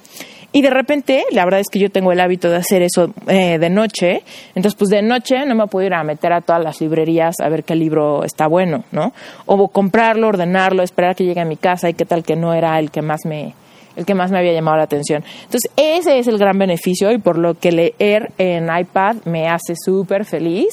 Y 0.53 0.61
de 0.61 0.70
repente, 0.70 1.24
la 1.32 1.44
verdad 1.44 1.61
es 1.61 1.68
que 1.70 1.78
yo 1.78 1.90
tengo 1.90 2.12
el 2.12 2.20
hábito 2.20 2.50
de 2.50 2.57
hacer 2.57 2.82
eso 2.82 3.12
eh, 3.26 3.59
de 3.59 3.70
noche, 3.70 4.22
entonces 4.55 4.74
pues 4.74 4.90
de 4.90 5.00
noche 5.00 5.46
no 5.46 5.55
me 5.55 5.66
puedo 5.66 5.86
ir 5.86 5.94
a 5.94 6.05
meter 6.05 6.32
a 6.34 6.42
todas 6.42 6.62
las 6.62 6.80
librerías 6.80 7.36
a 7.40 7.48
ver 7.48 7.64
qué 7.64 7.74
libro 7.74 8.22
está 8.22 8.48
bueno, 8.48 8.84
¿no? 8.92 9.12
O 9.46 9.68
comprarlo, 9.68 10.28
ordenarlo, 10.28 10.82
esperar 10.82 11.16
que 11.16 11.24
llegue 11.24 11.40
a 11.40 11.46
mi 11.46 11.57
casa 11.57 11.88
y 11.88 11.94
qué 11.94 12.05
tal 12.05 12.22
que 12.22 12.36
no 12.36 12.53
era 12.53 12.78
el 12.78 12.90
que 12.90 13.00
más 13.00 13.24
me, 13.24 13.55
el 13.96 14.05
que 14.05 14.14
más 14.14 14.30
me 14.30 14.38
había 14.38 14.53
llamado 14.53 14.76
la 14.76 14.84
atención. 14.84 15.24
Entonces, 15.44 15.70
ese 15.76 16.18
es 16.18 16.26
el 16.26 16.38
gran 16.38 16.59
beneficio 16.59 17.11
y 17.12 17.18
por 17.18 17.38
lo 17.38 17.55
que 17.55 17.72
leer 17.72 18.32
en 18.38 18.68
iPad 18.74 19.16
me 19.24 19.48
hace 19.48 19.74
súper 19.82 20.24
feliz, 20.24 20.68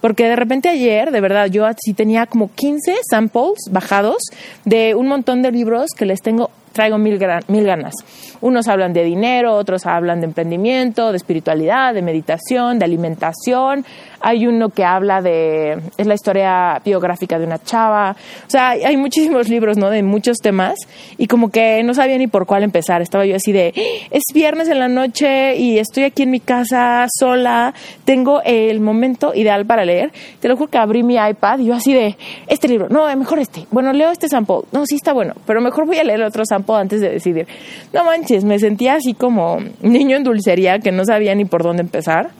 porque 0.00 0.28
de 0.28 0.36
repente 0.36 0.68
ayer, 0.68 1.10
de 1.10 1.20
verdad, 1.20 1.46
yo 1.46 1.66
sí 1.76 1.92
tenía 1.92 2.26
como 2.26 2.50
15 2.54 2.96
samples 3.10 3.68
bajados 3.70 4.22
de 4.64 4.94
un 4.94 5.08
montón 5.08 5.42
de 5.42 5.50
libros 5.50 5.90
que 5.96 6.04
les 6.04 6.20
tengo 6.22 6.50
traigo 6.74 6.98
mil, 6.98 7.18
mil 7.48 7.64
ganas. 7.64 7.94
Unos 8.40 8.68
hablan 8.68 8.92
de 8.92 9.04
dinero, 9.04 9.54
otros 9.54 9.86
hablan 9.86 10.20
de 10.20 10.26
emprendimiento, 10.26 11.12
de 11.12 11.16
espiritualidad, 11.16 11.94
de 11.94 12.02
meditación, 12.02 12.78
de 12.78 12.84
alimentación. 12.84 13.86
Hay 14.20 14.46
uno 14.46 14.68
que 14.68 14.84
habla 14.84 15.22
de, 15.22 15.78
es 15.96 16.06
la 16.06 16.14
historia 16.14 16.80
biográfica 16.84 17.38
de 17.38 17.46
una 17.46 17.62
chava. 17.62 18.16
O 18.46 18.50
sea, 18.50 18.70
hay 18.70 18.96
muchísimos 18.96 19.48
libros, 19.48 19.78
¿no? 19.78 19.88
De 19.88 20.02
muchos 20.02 20.38
temas 20.38 20.74
y 21.16 21.26
como 21.26 21.50
que 21.50 21.82
no 21.84 21.94
sabía 21.94 22.18
ni 22.18 22.26
por 22.26 22.44
cuál 22.44 22.64
empezar. 22.64 23.00
Estaba 23.02 23.24
yo 23.24 23.36
así 23.36 23.52
de, 23.52 23.72
es 24.10 24.22
viernes 24.34 24.68
en 24.68 24.78
la 24.78 24.88
noche 24.88 25.56
y 25.56 25.78
estoy 25.78 26.04
aquí 26.04 26.24
en 26.24 26.30
mi 26.30 26.40
casa 26.40 27.06
sola, 27.18 27.72
tengo 28.04 28.42
el 28.44 28.80
momento 28.80 29.32
ideal 29.34 29.64
para 29.64 29.84
leer. 29.84 30.12
Te 30.40 30.48
lo 30.48 30.56
juro 30.56 30.70
que 30.70 30.78
abrí 30.78 31.02
mi 31.02 31.16
iPad 31.16 31.60
y 31.60 31.66
yo 31.66 31.74
así 31.74 31.94
de, 31.94 32.16
este 32.48 32.68
libro, 32.68 32.88
no, 32.88 33.14
mejor 33.16 33.38
este. 33.38 33.66
Bueno, 33.70 33.92
leo 33.92 34.10
este 34.10 34.28
sample. 34.28 34.62
No, 34.72 34.86
sí 34.86 34.96
está 34.96 35.12
bueno, 35.12 35.34
pero 35.46 35.60
mejor 35.60 35.86
voy 35.86 35.98
a 35.98 36.04
leer 36.04 36.22
otro 36.22 36.44
sample 36.44 36.63
antes 36.72 37.00
de 37.00 37.10
decidir. 37.10 37.46
No 37.92 38.04
manches, 38.04 38.44
me 38.44 38.58
sentía 38.58 38.94
así 38.94 39.14
como 39.14 39.58
niño 39.82 40.16
en 40.16 40.24
dulcería 40.24 40.78
que 40.78 40.92
no 40.92 41.04
sabía 41.04 41.34
ni 41.34 41.44
por 41.44 41.62
dónde 41.62 41.82
empezar. 41.82 42.30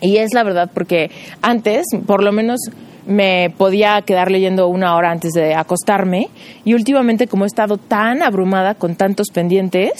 Y 0.00 0.16
es 0.18 0.34
la 0.34 0.42
verdad 0.42 0.70
porque 0.72 1.10
antes, 1.42 1.86
por 2.06 2.22
lo 2.22 2.32
menos 2.32 2.60
me 3.06 3.52
podía 3.56 4.00
quedar 4.02 4.30
leyendo 4.30 4.68
una 4.68 4.96
hora 4.96 5.10
antes 5.10 5.32
de 5.32 5.54
acostarme 5.54 6.28
y 6.64 6.74
últimamente 6.74 7.26
como 7.26 7.44
he 7.44 7.46
estado 7.46 7.76
tan 7.76 8.22
abrumada 8.22 8.74
con 8.74 8.94
tantos 8.94 9.28
pendientes, 9.32 9.92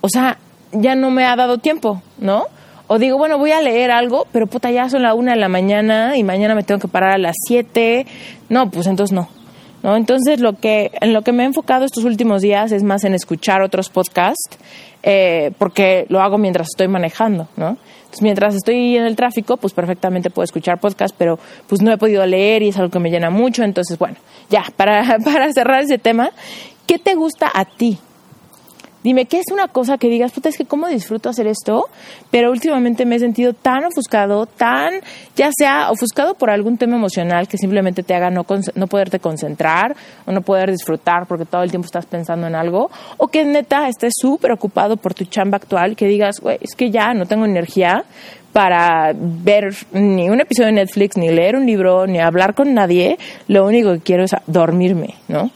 o 0.00 0.08
sea, 0.08 0.38
ya 0.72 0.94
no 0.94 1.10
me 1.10 1.24
ha 1.24 1.36
dado 1.36 1.58
tiempo, 1.58 2.02
¿no? 2.18 2.46
O 2.86 2.98
digo, 2.98 3.18
bueno, 3.18 3.38
voy 3.38 3.50
a 3.50 3.60
leer 3.60 3.90
algo, 3.90 4.26
pero 4.32 4.46
puta, 4.46 4.70
ya 4.70 4.88
son 4.88 5.02
la 5.02 5.14
una 5.14 5.32
de 5.32 5.38
la 5.38 5.48
mañana 5.48 6.16
y 6.16 6.24
mañana 6.24 6.54
me 6.54 6.62
tengo 6.62 6.80
que 6.80 6.88
parar 6.88 7.12
a 7.12 7.18
las 7.18 7.36
siete. 7.46 8.06
No, 8.48 8.70
pues 8.70 8.86
entonces 8.86 9.14
no. 9.14 9.28
¿No? 9.88 9.96
Entonces, 9.96 10.40
lo 10.40 10.52
que, 10.52 10.90
en 11.00 11.14
lo 11.14 11.22
que 11.22 11.32
me 11.32 11.44
he 11.44 11.46
enfocado 11.46 11.86
estos 11.86 12.04
últimos 12.04 12.42
días 12.42 12.72
es 12.72 12.82
más 12.82 13.04
en 13.04 13.14
escuchar 13.14 13.62
otros 13.62 13.88
podcasts, 13.88 14.58
eh, 15.02 15.52
porque 15.56 16.04
lo 16.10 16.20
hago 16.20 16.36
mientras 16.36 16.68
estoy 16.68 16.88
manejando, 16.88 17.48
¿no? 17.56 17.78
mientras 18.20 18.54
estoy 18.54 18.96
en 18.96 19.04
el 19.04 19.16
tráfico, 19.16 19.56
pues 19.56 19.72
perfectamente 19.72 20.30
puedo 20.30 20.44
escuchar 20.44 20.78
podcasts, 20.78 21.14
pero 21.16 21.38
pues 21.66 21.82
no 21.82 21.92
he 21.92 21.98
podido 21.98 22.24
leer 22.26 22.62
y 22.62 22.68
es 22.68 22.76
algo 22.76 22.90
que 22.90 22.98
me 22.98 23.10
llena 23.10 23.30
mucho. 23.30 23.62
Entonces, 23.62 23.98
bueno, 23.98 24.16
ya, 24.50 24.64
para, 24.76 25.18
para 25.24 25.52
cerrar 25.52 25.82
ese 25.82 25.98
tema, 25.98 26.30
¿qué 26.86 26.98
te 26.98 27.14
gusta 27.14 27.50
a 27.52 27.64
ti? 27.64 27.98
Dime, 29.08 29.24
¿qué 29.24 29.38
es 29.38 29.46
una 29.50 29.68
cosa 29.68 29.96
que 29.96 30.10
digas, 30.10 30.32
puta, 30.32 30.50
es 30.50 30.58
que 30.58 30.66
cómo 30.66 30.86
disfruto 30.86 31.30
hacer 31.30 31.46
esto? 31.46 31.86
Pero 32.30 32.50
últimamente 32.50 33.06
me 33.06 33.16
he 33.16 33.18
sentido 33.18 33.54
tan 33.54 33.82
ofuscado, 33.86 34.44
tan, 34.44 35.00
ya 35.34 35.48
sea 35.58 35.90
ofuscado 35.90 36.34
por 36.34 36.50
algún 36.50 36.76
tema 36.76 36.96
emocional 36.96 37.48
que 37.48 37.56
simplemente 37.56 38.02
te 38.02 38.14
haga 38.14 38.28
no, 38.28 38.44
no 38.74 38.86
poderte 38.86 39.18
concentrar 39.18 39.96
o 40.26 40.32
no 40.32 40.42
poder 40.42 40.70
disfrutar 40.70 41.24
porque 41.26 41.46
todo 41.46 41.62
el 41.62 41.70
tiempo 41.70 41.86
estás 41.86 42.04
pensando 42.04 42.46
en 42.48 42.54
algo, 42.54 42.90
o 43.16 43.28
que 43.28 43.46
neta 43.46 43.88
estés 43.88 44.12
súper 44.14 44.52
ocupado 44.52 44.98
por 44.98 45.14
tu 45.14 45.24
chamba 45.24 45.56
actual, 45.56 45.96
que 45.96 46.04
digas, 46.04 46.40
güey, 46.42 46.58
es 46.60 46.74
que 46.76 46.90
ya 46.90 47.14
no 47.14 47.24
tengo 47.24 47.46
energía 47.46 48.04
para 48.52 49.14
ver 49.16 49.74
ni 49.90 50.28
un 50.28 50.42
episodio 50.42 50.66
de 50.66 50.74
Netflix, 50.74 51.16
ni 51.16 51.30
leer 51.30 51.56
un 51.56 51.64
libro, 51.64 52.06
ni 52.06 52.20
hablar 52.20 52.52
con 52.52 52.74
nadie, 52.74 53.16
lo 53.46 53.64
único 53.64 53.90
que 53.94 54.00
quiero 54.00 54.24
es 54.24 54.32
dormirme, 54.46 55.14
¿no? 55.28 55.50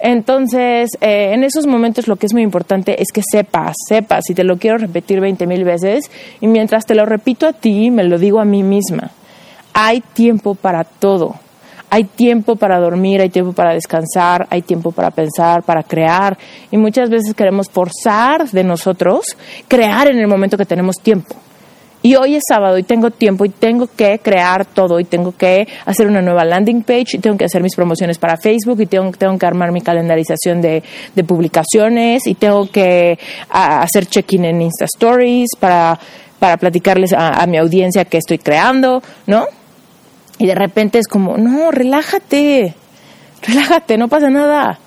Entonces, 0.00 0.90
eh, 1.00 1.32
en 1.32 1.42
esos 1.42 1.66
momentos 1.66 2.06
lo 2.06 2.16
que 2.16 2.26
es 2.26 2.32
muy 2.32 2.42
importante 2.42 3.02
es 3.02 3.08
que 3.12 3.22
sepas, 3.28 3.74
sepas, 3.88 4.30
y 4.30 4.34
te 4.34 4.44
lo 4.44 4.58
quiero 4.58 4.78
repetir 4.78 5.20
20 5.20 5.46
mil 5.46 5.64
veces, 5.64 6.10
y 6.40 6.46
mientras 6.46 6.86
te 6.86 6.94
lo 6.94 7.04
repito 7.04 7.46
a 7.46 7.52
ti, 7.52 7.90
me 7.90 8.04
lo 8.04 8.18
digo 8.18 8.40
a 8.40 8.44
mí 8.44 8.62
misma. 8.62 9.10
Hay 9.74 10.00
tiempo 10.00 10.54
para 10.54 10.84
todo. 10.84 11.34
Hay 11.90 12.04
tiempo 12.04 12.56
para 12.56 12.78
dormir, 12.78 13.20
hay 13.22 13.30
tiempo 13.30 13.54
para 13.54 13.72
descansar, 13.72 14.46
hay 14.50 14.60
tiempo 14.60 14.92
para 14.92 15.10
pensar, 15.10 15.62
para 15.62 15.82
crear. 15.82 16.36
Y 16.70 16.76
muchas 16.76 17.08
veces 17.08 17.34
queremos 17.34 17.70
forzar 17.70 18.48
de 18.50 18.62
nosotros 18.62 19.24
crear 19.68 20.08
en 20.08 20.18
el 20.18 20.26
momento 20.28 20.58
que 20.58 20.66
tenemos 20.66 20.96
tiempo. 20.96 21.34
Y 22.02 22.14
hoy 22.14 22.36
es 22.36 22.44
sábado 22.48 22.78
y 22.78 22.84
tengo 22.84 23.10
tiempo 23.10 23.44
y 23.44 23.48
tengo 23.48 23.88
que 23.88 24.20
crear 24.20 24.64
todo 24.64 25.00
y 25.00 25.04
tengo 25.04 25.36
que 25.36 25.66
hacer 25.84 26.06
una 26.06 26.22
nueva 26.22 26.44
landing 26.44 26.82
page 26.82 27.16
y 27.16 27.18
tengo 27.18 27.36
que 27.36 27.44
hacer 27.44 27.62
mis 27.62 27.74
promociones 27.74 28.18
para 28.18 28.36
Facebook 28.36 28.80
y 28.80 28.86
tengo, 28.86 29.10
tengo 29.12 29.36
que 29.36 29.46
armar 29.46 29.72
mi 29.72 29.80
calendarización 29.80 30.60
de, 30.60 30.82
de 31.14 31.24
publicaciones 31.24 32.26
y 32.26 32.34
tengo 32.34 32.70
que 32.70 33.18
hacer 33.50 34.06
check-in 34.06 34.44
en 34.44 34.62
Insta 34.62 34.84
Stories 34.84 35.50
para, 35.58 35.98
para 36.38 36.56
platicarles 36.56 37.12
a, 37.12 37.42
a 37.42 37.46
mi 37.46 37.58
audiencia 37.58 38.04
que 38.04 38.18
estoy 38.18 38.38
creando, 38.38 39.02
¿no? 39.26 39.46
Y 40.38 40.46
de 40.46 40.54
repente 40.54 41.00
es 41.00 41.08
como, 41.08 41.36
no, 41.36 41.72
relájate, 41.72 42.74
relájate, 43.42 43.98
no 43.98 44.06
pasa 44.06 44.30
nada. 44.30 44.78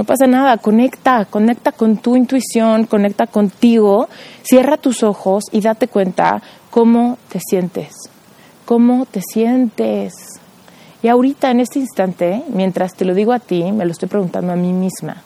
No 0.00 0.04
pasa 0.04 0.26
nada, 0.26 0.56
conecta, 0.56 1.26
conecta 1.26 1.72
con 1.72 1.98
tu 1.98 2.16
intuición, 2.16 2.86
conecta 2.86 3.26
contigo, 3.26 4.08
cierra 4.42 4.78
tus 4.78 5.02
ojos 5.02 5.44
y 5.52 5.60
date 5.60 5.88
cuenta 5.88 6.40
cómo 6.70 7.18
te 7.28 7.38
sientes, 7.38 7.92
cómo 8.64 9.04
te 9.04 9.20
sientes. 9.20 10.14
Y 11.02 11.08
ahorita, 11.08 11.50
en 11.50 11.60
este 11.60 11.80
instante, 11.80 12.42
mientras 12.48 12.94
te 12.94 13.04
lo 13.04 13.12
digo 13.12 13.34
a 13.34 13.40
ti, 13.40 13.72
me 13.72 13.84
lo 13.84 13.90
estoy 13.90 14.08
preguntando 14.08 14.54
a 14.54 14.56
mí 14.56 14.72
misma, 14.72 15.22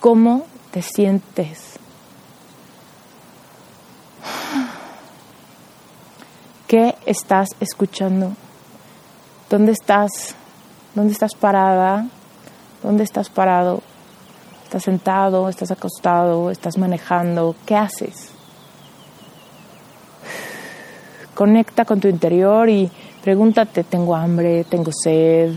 ¿cómo 0.00 0.46
te 0.70 0.80
sientes? 0.80 1.78
¿Qué 6.66 6.94
estás 7.04 7.48
escuchando? 7.60 8.32
¿Dónde 9.50 9.72
estás? 9.72 10.34
¿Dónde 10.94 11.12
estás 11.12 11.34
parada? 11.34 12.06
¿Dónde 12.82 13.04
estás 13.04 13.28
parado? 13.28 13.82
¿Estás 14.68 14.82
sentado? 14.82 15.48
¿Estás 15.48 15.70
acostado? 15.70 16.50
¿Estás 16.50 16.76
manejando? 16.76 17.56
¿Qué 17.64 17.74
haces? 17.74 18.28
Conecta 21.34 21.86
con 21.86 22.00
tu 22.00 22.08
interior 22.08 22.68
y 22.68 22.90
pregúntate, 23.22 23.82
¿tengo 23.82 24.14
hambre? 24.14 24.64
¿Tengo 24.64 24.92
sed? 24.92 25.54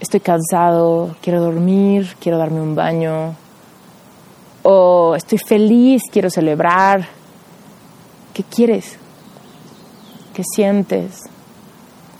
¿Estoy 0.00 0.20
cansado? 0.20 1.16
¿Quiero 1.22 1.40
dormir? 1.40 2.14
¿Quiero 2.20 2.36
darme 2.36 2.60
un 2.60 2.74
baño? 2.74 3.34
¿O 4.62 5.14
estoy 5.16 5.38
feliz? 5.38 6.02
¿Quiero 6.12 6.28
celebrar? 6.28 7.06
¿Qué 8.34 8.42
quieres? 8.42 8.98
¿Qué 10.34 10.42
sientes? 10.44 11.22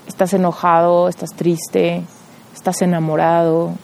¿Estás 0.07 0.33
enojado? 0.33 1.09
¿Estás 1.09 1.29
triste? 1.35 2.01
¿Estás 2.55 2.81
enamorado? 2.81 3.75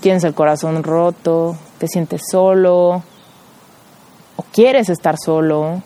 Tienes 0.00 0.24
el 0.24 0.34
corazón 0.34 0.82
roto, 0.82 1.56
te 1.78 1.86
sientes 1.86 2.22
solo 2.30 3.02
o 4.36 4.42
quieres 4.52 4.88
estar 4.88 5.16
solo, 5.18 5.82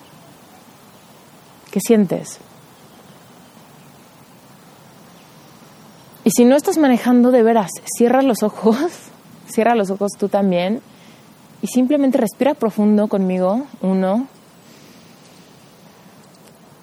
¿qué 1.71 1.81
sientes? 1.81 2.39
Y 6.25 6.31
si 6.31 6.45
no 6.45 6.57
estás 6.57 6.79
manejando 6.79 7.31
de 7.31 7.43
veras, 7.43 7.71
cierra 7.97 8.23
los 8.23 8.43
ojos, 8.43 8.77
cierra 9.47 9.75
los 9.75 9.91
ojos 9.91 10.13
tú 10.19 10.29
también 10.29 10.81
y 11.61 11.67
simplemente 11.67 12.19
respira 12.19 12.55
profundo 12.55 13.09
conmigo. 13.09 13.67
Uno. 13.83 14.27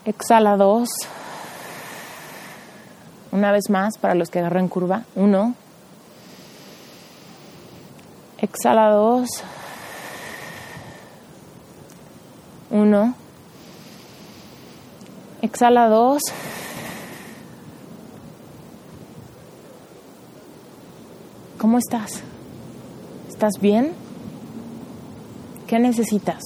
Exhala 0.05 0.57
dos. 0.57 0.89
Una 3.31 3.51
vez 3.51 3.69
más 3.69 3.97
para 3.97 4.15
los 4.15 4.29
que 4.29 4.39
agarran 4.39 4.67
curva. 4.67 5.03
Uno. 5.15 5.55
Exhala 8.41 8.89
dos. 8.89 9.29
Uno. 12.71 13.13
Exhala 15.43 15.87
dos. 15.87 16.23
¿Cómo 21.59 21.77
estás? 21.77 22.23
¿Estás 23.29 23.53
bien? 23.61 23.91
¿Qué 25.67 25.77
necesitas? 25.77 26.41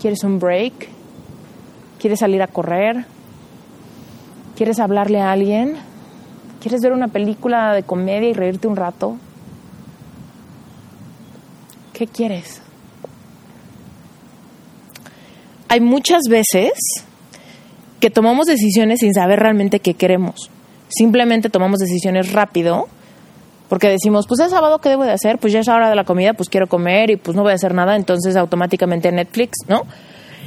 ¿Quieres 0.00 0.22
un 0.22 0.38
break? 0.38 0.88
¿Quieres 1.98 2.20
salir 2.20 2.42
a 2.42 2.46
correr? 2.46 3.06
¿Quieres 4.54 4.78
hablarle 4.78 5.20
a 5.20 5.32
alguien? 5.32 5.74
¿Quieres 6.60 6.80
ver 6.80 6.92
una 6.92 7.08
película 7.08 7.74
de 7.74 7.82
comedia 7.82 8.28
y 8.28 8.34
reírte 8.34 8.68
un 8.68 8.76
rato? 8.76 9.16
¿Qué 12.02 12.08
quieres? 12.08 12.60
Hay 15.68 15.80
muchas 15.80 16.22
veces 16.28 16.72
que 18.00 18.10
tomamos 18.10 18.46
decisiones 18.46 18.98
sin 18.98 19.14
saber 19.14 19.38
realmente 19.38 19.78
qué 19.78 19.94
queremos. 19.94 20.50
Simplemente 20.88 21.48
tomamos 21.48 21.78
decisiones 21.78 22.32
rápido 22.32 22.88
porque 23.68 23.88
decimos, 23.88 24.26
pues 24.26 24.40
es 24.40 24.50
sábado, 24.50 24.80
¿qué 24.80 24.88
debo 24.88 25.04
de 25.04 25.12
hacer? 25.12 25.38
Pues 25.38 25.52
ya 25.52 25.60
es 25.60 25.68
hora 25.68 25.90
de 25.90 25.94
la 25.94 26.02
comida, 26.02 26.32
pues 26.32 26.48
quiero 26.48 26.66
comer 26.66 27.10
y 27.10 27.16
pues 27.18 27.36
no 27.36 27.44
voy 27.44 27.52
a 27.52 27.54
hacer 27.54 27.72
nada, 27.72 27.94
entonces 27.94 28.34
automáticamente 28.34 29.12
Netflix, 29.12 29.58
¿no? 29.68 29.82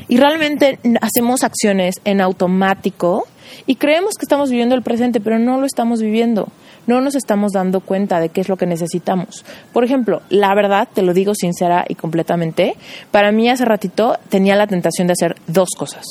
Y 0.08 0.18
realmente 0.18 0.80
hacemos 1.02 1.44
acciones 1.44 1.96
en 2.06 2.22
automático 2.22 3.26
y 3.66 3.76
creemos 3.76 4.16
que 4.18 4.26
estamos 4.26 4.50
viviendo 4.50 4.76
el 4.76 4.82
presente, 4.82 5.20
pero 5.20 5.40
no 5.40 5.60
lo 5.60 5.66
estamos 5.66 6.02
viviendo 6.02 6.48
no 6.88 7.02
nos 7.02 7.16
estamos 7.16 7.52
dando 7.52 7.80
cuenta 7.80 8.20
de 8.20 8.30
qué 8.30 8.42
es 8.42 8.50
lo 8.50 8.58
que 8.58 8.66
necesitamos. 8.66 9.46
Por 9.74 9.84
ejemplo, 9.84 10.22
la 10.30 10.54
verdad, 10.54 10.88
te 10.94 11.02
lo 11.02 11.14
digo 11.14 11.34
sincera 11.36 11.86
y 11.88 11.96
completamente, 11.96 12.76
para 13.12 13.32
mí 13.32 13.50
hace 13.50 13.66
ratito 13.66 14.18
tenía 14.30 14.56
la 14.56 14.68
tentación 14.68 15.08
de 15.08 15.14
hacer 15.14 15.36
dos 15.48 15.70
cosas. 15.78 16.06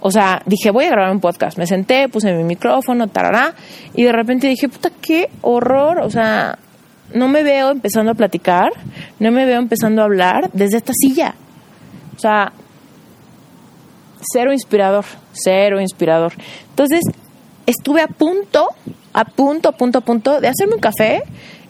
O 0.00 0.10
sea, 0.10 0.42
dije, 0.46 0.70
voy 0.70 0.86
a 0.86 0.90
grabar 0.90 1.12
un 1.12 1.20
podcast. 1.20 1.58
Me 1.58 1.66
senté, 1.66 2.08
puse 2.08 2.32
mi 2.32 2.44
micrófono, 2.44 3.08
tarará, 3.08 3.54
y 3.94 4.04
de 4.04 4.12
repente 4.12 4.46
dije, 4.46 4.68
puta, 4.68 4.90
qué 5.00 5.28
horror. 5.42 6.00
O 6.00 6.10
sea, 6.10 6.58
no 7.14 7.28
me 7.28 7.42
veo 7.42 7.70
empezando 7.70 8.12
a 8.12 8.14
platicar, 8.14 8.70
no 9.18 9.30
me 9.30 9.44
veo 9.44 9.58
empezando 9.58 10.00
a 10.00 10.06
hablar 10.06 10.50
desde 10.52 10.78
esta 10.78 10.92
silla. 10.94 11.34
O 12.16 12.18
sea, 12.18 12.52
cero 14.20 14.52
inspirador, 14.52 15.04
cero 15.32 15.80
inspirador. 15.80 16.32
Entonces, 16.70 17.02
estuve 17.66 18.02
a 18.02 18.08
punto 18.08 18.68
a 19.12 19.24
punto, 19.24 19.68
a 19.68 19.72
punto, 19.72 19.98
a 19.98 20.00
punto 20.02 20.40
de 20.40 20.48
hacerme 20.48 20.74
un 20.74 20.80
café 20.80 21.22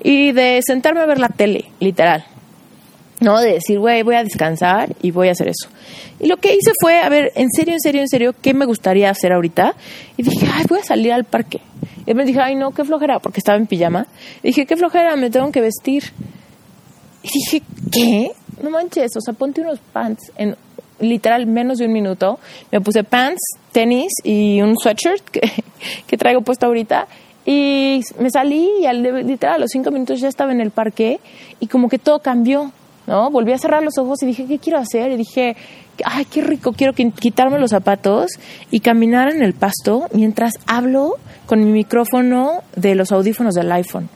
y 0.02 0.32
de 0.32 0.60
sentarme 0.66 1.00
a 1.00 1.06
ver 1.06 1.18
la 1.18 1.28
tele, 1.28 1.66
literal. 1.80 2.24
¿no? 3.20 3.38
De 3.38 3.54
decir, 3.54 3.78
güey, 3.78 4.02
voy 4.02 4.14
a 4.14 4.24
descansar 4.24 4.94
y 5.02 5.10
voy 5.10 5.28
a 5.28 5.32
hacer 5.32 5.48
eso. 5.48 5.68
Y 6.18 6.26
lo 6.26 6.38
que 6.38 6.54
hice 6.54 6.72
fue, 6.80 7.00
a 7.00 7.08
ver, 7.08 7.32
en 7.34 7.50
serio, 7.50 7.74
en 7.74 7.80
serio, 7.80 8.00
en 8.00 8.08
serio, 8.08 8.34
¿qué 8.40 8.54
me 8.54 8.64
gustaría 8.64 9.10
hacer 9.10 9.32
ahorita? 9.32 9.74
Y 10.16 10.22
dije, 10.22 10.46
ay, 10.52 10.64
voy 10.68 10.80
a 10.80 10.84
salir 10.84 11.12
al 11.12 11.24
parque. 11.24 11.60
Y 12.06 12.14
me 12.14 12.24
dije, 12.24 12.40
ay, 12.40 12.56
no, 12.56 12.72
qué 12.72 12.84
flojera, 12.84 13.18
porque 13.18 13.40
estaba 13.40 13.58
en 13.58 13.66
pijama. 13.66 14.06
Dije, 14.42 14.64
qué 14.66 14.76
flojera, 14.76 15.16
me 15.16 15.30
tengo 15.30 15.52
que 15.52 15.60
vestir. 15.60 16.04
Y 17.22 17.28
dije, 17.28 17.62
¿qué? 17.92 18.32
No 18.62 18.70
manches, 18.70 19.14
o 19.16 19.20
sea, 19.20 19.34
ponte 19.34 19.60
unos 19.60 19.78
pants 19.92 20.32
en 20.36 20.56
literal 21.00 21.46
menos 21.46 21.78
de 21.78 21.86
un 21.86 21.92
minuto. 21.92 22.38
Me 22.70 22.80
puse 22.80 23.04
pants, 23.04 23.40
tenis 23.72 24.12
y 24.22 24.60
un 24.60 24.76
sweatshirt 24.78 25.24
que, 25.30 25.40
que 26.06 26.16
traigo 26.16 26.42
puesto 26.42 26.66
ahorita 26.66 27.06
y 27.44 28.02
me 28.18 28.30
salí 28.30 28.68
y 28.80 28.86
al, 28.86 29.02
literal 29.26 29.56
a 29.56 29.58
los 29.58 29.70
cinco 29.70 29.90
minutos 29.90 30.20
ya 30.20 30.28
estaba 30.28 30.52
en 30.52 30.60
el 30.60 30.70
parque 30.70 31.20
y 31.58 31.66
como 31.66 31.88
que 31.88 31.98
todo 31.98 32.20
cambió, 32.20 32.70
¿no? 33.06 33.30
Volví 33.30 33.52
a 33.52 33.58
cerrar 33.58 33.82
los 33.82 33.96
ojos 33.98 34.22
y 34.22 34.26
dije, 34.26 34.46
¿qué 34.46 34.58
quiero 34.58 34.78
hacer? 34.78 35.10
Y 35.12 35.16
dije, 35.16 35.56
ay, 36.04 36.26
qué 36.26 36.42
rico, 36.42 36.72
quiero 36.72 36.92
quitarme 36.92 37.58
los 37.58 37.70
zapatos 37.70 38.32
y 38.70 38.80
caminar 38.80 39.32
en 39.32 39.42
el 39.42 39.54
pasto 39.54 40.06
mientras 40.12 40.54
hablo 40.66 41.16
con 41.46 41.60
mi 41.64 41.72
micrófono 41.72 42.62
de 42.76 42.94
los 42.94 43.10
audífonos 43.10 43.54
del 43.54 43.72
iPhone. 43.72 44.08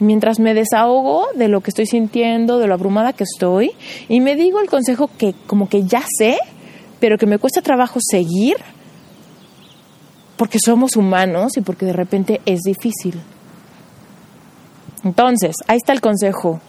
Mientras 0.00 0.40
me 0.40 0.54
desahogo 0.54 1.28
de 1.34 1.48
lo 1.48 1.60
que 1.60 1.70
estoy 1.70 1.86
sintiendo, 1.86 2.58
de 2.58 2.66
lo 2.66 2.74
abrumada 2.74 3.12
que 3.12 3.24
estoy, 3.24 3.72
y 4.08 4.20
me 4.20 4.34
digo 4.34 4.60
el 4.60 4.68
consejo 4.68 5.10
que 5.16 5.34
como 5.46 5.68
que 5.68 5.84
ya 5.84 6.02
sé, 6.18 6.38
pero 6.98 7.18
que 7.18 7.26
me 7.26 7.38
cuesta 7.38 7.62
trabajo 7.62 8.00
seguir, 8.00 8.56
porque 10.36 10.58
somos 10.58 10.96
humanos 10.96 11.56
y 11.56 11.60
porque 11.60 11.86
de 11.86 11.92
repente 11.92 12.40
es 12.46 12.60
difícil. 12.60 13.20
Entonces, 15.04 15.54
ahí 15.66 15.76
está 15.76 15.92
el 15.92 16.00
consejo. 16.00 16.60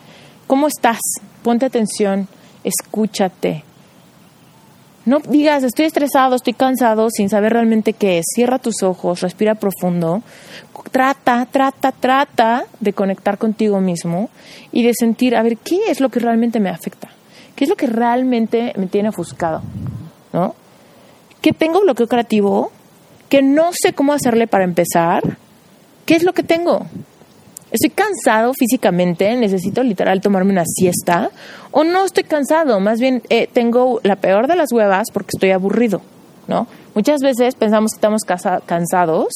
¿Cómo 0.48 0.68
estás? 0.68 1.00
Ponte 1.42 1.66
atención, 1.66 2.28
escúchate. 2.64 3.64
No 5.06 5.20
digas, 5.20 5.64
estoy 5.64 5.86
estresado, 5.86 6.36
estoy 6.36 6.54
cansado, 6.54 7.10
sin 7.10 7.30
saber 7.30 7.54
realmente 7.54 7.94
qué 7.94 8.20
es. 8.20 8.26
Cierra 8.36 8.60
tus 8.60 8.84
ojos, 8.84 9.22
respira 9.22 9.56
profundo. 9.56 10.22
Trata, 10.92 11.48
trata, 11.50 11.92
trata 11.92 12.66
de 12.80 12.94
conectar 12.94 13.38
contigo 13.38 13.82
mismo 13.82 14.30
y 14.72 14.84
de 14.84 14.94
sentir, 14.94 15.36
a 15.36 15.44
ver, 15.44 15.58
¿qué 15.58 15.80
es 15.90 16.00
lo 16.00 16.10
que 16.10 16.20
realmente 16.20 16.60
me 16.60 16.70
afecta? 16.70 17.10
¿Qué 17.56 17.64
es 17.64 17.70
lo 17.70 17.76
que 17.76 17.88
realmente 17.88 18.74
me 18.78 18.88
tiene 18.88 19.10
ofuscado? 19.10 19.62
¿No? 20.34 20.56
¿Que 21.42 21.52
tengo 21.52 21.82
bloqueo 21.82 22.08
creativo? 22.08 22.72
que 23.32 23.42
no 23.42 23.70
sé 23.72 23.94
cómo 23.94 24.12
hacerle 24.12 24.46
para 24.46 24.66
empezar, 24.66 25.24
¿qué 26.06 26.18
es 26.18 26.24
lo 26.24 26.34
que 26.34 26.44
tengo? 26.44 26.86
Estoy 27.72 27.90
cansado 27.90 28.54
físicamente, 28.54 29.36
necesito 29.38 29.82
literal 29.82 30.20
tomarme 30.20 30.52
una 30.52 30.66
siesta, 30.66 31.32
o 31.72 31.84
no 31.86 32.04
estoy 32.04 32.24
cansado, 32.24 32.80
más 32.82 33.00
bien 33.00 33.22
eh, 33.30 33.48
tengo 33.52 34.02
la 34.04 34.18
peor 34.18 34.48
de 34.48 34.58
las 34.58 34.74
huevas 34.74 35.08
porque 35.14 35.30
estoy 35.34 35.52
aburrido, 35.52 36.02
¿no? 36.48 36.68
Muchas 36.96 37.22
veces 37.22 37.56
pensamos 37.56 37.92
que 37.92 37.98
estamos 37.98 38.22
cansados, 38.66 39.30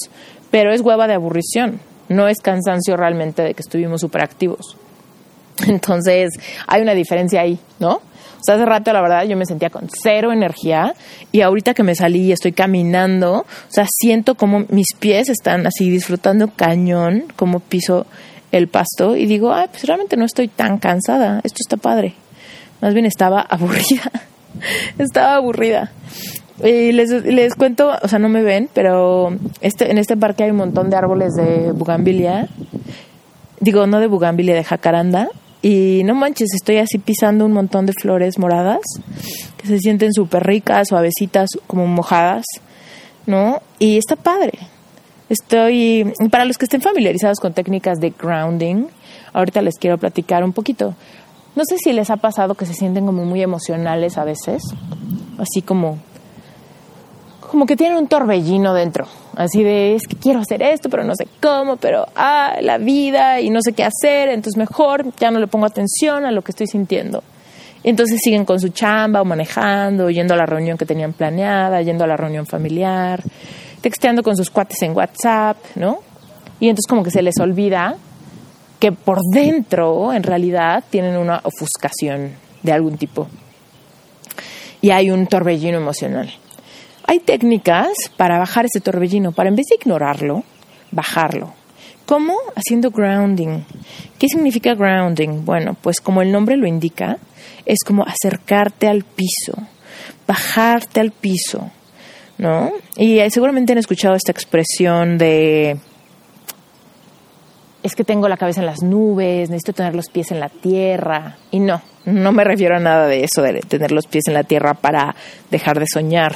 pero 0.52 0.74
es 0.74 0.82
hueva 0.82 1.08
de 1.08 1.14
aburrición, 1.14 1.80
no 2.10 2.28
es 2.28 2.40
cansancio 2.40 2.98
realmente 2.98 3.42
de 3.42 3.54
que 3.54 3.62
estuvimos 3.62 4.02
súper 4.02 4.24
activos. 4.24 4.76
Entonces, 5.68 6.34
hay 6.68 6.82
una 6.82 6.94
diferencia 6.94 7.40
ahí, 7.40 7.58
¿no? 7.80 8.02
Sea, 8.46 8.56
hace 8.56 8.66
rato, 8.66 8.94
la 8.94 9.02
verdad, 9.02 9.24
yo 9.24 9.36
me 9.36 9.46
sentía 9.46 9.70
con 9.70 9.88
cero 9.90 10.32
energía 10.32 10.94
y 11.32 11.42
ahorita 11.42 11.74
que 11.74 11.84
me 11.84 11.96
salí 11.96 12.22
y 12.28 12.32
estoy 12.32 12.52
caminando, 12.52 13.40
o 13.40 13.46
sea, 13.72 13.86
siento 13.90 14.36
como 14.36 14.66
mis 14.70 14.88
pies 15.00 15.30
están 15.30 15.66
así 15.66 15.90
disfrutando 15.90 16.50
cañón, 16.56 17.26
como 17.36 17.60
piso 17.60 18.06
el 18.52 18.68
pasto 18.68 19.16
y 19.16 19.26
digo, 19.26 19.54
ay, 19.54 19.68
pues 19.72 19.86
realmente 19.86 20.18
no 20.18 20.26
estoy 20.26 20.48
tan 20.48 20.78
cansada, 20.78 21.42
esto 21.44 21.58
está 21.60 21.78
padre. 21.78 22.14
Más 22.82 22.94
bien 22.94 23.06
estaba 23.06 23.42
aburrida, 23.50 24.12
estaba 24.98 25.36
aburrida. 25.36 25.92
Y 26.64 26.94
les, 26.94 27.10
les 27.10 27.54
cuento, 27.56 27.92
o 28.02 28.08
sea, 28.08 28.18
no 28.18 28.30
me 28.30 28.42
ven, 28.42 28.70
pero 28.74 29.36
este, 29.60 29.92
en 29.92 29.98
este 29.98 30.16
parque 30.16 30.44
hay 30.44 30.52
un 30.52 30.58
montón 30.58 30.90
de 30.90 30.96
árboles 30.96 31.34
de 31.34 31.72
bugambilia. 31.74 32.48
Digo, 33.60 33.88
no 33.88 34.00
de 34.00 34.08
bugambilia, 34.08 34.56
de 34.56 34.64
jacaranda. 34.64 35.30
Y 35.68 36.04
no 36.04 36.14
manches, 36.14 36.50
estoy 36.54 36.78
así 36.78 37.00
pisando 37.00 37.44
un 37.44 37.52
montón 37.52 37.88
de 37.88 37.94
flores 38.00 38.38
moradas 38.38 38.82
que 39.58 39.66
se 39.66 39.80
sienten 39.80 40.14
súper 40.14 40.44
ricas, 40.44 40.90
suavecitas, 40.90 41.50
como 41.66 41.88
mojadas, 41.88 42.46
¿no? 43.26 43.64
Y 43.80 43.98
está 43.98 44.16
padre. 44.16 44.60
Estoy, 45.28 46.14
para 46.30 46.46
los 46.46 46.60
que 46.60 46.66
estén 46.66 46.82
familiarizados 46.82 47.40
con 47.40 47.54
técnicas 47.54 47.98
de 47.98 48.12
grounding, 48.12 48.86
ahorita 49.34 49.64
les 49.64 49.80
quiero 49.80 49.98
platicar 49.98 50.44
un 50.44 50.54
poquito. 50.54 50.94
No 51.56 51.64
sé 51.68 51.78
si 51.80 51.94
les 51.94 52.12
ha 52.12 52.18
pasado 52.18 52.54
que 52.54 52.68
se 52.68 52.76
sienten 52.76 53.08
como 53.08 53.26
muy 53.26 53.42
emocionales 53.42 54.20
a 54.20 54.24
veces, 54.24 54.62
así 55.40 55.64
como 55.64 55.98
como 57.50 57.66
que 57.66 57.76
tienen 57.76 57.98
un 57.98 58.08
torbellino 58.08 58.74
dentro, 58.74 59.06
así 59.36 59.64
de 59.64 59.96
es 59.96 60.08
que 60.08 60.16
quiero 60.16 60.40
hacer 60.40 60.62
esto, 60.62 60.90
pero 60.90 61.04
no 61.04 61.16
sé 61.16 61.28
cómo, 61.42 61.78
pero 61.78 62.06
ah, 62.16 62.58
la 62.62 62.78
vida 62.78 63.40
y 63.42 63.50
no 63.50 63.60
sé 63.62 63.74
qué 63.74 63.84
hacer, 63.84 64.30
entonces 64.30 64.58
mejor 64.58 65.14
ya 65.18 65.32
no 65.32 65.40
le 65.40 65.48
pongo 65.48 65.66
atención 65.66 66.26
a 66.26 66.32
lo 66.32 66.42
que 66.42 66.52
estoy 66.52 66.68
sintiendo. 66.68 67.24
Entonces 67.84 68.20
siguen 68.24 68.46
con 68.46 68.60
su 68.60 68.70
chamba 68.70 69.22
o 69.22 69.26
manejando, 69.26 70.10
yendo 70.10 70.34
a 70.34 70.38
la 70.38 70.46
reunión 70.48 70.76
que 70.78 70.86
tenían 70.86 71.14
planeada, 71.14 71.82
yendo 71.84 72.04
a 72.04 72.08
la 72.08 72.18
reunión 72.18 72.48
familiar, 72.48 73.22
texteando 73.82 74.24
con 74.24 74.36
sus 74.36 74.50
cuates 74.50 74.82
en 74.82 74.96
WhatsApp, 74.96 75.58
¿no? 75.76 76.00
Y 76.60 76.70
entonces 76.70 76.88
como 76.88 77.04
que 77.04 77.12
se 77.12 77.22
les 77.22 77.38
olvida 77.40 77.96
que 78.80 78.92
por 78.92 79.20
dentro, 79.32 80.14
en 80.14 80.24
realidad, 80.24 80.84
tienen 80.90 81.18
una 81.18 81.42
ofuscación 81.44 82.32
de 82.64 82.72
algún 82.72 82.98
tipo. 82.98 83.28
Y 84.82 84.90
hay 84.90 85.12
un 85.12 85.28
torbellino 85.28 85.78
emocional. 85.78 86.34
Hay 87.08 87.20
técnicas 87.20 87.90
para 88.18 88.40
bajar 88.40 88.66
ese 88.66 88.82
torbellino, 88.82 89.32
para 89.32 89.50
en 89.50 89.56
vez 89.56 89.68
de 89.70 89.76
ignorarlo, 89.76 90.44
bajarlo. 90.92 91.54
¿Cómo? 92.06 92.36
Haciendo 92.56 92.92
grounding. 92.92 93.64
¿Qué 94.18 94.28
significa 94.28 94.76
grounding? 94.76 95.46
Bueno, 95.46 95.76
pues 95.82 96.00
como 96.00 96.22
el 96.22 96.32
nombre 96.32 96.58
lo 96.58 96.68
indica, 96.68 97.18
es 97.66 97.80
como 97.86 98.04
acercarte 98.04 98.88
al 98.88 99.04
piso, 99.04 99.54
bajarte 100.28 101.00
al 101.00 101.12
piso, 101.12 101.72
¿no? 102.38 102.72
Y 102.96 103.20
eh, 103.20 103.30
seguramente 103.30 103.74
han 103.74 103.80
escuchado 103.80 104.16
esta 104.16 104.32
expresión 104.32 105.18
de 105.18 105.78
es 107.86 107.96
que 107.96 108.04
tengo 108.04 108.28
la 108.28 108.38
cabeza 108.38 108.62
en 108.62 108.66
las 108.66 108.82
nubes, 108.82 109.50
necesito 109.52 109.74
tener 109.74 109.94
los 109.94 110.10
pies 110.10 110.32
en 110.32 110.40
la 110.40 110.50
tierra. 110.50 111.38
Y 111.52 111.60
no, 111.60 111.84
no 112.06 112.32
me 112.32 112.44
refiero 112.44 112.76
a 112.76 112.80
nada 112.80 113.06
de 113.06 113.24
eso, 113.24 113.44
de 113.44 113.60
tener 113.60 113.92
los 113.92 114.08
pies 114.08 114.24
en 114.28 114.34
la 114.34 114.44
tierra 114.44 114.74
para 114.74 115.16
dejar 115.52 115.78
de 115.78 115.86
soñar 115.92 116.36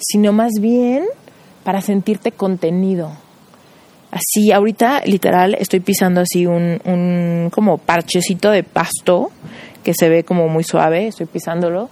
sino 0.00 0.32
más 0.32 0.52
bien 0.60 1.04
para 1.64 1.80
sentirte 1.80 2.32
contenido. 2.32 3.12
Así, 4.10 4.50
ahorita 4.50 5.02
literal 5.04 5.54
estoy 5.58 5.80
pisando 5.80 6.20
así 6.20 6.46
un, 6.46 6.80
un 6.84 7.50
como 7.52 7.78
parchecito 7.78 8.50
de 8.50 8.64
pasto 8.64 9.30
que 9.84 9.94
se 9.94 10.08
ve 10.08 10.24
como 10.24 10.48
muy 10.48 10.64
suave, 10.64 11.06
estoy 11.06 11.26
pisándolo. 11.26 11.88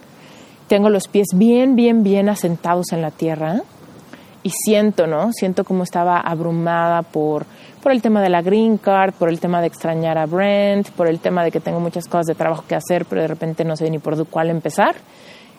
Tengo 0.67 0.91
los 0.91 1.07
pies 1.09 1.29
bien, 1.35 1.77
bien, 1.77 2.03
bien 2.03 2.29
asentados 2.29 2.93
en 2.93 3.03
la 3.03 3.11
tierra 3.11 3.63
y 4.43 4.51
siento, 4.51 5.07
¿no? 5.07 5.33
Siento 5.33 5.65
como 5.65 5.83
estaba 5.83 6.19
abrumada 6.19 7.03
por, 7.03 7.47
por 7.83 7.93
el 7.93 8.03
tema 8.03 8.21
de 8.21 8.29
la 8.29 8.43
green 8.43 8.79
card, 8.79 9.15
por 9.15 9.29
el 9.29 9.41
tema 9.41 9.61
de 9.61 9.69
extrañar 9.69 10.19
a 10.19 10.27
Brent, 10.27 10.91
por 10.91 11.09
el 11.09 11.21
tema 11.21 11.45
de 11.45 11.51
que 11.51 11.61
tengo 11.61 11.81
muchas 11.81 12.07
cosas 12.07 12.27
de 12.27 12.35
trabajo 12.35 12.65
que 12.69 12.75
hacer, 12.75 13.07
pero 13.07 13.23
de 13.23 13.29
repente 13.29 13.65
no 13.65 13.77
sé 13.77 13.89
ni 13.91 13.99
por 13.99 14.27
cuál 14.27 14.51
empezar 14.51 14.97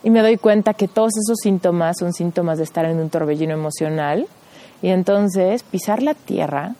y 0.04 0.10
me 0.10 0.22
doy 0.22 0.38
cuenta 0.38 0.74
que 0.74 0.88
todos 0.88 1.12
esos 1.18 1.38
síntomas 1.42 1.98
son 2.00 2.14
síntomas 2.14 2.58
de 2.58 2.64
estar 2.64 2.86
en 2.86 3.00
un 3.00 3.10
torbellino 3.10 3.54
emocional 3.54 4.28
y 4.82 4.90
entonces 4.90 5.64
pisar 5.64 6.02
la 6.02 6.14
tierra 6.14 6.76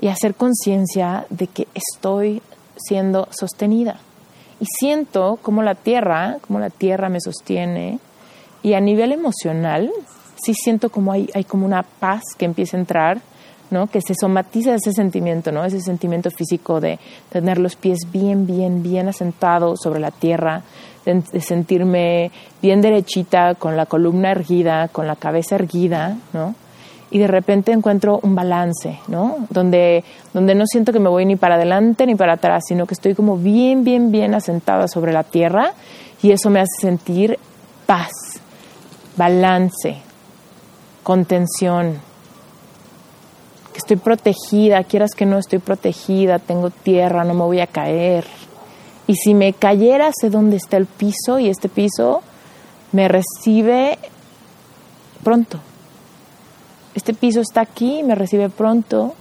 y 0.00 0.08
hacer 0.08 0.34
conciencia 0.34 1.26
de 1.30 1.48
que 1.48 1.66
estoy 1.74 2.42
siendo 2.76 3.28
sostenida. 3.30 3.98
Y 4.60 4.66
siento 4.66 5.38
como 5.42 5.62
la 5.62 5.74
tierra, 5.74 6.38
como 6.46 6.58
la 6.58 6.70
tierra 6.70 7.08
me 7.08 7.20
sostiene 7.20 7.98
y 8.62 8.74
a 8.74 8.80
nivel 8.80 9.12
emocional 9.12 9.90
sí 10.42 10.54
siento 10.54 10.90
como 10.90 11.12
hay, 11.12 11.28
hay 11.34 11.44
como 11.44 11.66
una 11.66 11.82
paz 11.82 12.22
que 12.36 12.44
empieza 12.44 12.76
a 12.76 12.80
entrar, 12.80 13.20
¿no? 13.70 13.86
Que 13.86 14.00
se 14.00 14.14
somatiza 14.14 14.74
ese 14.74 14.92
sentimiento, 14.92 15.52
¿no? 15.52 15.64
Ese 15.64 15.80
sentimiento 15.80 16.30
físico 16.30 16.80
de 16.80 16.98
tener 17.30 17.58
los 17.58 17.76
pies 17.76 18.00
bien, 18.10 18.46
bien, 18.46 18.82
bien 18.82 19.08
asentados 19.08 19.80
sobre 19.82 20.00
la 20.00 20.10
tierra, 20.10 20.62
de, 21.04 21.22
sentirme 21.40 22.30
bien 22.60 22.80
derechita, 22.80 23.54
con 23.54 23.76
la 23.76 23.86
columna 23.86 24.30
erguida, 24.30 24.88
con 24.88 25.06
la 25.06 25.16
cabeza 25.16 25.54
erguida. 25.54 26.16
Y 27.10 27.18
de 27.18 27.26
repente 27.26 27.72
encuentro 27.72 28.20
un 28.22 28.34
balance, 28.34 28.98
¿no? 29.08 29.46
Donde 29.48 30.04
no 30.34 30.66
siento 30.66 30.92
que 30.92 31.00
me 31.00 31.08
voy 31.08 31.24
ni 31.24 31.36
para 31.36 31.54
adelante 31.54 32.06
ni 32.06 32.14
para 32.14 32.34
atrás, 32.34 32.64
sino 32.68 32.86
que 32.86 32.94
estoy 32.94 33.14
como 33.14 33.36
bien, 33.36 33.84
bien, 33.84 34.12
bien 34.12 34.34
asentada 34.34 34.88
sobre 34.88 35.12
la 35.12 35.24
tierra 35.24 35.72
y 36.22 36.32
eso 36.32 36.50
me 36.50 36.60
hace 36.60 36.80
sentir 36.80 37.38
paz, 37.86 38.10
balance, 39.16 39.96
contención, 41.02 42.00
estoy 43.78 43.96
protegida, 43.96 44.84
quieras 44.84 45.12
que 45.16 45.26
no 45.26 45.38
estoy 45.38 45.58
protegida, 45.58 46.38
tengo 46.38 46.70
tierra, 46.70 47.24
no 47.24 47.34
me 47.34 47.42
voy 47.42 47.60
a 47.60 47.66
caer, 47.66 48.24
y 49.08 49.14
si 49.14 49.32
me 49.32 49.54
cayera, 49.54 50.10
sé 50.12 50.28
dónde 50.28 50.58
está 50.58 50.76
el 50.76 50.84
piso 50.84 51.38
y 51.38 51.48
este 51.48 51.70
piso 51.70 52.22
me 52.92 53.08
recibe 53.08 53.98
pronto. 55.24 55.58
Este 56.94 57.14
piso 57.14 57.40
está 57.40 57.62
aquí, 57.62 58.02
me 58.02 58.14
recibe 58.14 58.50
pronto, 58.50 59.14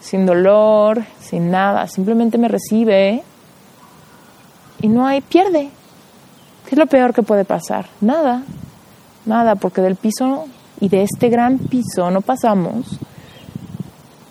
sin 0.00 0.24
dolor, 0.24 1.02
sin 1.20 1.50
nada, 1.50 1.88
simplemente 1.88 2.38
me 2.38 2.46
recibe 2.46 3.24
y 4.80 4.86
no 4.86 5.04
hay 5.04 5.20
pierde. 5.20 5.70
¿Qué 6.64 6.76
es 6.76 6.78
lo 6.78 6.86
peor 6.86 7.12
que 7.12 7.22
puede 7.22 7.44
pasar? 7.44 7.86
Nada, 8.00 8.44
nada, 9.26 9.56
porque 9.56 9.80
del 9.80 9.96
piso 9.96 10.44
y 10.80 10.88
de 10.88 11.02
este 11.02 11.28
gran 11.28 11.58
piso 11.58 12.08
no 12.12 12.20
pasamos. 12.20 13.00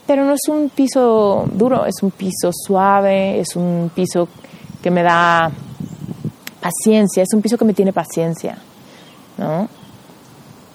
Pero 0.07 0.23
no 0.23 0.33
es 0.33 0.47
un 0.47 0.69
piso 0.69 1.45
duro, 1.53 1.85
es 1.85 2.01
un 2.01 2.11
piso 2.11 2.51
suave, 2.53 3.41
es 3.41 3.57
un 3.57 3.91
piso 3.93 4.29
que 4.81 4.89
me 4.89 5.03
da 5.03 5.51
paciencia, 6.61 7.23
es 7.23 7.33
un 7.33 7.41
piso 7.41 7.57
que 7.57 7.65
me 7.65 7.73
tiene 7.73 7.91
paciencia, 7.91 8.57
¿no? 9.37 9.67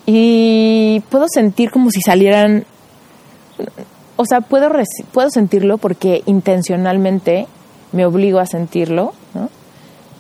Y 0.05 1.01
puedo 1.09 1.27
sentir 1.33 1.71
como 1.71 1.91
si 1.91 2.03
salieran, 2.03 2.67
o 4.17 4.27
sea, 4.27 4.43
puedo, 4.43 4.71
puedo 5.13 5.31
sentirlo 5.31 5.79
porque 5.79 6.23
intencionalmente 6.27 7.47
me 7.93 8.05
obligo 8.05 8.39
a 8.39 8.47
sentirlo, 8.47 9.15
¿no? 9.33 9.49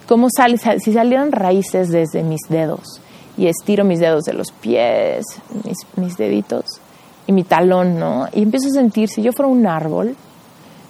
Como 0.09 0.29
sale, 0.35 0.57
si 0.57 0.93
salieran 0.93 1.33
raíces 1.33 1.91
desde 1.91 2.23
mis 2.23 2.41
dedos 2.49 3.03
y 3.37 3.47
estiro 3.47 3.85
mis 3.85 4.01
dedos 4.01 4.25
de 4.25 4.33
los 4.33 4.53
pies, 4.53 5.25
mis, 5.65 5.79
mis 5.97 6.17
deditos 6.17 6.81
y 7.27 7.33
mi 7.33 7.45
talón, 7.45 7.99
¿no? 7.99 8.29
Y 8.33 8.43
empiezo 8.43 8.69
a 8.69 8.73
sentir, 8.73 9.09
si 9.09 9.23
yo 9.23 9.33
fuera 9.33 9.51
un 9.51 9.67
árbol, 9.67 10.17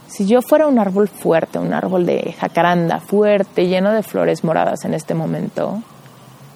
si 0.07 0.27
yo 0.27 0.43
fuera 0.43 0.67
un 0.67 0.79
árbol 0.79 1.09
fuerte, 1.09 1.59
un 1.59 1.73
árbol 1.73 2.05
de 2.05 2.35
jacaranda 2.39 3.01
fuerte, 3.01 3.67
lleno 3.67 3.93
de 3.93 4.03
flores 4.03 4.45
moradas 4.45 4.85
en 4.85 4.95
este 4.95 5.15
momento, 5.15 5.83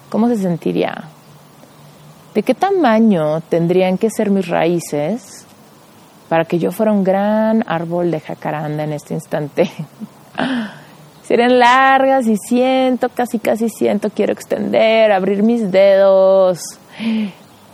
¿cómo 0.09 0.27
se 0.27 0.37
sentiría? 0.37 1.05
¿De 2.33 2.43
qué 2.43 2.53
tamaño 2.53 3.41
tendrían 3.41 3.97
que 3.97 4.11
ser 4.11 4.29
mis 4.29 4.47
raíces 4.47 5.45
para 6.29 6.45
que 6.45 6.59
yo 6.59 6.71
fuera 6.71 6.91
un 6.91 7.03
gran 7.03 7.63
árbol 7.67 8.11
de 8.11 8.19
jacaranda 8.19 8.83
en 8.83 8.93
este 8.93 9.15
instante? 9.15 9.71
Serían 11.23 11.57
largas 11.59 12.27
y 12.27 12.37
siento, 12.37 13.09
casi 13.09 13.39
casi 13.39 13.69
siento, 13.69 14.09
quiero 14.11 14.33
extender, 14.33 15.11
abrir 15.11 15.43
mis 15.43 15.71
dedos, 15.71 16.59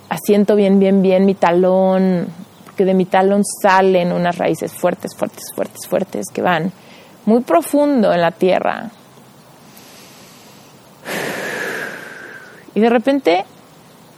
asiento 0.09 0.55
bien, 0.55 0.79
bien, 0.79 1.01
bien 1.01 1.25
mi 1.25 1.35
talón, 1.35 2.27
porque 2.65 2.85
de 2.85 2.93
mi 2.93 3.05
talón 3.05 3.43
salen 3.43 4.11
unas 4.11 4.37
raíces 4.37 4.71
fuertes, 4.71 5.15
fuertes, 5.15 5.45
fuertes, 5.55 5.87
fuertes 5.87 6.27
que 6.33 6.41
van 6.41 6.71
muy 7.25 7.41
profundo 7.41 8.11
en 8.11 8.21
la 8.21 8.31
tierra. 8.31 8.89
Y 12.75 12.79
de 12.79 12.89
repente 12.89 13.45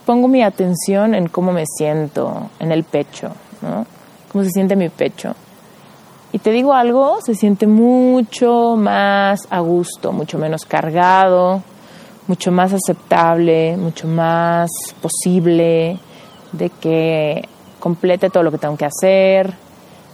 pongo 0.05 0.27
mi 0.27 0.43
atención 0.43 1.15
en 1.15 1.27
cómo 1.27 1.51
me 1.51 1.65
siento, 1.65 2.49
en 2.59 2.71
el 2.71 2.83
pecho, 2.83 3.31
¿no? 3.61 3.85
Cómo 4.31 4.43
se 4.43 4.51
siente 4.51 4.75
mi 4.75 4.89
pecho. 4.89 5.35
Y 6.31 6.39
te 6.39 6.51
digo 6.51 6.73
algo, 6.73 7.19
se 7.21 7.33
siente 7.33 7.65
mucho 7.67 8.75
más 8.77 9.47
a 9.49 9.59
gusto, 9.59 10.11
mucho 10.11 10.37
menos 10.37 10.65
cargado, 10.65 11.63
mucho 12.27 12.51
más 12.51 12.73
aceptable, 12.73 13.77
mucho 13.77 14.07
más 14.07 14.69
posible 15.01 15.99
de 16.51 16.69
que 16.69 17.47
complete 17.79 18.29
todo 18.29 18.43
lo 18.43 18.51
que 18.51 18.57
tengo 18.57 18.77
que 18.77 18.85
hacer, 18.85 19.53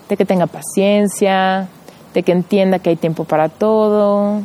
de 0.10 0.18
que 0.18 0.26
tenga 0.26 0.48
paciencia, 0.48 1.68
de 2.14 2.24
que 2.24 2.32
entienda 2.32 2.80
que 2.80 2.90
hay 2.90 2.96
tiempo 2.96 3.24
para 3.24 3.50
todo, 3.50 4.42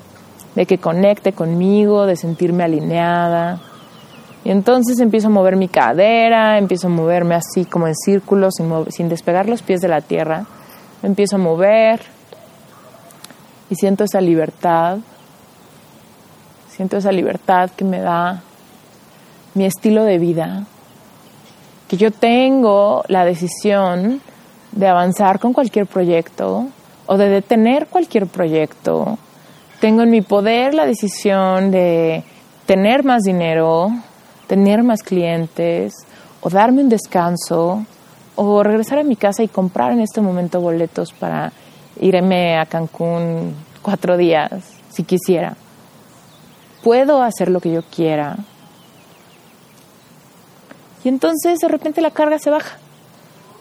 de 0.55 0.67
que 0.67 0.79
conecte 0.79 1.33
conmigo, 1.33 2.07
de 2.07 2.17
sentirme 2.17 2.65
alineada. 2.65 3.61
Y 4.45 4.51
entonces 4.51 5.01
empiezo 5.01 5.27
a 5.27 5.31
mover 5.31 5.57
mi 5.57 5.69
cadera, 5.69 6.59
empiezo 6.59 6.87
a 6.87 6.91
moverme 6.91 7.35
así 7.35 7.65
como 7.65 7.89
en 7.89 7.97
círculos, 7.97 8.55
sin, 8.57 8.71
sin 8.91 9.09
despegar 9.09 9.49
los 9.49 9.63
pies 9.63 9.81
de 9.81 9.89
la 9.89 10.01
tierra 10.01 10.47
empiezo 11.03 11.37
a 11.37 11.39
mover 11.39 12.01
y 13.71 13.75
siento 13.75 14.05
esa 14.05 14.21
libertad, 14.21 14.99
siento 16.77 16.99
esa 16.99 17.11
libertad 17.11 17.71
que 17.71 17.87
me 17.87 18.01
da 18.01 18.43
mi 19.55 19.65
estilo 19.65 20.05
de 20.05 20.19
vida, 20.19 20.67
que 21.89 21.97
yo 21.97 22.11
tengo 22.11 23.03
la 23.09 23.25
decisión 23.25 24.21
de 24.73 24.87
avanzar 24.87 25.39
con 25.39 25.55
cualquier 25.55 25.87
proyecto 25.87 26.67
o 27.07 27.17
de 27.17 27.31
detener 27.31 27.87
cualquier 27.87 28.27
proyecto. 28.27 29.17
Tengo 29.81 30.03
en 30.03 30.11
mi 30.11 30.21
poder 30.21 30.75
la 30.75 30.85
decisión 30.85 31.71
de 31.71 32.25
tener 32.67 33.05
más 33.05 33.23
dinero, 33.23 33.89
tener 34.47 34.83
más 34.83 35.03
clientes 35.03 35.95
o 36.43 36.51
darme 36.51 36.83
un 36.83 36.91
descanso 36.91 37.87
o 38.35 38.63
regresar 38.63 38.99
a 38.99 39.03
mi 39.03 39.17
casa 39.17 39.43
y 39.43 39.49
comprar 39.49 39.93
en 39.93 40.01
este 40.01 40.21
momento 40.21 40.61
boletos 40.61 41.15
para 41.15 41.53
irme 41.99 42.59
a 42.59 42.67
Cancún 42.67 43.55
cuatro 43.81 44.19
días, 44.19 44.51
si 44.91 45.05
quisiera. 45.05 45.57
Puedo 46.87 47.21
hacer 47.21 47.51
lo 47.51 47.59
que 47.59 47.73
yo 47.73 47.83
quiera. 47.83 48.37
Y 51.03 51.09
entonces 51.09 51.59
de 51.59 51.67
repente 51.67 52.01
la 52.01 52.13
carga 52.13 52.39
se 52.39 52.49
baja. 52.49 52.79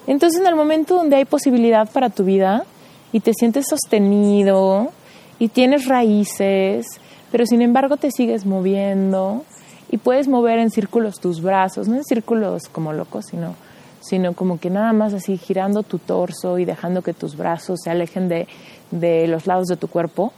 Entonces 0.05 0.39
en 0.41 0.45
el 0.45 0.53
momento 0.53 0.93
donde 0.93 1.15
hay 1.15 1.25
posibilidad 1.25 1.89
para 1.89 2.11
tu 2.11 2.23
vida 2.23 2.65
y 3.11 3.21
te 3.21 3.33
sientes 3.33 3.65
sostenido 3.67 4.91
y 5.39 5.47
tienes 5.47 5.87
raíces, 5.87 6.85
pero 7.31 7.47
sin 7.47 7.63
embargo 7.63 7.97
te 7.97 8.11
sigues 8.11 8.45
moviendo 8.45 9.43
y 9.89 9.97
puedes 9.97 10.27
mover 10.27 10.59
en 10.59 10.69
círculos 10.69 11.19
tus 11.19 11.41
brazos, 11.41 11.87
no 11.87 11.95
en 11.95 12.03
círculos 12.03 12.69
como 12.69 12.93
locos, 12.93 13.25
sino 13.31 13.55
sino 14.01 14.33
como 14.33 14.59
que 14.59 14.69
nada 14.69 14.93
más 14.93 15.15
así 15.15 15.35
girando 15.35 15.81
tu 15.81 15.97
torso 15.97 16.59
y 16.59 16.65
dejando 16.65 17.01
que 17.01 17.15
tus 17.15 17.35
brazos 17.35 17.79
se 17.83 17.89
alejen 17.89 18.29
de, 18.29 18.47
de 18.91 19.25
los 19.27 19.47
lados 19.47 19.65
de 19.65 19.77
tu 19.77 19.87
cuerpo. 19.87 20.31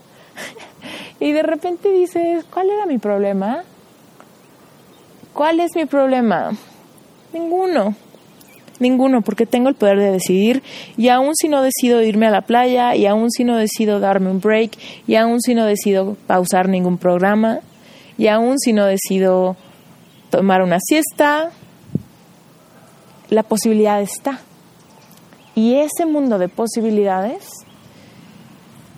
Y 1.20 1.32
de 1.32 1.42
repente 1.42 1.90
dices, 1.90 2.44
¿cuál 2.52 2.70
era 2.70 2.86
mi 2.86 2.98
problema? 2.98 3.64
¿Cuál 5.32 5.60
es 5.60 5.74
mi 5.74 5.84
problema? 5.84 6.52
Ninguno. 7.32 7.94
Ninguno, 8.80 9.22
porque 9.22 9.44
tengo 9.44 9.68
el 9.68 9.74
poder 9.74 9.98
de 9.98 10.12
decidir 10.12 10.62
y 10.96 11.08
aún 11.08 11.34
si 11.34 11.48
no 11.48 11.62
decido 11.62 12.00
irme 12.02 12.28
a 12.28 12.30
la 12.30 12.42
playa 12.42 12.94
y 12.94 13.06
aún 13.06 13.30
si 13.30 13.42
no 13.42 13.56
decido 13.56 13.98
darme 13.98 14.30
un 14.30 14.40
break 14.40 14.78
y 15.06 15.16
aún 15.16 15.40
si 15.40 15.54
no 15.54 15.64
decido 15.64 16.16
pausar 16.28 16.68
ningún 16.68 16.96
programa 16.96 17.58
y 18.16 18.28
aún 18.28 18.58
si 18.58 18.72
no 18.72 18.84
decido 18.84 19.56
tomar 20.30 20.62
una 20.62 20.78
siesta 20.80 21.50
la 23.30 23.42
posibilidad 23.42 24.00
está. 24.00 24.40
Y 25.54 25.74
ese 25.74 26.06
mundo 26.06 26.38
de 26.38 26.48
posibilidades 26.48 27.50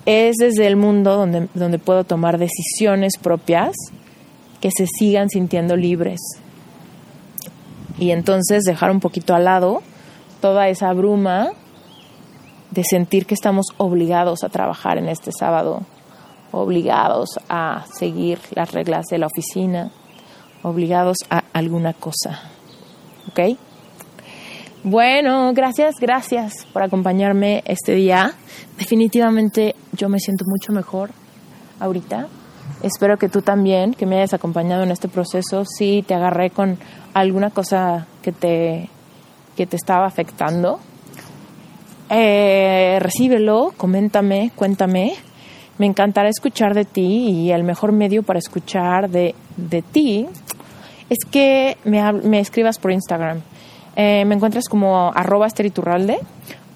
es 0.05 0.35
desde 0.37 0.67
el 0.67 0.75
mundo 0.75 1.15
donde, 1.15 1.47
donde 1.53 1.79
puedo 1.79 2.03
tomar 2.03 2.37
decisiones 2.37 3.17
propias 3.17 3.73
que 4.59 4.71
se 4.71 4.85
sigan 4.87 5.29
sintiendo 5.29 5.75
libres. 5.75 6.19
Y 7.99 8.11
entonces 8.11 8.63
dejar 8.63 8.91
un 8.91 8.99
poquito 8.99 9.35
al 9.35 9.45
lado 9.45 9.81
toda 10.39 10.69
esa 10.69 10.91
bruma 10.93 11.49
de 12.71 12.83
sentir 12.83 13.25
que 13.25 13.35
estamos 13.35 13.67
obligados 13.77 14.43
a 14.43 14.49
trabajar 14.49 14.97
en 14.97 15.07
este 15.07 15.31
sábado, 15.31 15.83
obligados 16.51 17.39
a 17.49 17.85
seguir 17.93 18.39
las 18.55 18.71
reglas 18.71 19.05
de 19.07 19.17
la 19.17 19.27
oficina, 19.27 19.91
obligados 20.63 21.17
a 21.29 21.43
alguna 21.53 21.93
cosa. 21.93 22.41
¿Ok? 23.29 23.57
Bueno, 24.83 25.53
gracias, 25.53 25.99
gracias 25.99 26.65
por 26.73 26.81
acompañarme 26.81 27.61
este 27.67 27.93
día. 27.93 28.33
Definitivamente 28.79 29.75
yo 29.91 30.09
me 30.09 30.19
siento 30.19 30.43
mucho 30.47 30.73
mejor 30.73 31.11
ahorita. 31.79 32.27
Espero 32.81 33.17
que 33.17 33.29
tú 33.29 33.43
también, 33.43 33.93
que 33.93 34.07
me 34.07 34.17
hayas 34.17 34.33
acompañado 34.33 34.81
en 34.81 34.89
este 34.89 35.07
proceso, 35.07 35.65
si 35.65 36.01
te 36.01 36.15
agarré 36.15 36.49
con 36.49 36.79
alguna 37.13 37.51
cosa 37.51 38.07
que 38.23 38.31
te, 38.31 38.89
que 39.55 39.67
te 39.67 39.75
estaba 39.75 40.07
afectando. 40.07 40.79
Eh, 42.09 42.97
recíbelo, 43.01 43.75
coméntame, 43.77 44.51
cuéntame. 44.55 45.13
Me 45.77 45.85
encantará 45.85 46.27
escuchar 46.27 46.73
de 46.73 46.85
ti 46.85 47.29
y 47.29 47.51
el 47.51 47.63
mejor 47.63 47.91
medio 47.91 48.23
para 48.23 48.39
escuchar 48.39 49.11
de, 49.11 49.35
de 49.57 49.83
ti 49.83 50.25
es 51.07 51.19
que 51.29 51.77
me, 51.83 52.11
me 52.13 52.39
escribas 52.39 52.79
por 52.79 52.91
Instagram 52.91 53.41
eh, 53.95 54.25
me 54.25 54.35
encuentras 54.35 54.67
como 54.69 55.11
arroba. 55.13 55.47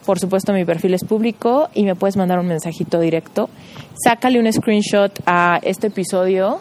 Por 0.06 0.20
supuesto, 0.20 0.54
mi 0.54 0.66
perfil 0.66 0.94
es 0.94 1.04
público 1.04 1.70
y 1.74 1.84
me 1.84 1.96
puedes 1.96 2.16
mandar 2.16 2.40
un 2.40 2.48
mensajito 2.48 3.00
directo. 3.00 3.50
Sácale 4.04 4.40
un 4.40 4.52
screenshot 4.52 5.12
a 5.26 5.60
este 5.64 5.88
episodio 5.88 6.60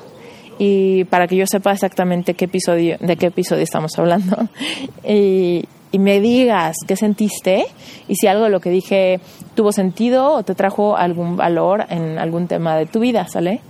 y 0.59 1.05
para 1.05 1.27
que 1.27 1.37
yo 1.37 1.47
sepa 1.47 1.73
exactamente 1.73 2.35
qué 2.35 2.47
episodio, 2.47 2.97
de 3.01 3.17
qué 3.17 3.27
episodio 3.27 3.63
estamos 3.63 3.99
hablando. 3.99 4.49
y, 5.07 5.67
y 5.93 5.99
me 5.99 6.21
digas 6.21 6.77
qué 6.89 6.97
sentiste 6.97 7.67
y 8.09 8.15
si 8.17 8.27
algo 8.27 8.45
de 8.45 8.51
lo 8.51 8.61
que 8.61 8.71
dije 8.71 9.21
tuvo 9.55 9.73
sentido 9.73 10.33
o 10.33 10.43
te 10.43 10.55
trajo 10.55 10.97
algún 10.97 11.37
valor 11.37 11.85
en 11.91 12.19
algún 12.19 12.49
tema 12.49 12.77
de 12.77 12.87
tu 12.87 13.01
vida, 13.01 13.29
¿sale? 13.29 13.61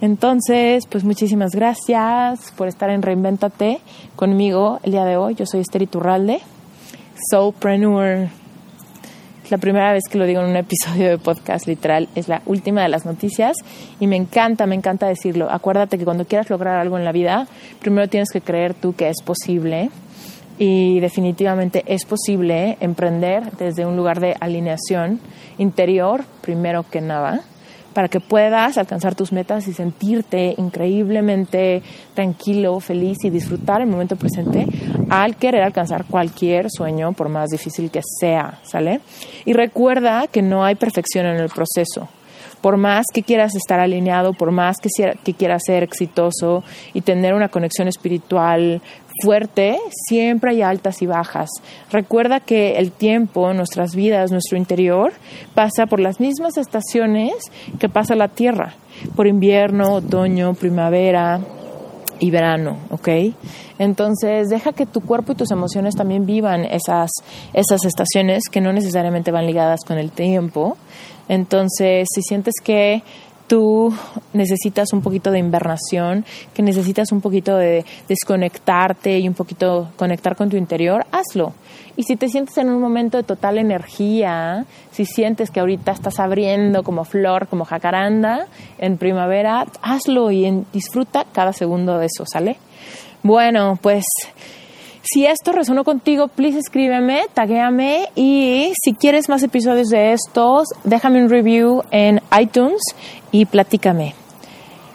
Entonces, 0.00 0.86
pues 0.86 1.02
muchísimas 1.02 1.50
gracias 1.50 2.52
por 2.56 2.68
estar 2.68 2.88
en 2.90 3.02
Reinventate 3.02 3.80
conmigo 4.14 4.78
el 4.84 4.92
día 4.92 5.04
de 5.04 5.16
hoy. 5.16 5.34
Yo 5.34 5.44
soy 5.44 5.60
Esther 5.60 5.82
Iturralde, 5.82 6.40
Soulpreneur. 7.32 8.28
Es 9.42 9.50
la 9.50 9.58
primera 9.58 9.92
vez 9.92 10.04
que 10.08 10.18
lo 10.18 10.26
digo 10.26 10.40
en 10.40 10.50
un 10.50 10.56
episodio 10.56 11.08
de 11.08 11.18
podcast, 11.18 11.66
literal. 11.66 12.08
Es 12.14 12.28
la 12.28 12.42
última 12.46 12.82
de 12.82 12.88
las 12.88 13.06
noticias 13.06 13.56
y 13.98 14.06
me 14.06 14.14
encanta, 14.14 14.66
me 14.66 14.76
encanta 14.76 15.08
decirlo. 15.08 15.50
Acuérdate 15.50 15.98
que 15.98 16.04
cuando 16.04 16.26
quieras 16.26 16.48
lograr 16.48 16.78
algo 16.78 16.96
en 16.96 17.04
la 17.04 17.10
vida, 17.10 17.48
primero 17.80 18.06
tienes 18.06 18.30
que 18.30 18.40
creer 18.40 18.74
tú 18.74 18.94
que 18.94 19.08
es 19.08 19.20
posible. 19.24 19.90
Y 20.60 21.00
definitivamente 21.00 21.82
es 21.88 22.04
posible 22.04 22.76
emprender 22.80 23.50
desde 23.58 23.84
un 23.84 23.96
lugar 23.96 24.20
de 24.20 24.36
alineación 24.38 25.18
interior, 25.56 26.24
primero 26.40 26.84
que 26.88 27.00
nada 27.00 27.42
para 27.92 28.08
que 28.08 28.20
puedas 28.20 28.78
alcanzar 28.78 29.14
tus 29.14 29.32
metas 29.32 29.66
y 29.68 29.72
sentirte 29.72 30.54
increíblemente 30.56 31.82
tranquilo, 32.14 32.78
feliz 32.80 33.18
y 33.24 33.30
disfrutar 33.30 33.80
el 33.80 33.88
momento 33.88 34.16
presente 34.16 34.66
al 35.10 35.36
querer 35.36 35.62
alcanzar 35.62 36.04
cualquier 36.04 36.66
sueño, 36.70 37.12
por 37.12 37.28
más 37.28 37.48
difícil 37.50 37.90
que 37.90 38.00
sea, 38.20 38.60
¿sale? 38.62 39.00
Y 39.44 39.52
recuerda 39.52 40.26
que 40.26 40.42
no 40.42 40.64
hay 40.64 40.74
perfección 40.74 41.26
en 41.26 41.36
el 41.36 41.48
proceso 41.48 42.08
por 42.60 42.76
más 42.76 43.06
que 43.12 43.22
quieras 43.22 43.54
estar 43.54 43.80
alineado, 43.80 44.32
por 44.32 44.50
más 44.50 44.78
que, 44.78 45.34
quieras 45.34 45.62
ser 45.64 45.82
exitoso 45.82 46.64
y 46.92 47.02
tener 47.02 47.34
una 47.34 47.48
conexión 47.48 47.88
espiritual 47.88 48.82
fuerte, 49.22 49.78
siempre 50.08 50.52
hay 50.52 50.62
altas 50.62 51.02
y 51.02 51.06
bajas. 51.06 51.50
Recuerda 51.90 52.40
que 52.40 52.76
el 52.78 52.92
tiempo, 52.92 53.52
nuestras 53.52 53.94
vidas, 53.94 54.30
nuestro 54.30 54.58
interior, 54.58 55.12
pasa 55.54 55.86
por 55.86 56.00
las 56.00 56.20
mismas 56.20 56.56
estaciones 56.56 57.34
que 57.78 57.88
pasa 57.88 58.14
la 58.14 58.28
Tierra, 58.28 58.74
por 59.16 59.26
invierno, 59.26 59.94
otoño, 59.94 60.54
primavera, 60.54 61.40
y 62.20 62.30
verano, 62.30 62.78
¿ok? 62.90 63.08
Entonces, 63.78 64.48
deja 64.48 64.72
que 64.72 64.86
tu 64.86 65.00
cuerpo 65.00 65.32
y 65.32 65.36
tus 65.36 65.50
emociones 65.50 65.94
también 65.94 66.26
vivan 66.26 66.64
esas, 66.64 67.10
esas 67.52 67.84
estaciones 67.84 68.44
que 68.50 68.60
no 68.60 68.72
necesariamente 68.72 69.30
van 69.30 69.46
ligadas 69.46 69.80
con 69.86 69.98
el 69.98 70.10
tiempo. 70.10 70.76
Entonces, 71.28 72.08
si 72.12 72.22
sientes 72.22 72.54
que 72.62 73.02
tú 73.48 73.92
necesitas 74.32 74.92
un 74.92 75.02
poquito 75.02 75.32
de 75.32 75.38
invernación, 75.38 76.24
que 76.54 76.62
necesitas 76.62 77.10
un 77.10 77.20
poquito 77.20 77.56
de 77.56 77.84
desconectarte 78.06 79.18
y 79.18 79.26
un 79.26 79.34
poquito 79.34 79.88
conectar 79.96 80.36
con 80.36 80.48
tu 80.48 80.56
interior, 80.56 81.04
hazlo. 81.10 81.54
Y 81.96 82.04
si 82.04 82.14
te 82.14 82.28
sientes 82.28 82.56
en 82.58 82.68
un 82.68 82.80
momento 82.80 83.16
de 83.16 83.24
total 83.24 83.58
energía, 83.58 84.66
si 84.92 85.04
sientes 85.04 85.50
que 85.50 85.58
ahorita 85.58 85.90
estás 85.90 86.20
abriendo 86.20 86.84
como 86.84 87.04
flor, 87.04 87.48
como 87.48 87.64
jacaranda 87.64 88.46
en 88.78 88.98
primavera, 88.98 89.66
hazlo 89.82 90.30
y 90.30 90.64
disfruta 90.72 91.24
cada 91.32 91.52
segundo 91.52 91.98
de 91.98 92.06
eso, 92.06 92.24
¿sale? 92.24 92.58
Bueno, 93.24 93.78
pues 93.82 94.04
si 95.02 95.26
esto 95.26 95.52
resonó 95.52 95.84
contigo, 95.84 96.28
please 96.28 96.58
escríbeme, 96.58 97.22
taguéame 97.32 98.08
y 98.14 98.72
si 98.82 98.94
quieres 98.94 99.28
más 99.28 99.42
episodios 99.42 99.88
de 99.88 100.12
estos, 100.12 100.68
déjame 100.84 101.22
un 101.22 101.30
review 101.30 101.82
en 101.90 102.20
iTunes 102.38 102.80
y 103.30 103.46
platícame. 103.46 104.14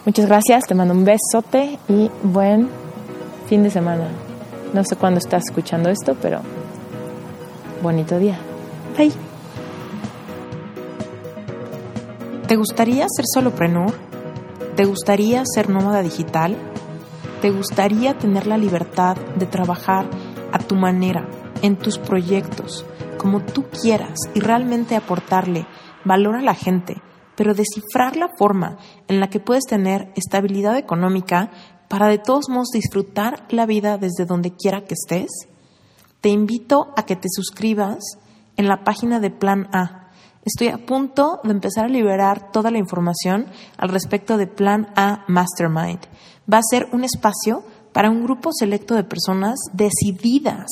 Muchas 0.04 0.26
gracias, 0.26 0.64
te 0.66 0.74
mando 0.74 0.94
un 0.94 1.04
besote 1.04 1.78
y 1.88 2.10
buen 2.22 2.68
fin 3.46 3.62
de 3.62 3.70
semana. 3.70 4.08
No 4.72 4.84
sé 4.84 4.96
cuándo 4.96 5.18
estás 5.18 5.44
escuchando 5.46 5.88
esto, 5.88 6.16
pero 6.20 6.40
bonito 7.82 8.18
día. 8.18 8.38
Bye. 8.98 9.12
¿Te 12.46 12.56
gustaría 12.56 13.06
ser 13.08 13.24
solopreneur? 13.32 13.94
¿Te 14.76 14.84
gustaría 14.84 15.42
ser 15.46 15.70
nómada 15.70 16.02
digital? 16.02 16.56
¿Te 17.44 17.50
gustaría 17.50 18.16
tener 18.16 18.46
la 18.46 18.56
libertad 18.56 19.18
de 19.36 19.44
trabajar 19.44 20.08
a 20.50 20.58
tu 20.60 20.76
manera, 20.76 21.28
en 21.60 21.76
tus 21.76 21.98
proyectos, 21.98 22.86
como 23.18 23.44
tú 23.44 23.64
quieras 23.64 24.18
y 24.34 24.40
realmente 24.40 24.96
aportarle 24.96 25.66
valor 26.06 26.36
a 26.36 26.40
la 26.40 26.54
gente, 26.54 27.02
pero 27.36 27.52
descifrar 27.52 28.16
la 28.16 28.30
forma 28.38 28.78
en 29.08 29.20
la 29.20 29.28
que 29.28 29.40
puedes 29.40 29.64
tener 29.64 30.10
estabilidad 30.16 30.78
económica 30.78 31.50
para 31.90 32.08
de 32.08 32.16
todos 32.16 32.48
modos 32.48 32.70
disfrutar 32.72 33.44
la 33.50 33.66
vida 33.66 33.98
desde 33.98 34.24
donde 34.24 34.56
quiera 34.56 34.84
que 34.84 34.94
estés? 34.94 35.46
Te 36.22 36.30
invito 36.30 36.94
a 36.96 37.04
que 37.04 37.14
te 37.14 37.28
suscribas 37.30 37.98
en 38.56 38.68
la 38.68 38.84
página 38.84 39.20
de 39.20 39.28
Plan 39.28 39.68
A. 39.70 40.03
Estoy 40.44 40.68
a 40.68 40.78
punto 40.78 41.40
de 41.42 41.52
empezar 41.52 41.86
a 41.86 41.88
liberar 41.88 42.52
toda 42.52 42.70
la 42.70 42.78
información 42.78 43.46
al 43.78 43.88
respecto 43.88 44.36
de 44.36 44.46
Plan 44.46 44.88
A 44.94 45.24
Mastermind 45.28 46.06
va 46.52 46.58
a 46.58 46.62
ser 46.68 46.88
un 46.92 47.04
espacio 47.04 47.64
para 47.92 48.10
un 48.10 48.24
grupo 48.24 48.50
selecto 48.52 48.94
de 48.94 49.04
personas 49.04 49.58
decididas. 49.72 50.66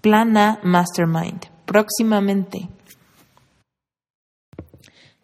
Plana 0.00 0.60
Mastermind, 0.62 1.46
próximamente. 1.64 2.68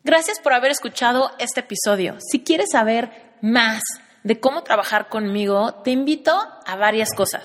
Gracias 0.03 0.41
por 0.41 0.55
haber 0.55 0.71
escuchado 0.71 1.31
este 1.39 1.61
episodio. 1.61 2.17
Si 2.21 2.41
quieres 2.41 2.71
saber 2.73 3.37
más 3.43 3.83
de 4.23 4.41
cómo 4.41 4.63
trabajar 4.63 5.09
conmigo, 5.09 5.75
te 5.83 5.91
invito 5.91 6.33
a 6.67 6.77
varias 6.77 7.15
cosas. 7.15 7.45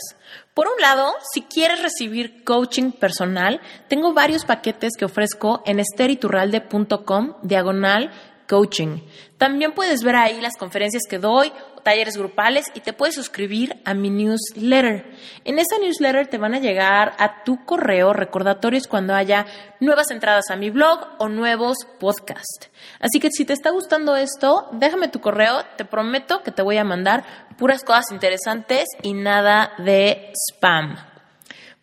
Por 0.53 0.67
un 0.67 0.82
lado, 0.82 1.13
si 1.34 1.41
quieres 1.41 1.82
recibir 1.82 2.43
coaching 2.43 2.91
personal, 2.91 3.61
tengo 3.88 4.13
varios 4.13 4.45
paquetes 4.45 4.93
que 4.97 5.05
ofrezco 5.05 5.63
en 5.65 5.80
esteriturralde.com 5.80 7.36
diagonal 7.43 8.11
coaching. 8.47 9.01
También 9.38 9.73
puedes 9.73 10.03
ver 10.03 10.15
ahí 10.15 10.39
las 10.41 10.57
conferencias 10.57 11.03
que 11.09 11.19
doy 11.19 11.51
talleres 11.86 12.17
grupales 12.17 12.65
y 12.73 12.79
te 12.79 12.93
puedes 12.93 13.13
suscribir 13.13 13.79
a 13.86 13.93
mi 13.93 14.09
newsletter. 14.09 15.05
En 15.45 15.59
esa 15.59 15.77
newsletter 15.77 16.25
te 16.25 16.39
van 16.39 16.55
a 16.55 16.59
llegar 16.59 17.13
a 17.19 17.43
tu 17.43 17.63
correo 17.63 18.11
recordatorios 18.11 18.88
cuando 18.88 19.13
haya 19.13 19.45
nuevas 19.79 20.09
entradas 20.09 20.49
a 20.49 20.55
mi 20.55 20.71
blog 20.71 21.07
o 21.19 21.29
nuevos 21.29 21.77
podcasts. 21.99 22.71
Así 22.99 23.19
que 23.19 23.29
si 23.29 23.45
te 23.45 23.53
está 23.53 23.69
gustando 23.69 24.15
esto, 24.15 24.67
déjame 24.71 25.09
tu 25.09 25.21
correo, 25.21 25.63
te 25.77 25.86
prometo 25.86 26.41
que 26.41 26.51
te 26.51 26.63
voy 26.63 26.77
a 26.77 26.83
mandar 26.83 27.23
puras 27.55 27.83
cosas 27.83 28.05
interesantes 28.11 28.86
y 29.03 29.13
nada 29.13 29.73
de 29.77 30.33
spam. 30.33 30.97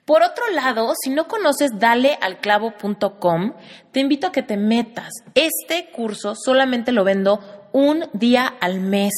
Por 0.05 0.25
otro 0.25 0.49
lado, 0.53 0.95
si 1.01 1.11
no 1.11 1.29
conoces 1.29 1.71
dalealclavo.com, 1.79 3.53
te 3.93 4.01
invito 4.01 4.27
a 4.27 4.33
que 4.33 4.43
te 4.43 4.57
metas. 4.57 5.13
Este 5.37 5.91
curso 5.93 6.35
solamente 6.35 6.91
lo 6.91 7.05
vendo 7.05 7.69
un 7.71 8.09
día 8.13 8.53
al 8.61 8.81
mes. 8.81 9.13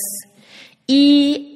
Y 0.86 1.54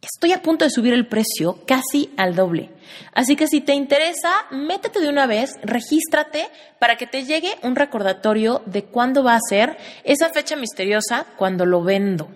estoy 0.00 0.32
a 0.32 0.42
punto 0.42 0.64
de 0.64 0.70
subir 0.70 0.92
el 0.92 1.06
precio 1.06 1.58
casi 1.66 2.10
al 2.16 2.34
doble. 2.34 2.70
Así 3.12 3.36
que 3.36 3.46
si 3.46 3.60
te 3.60 3.74
interesa, 3.74 4.30
métete 4.50 5.00
de 5.00 5.08
una 5.08 5.26
vez, 5.26 5.54
regístrate 5.62 6.48
para 6.78 6.96
que 6.96 7.06
te 7.06 7.24
llegue 7.24 7.54
un 7.62 7.76
recordatorio 7.76 8.62
de 8.66 8.84
cuándo 8.84 9.24
va 9.24 9.34
a 9.34 9.40
ser 9.48 9.76
esa 10.04 10.28
fecha 10.30 10.56
misteriosa 10.56 11.26
cuando 11.36 11.66
lo 11.66 11.82
vendo. 11.82 12.28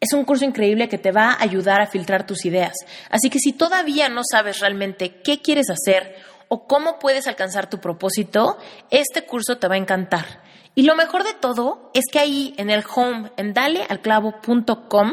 Es 0.00 0.12
un 0.12 0.24
curso 0.24 0.44
increíble 0.44 0.88
que 0.88 0.98
te 0.98 1.10
va 1.10 1.32
a 1.32 1.42
ayudar 1.42 1.80
a 1.80 1.88
filtrar 1.88 2.24
tus 2.24 2.44
ideas. 2.44 2.74
Así 3.10 3.30
que 3.30 3.40
si 3.40 3.52
todavía 3.52 4.08
no 4.08 4.22
sabes 4.28 4.60
realmente 4.60 5.20
qué 5.22 5.40
quieres 5.40 5.70
hacer 5.70 6.14
o 6.48 6.66
cómo 6.66 6.98
puedes 6.98 7.26
alcanzar 7.26 7.68
tu 7.68 7.78
propósito, 7.80 8.58
este 8.90 9.24
curso 9.24 9.58
te 9.58 9.66
va 9.66 9.74
a 9.74 9.78
encantar. 9.78 10.47
Y 10.78 10.82
lo 10.82 10.94
mejor 10.94 11.24
de 11.24 11.34
todo 11.34 11.90
es 11.92 12.04
que 12.12 12.20
ahí 12.20 12.54
en 12.56 12.70
el 12.70 12.84
home, 12.94 13.32
en 13.36 13.52
dalealclavo.com, 13.52 15.12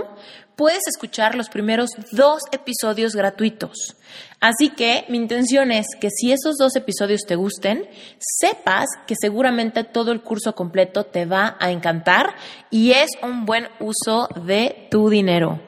puedes 0.56 0.82
escuchar 0.86 1.34
los 1.34 1.50
primeros 1.50 1.90
dos 2.12 2.44
episodios 2.52 3.14
gratuitos. 3.14 3.98
Así 4.40 4.70
que 4.70 5.06
mi 5.10 5.18
intención 5.18 5.72
es 5.72 5.88
que 6.00 6.12
si 6.12 6.32
esos 6.32 6.58
dos 6.60 6.76
episodios 6.76 7.22
te 7.28 7.36
gusten, 7.36 7.90
sepas 8.20 8.86
que 9.08 9.16
seguramente 9.20 9.84
todo 9.84 10.12
el 10.12 10.22
curso 10.22 10.54
completo 10.54 11.04
te 11.04 11.26
va 11.26 11.58
a 11.60 11.72
encantar 11.72 12.36
y 12.70 12.92
es 12.92 13.10
un 13.24 13.48
buen 13.48 13.68
uso 13.80 14.30
de 14.46 14.88
tu 14.92 15.10
dinero. 15.10 15.60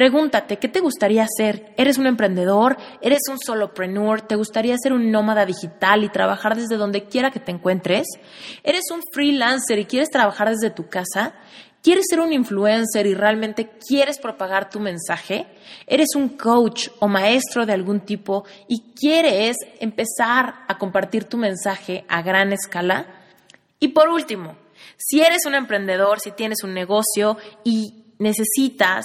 Pregúntate, 0.00 0.56
¿qué 0.58 0.68
te 0.68 0.80
gustaría 0.80 1.24
hacer? 1.24 1.74
¿Eres 1.76 1.98
un 1.98 2.06
emprendedor? 2.06 2.78
¿Eres 3.02 3.20
un 3.30 3.38
solopreneur? 3.38 4.22
¿Te 4.22 4.34
gustaría 4.34 4.74
ser 4.82 4.94
un 4.94 5.10
nómada 5.10 5.44
digital 5.44 6.04
y 6.04 6.08
trabajar 6.08 6.56
desde 6.56 6.78
donde 6.78 7.04
quiera 7.04 7.30
que 7.30 7.38
te 7.38 7.52
encuentres? 7.52 8.06
¿Eres 8.64 8.84
un 8.94 9.02
freelancer 9.12 9.78
y 9.78 9.84
quieres 9.84 10.08
trabajar 10.08 10.48
desde 10.48 10.70
tu 10.70 10.88
casa? 10.88 11.34
¿Quieres 11.82 12.06
ser 12.08 12.20
un 12.20 12.32
influencer 12.32 13.06
y 13.06 13.12
realmente 13.12 13.72
quieres 13.86 14.18
propagar 14.18 14.70
tu 14.70 14.80
mensaje? 14.80 15.46
¿Eres 15.86 16.14
un 16.16 16.30
coach 16.30 16.88
o 17.00 17.06
maestro 17.06 17.66
de 17.66 17.74
algún 17.74 18.00
tipo 18.00 18.46
y 18.68 18.94
quieres 18.98 19.58
empezar 19.80 20.64
a 20.66 20.78
compartir 20.78 21.24
tu 21.24 21.36
mensaje 21.36 22.06
a 22.08 22.22
gran 22.22 22.54
escala? 22.54 23.04
Y 23.78 23.88
por 23.88 24.08
último, 24.08 24.56
si 24.96 25.20
eres 25.20 25.44
un 25.46 25.54
emprendedor, 25.54 26.20
si 26.20 26.30
tienes 26.30 26.64
un 26.64 26.72
negocio 26.72 27.36
y 27.64 28.06
necesitas 28.18 29.04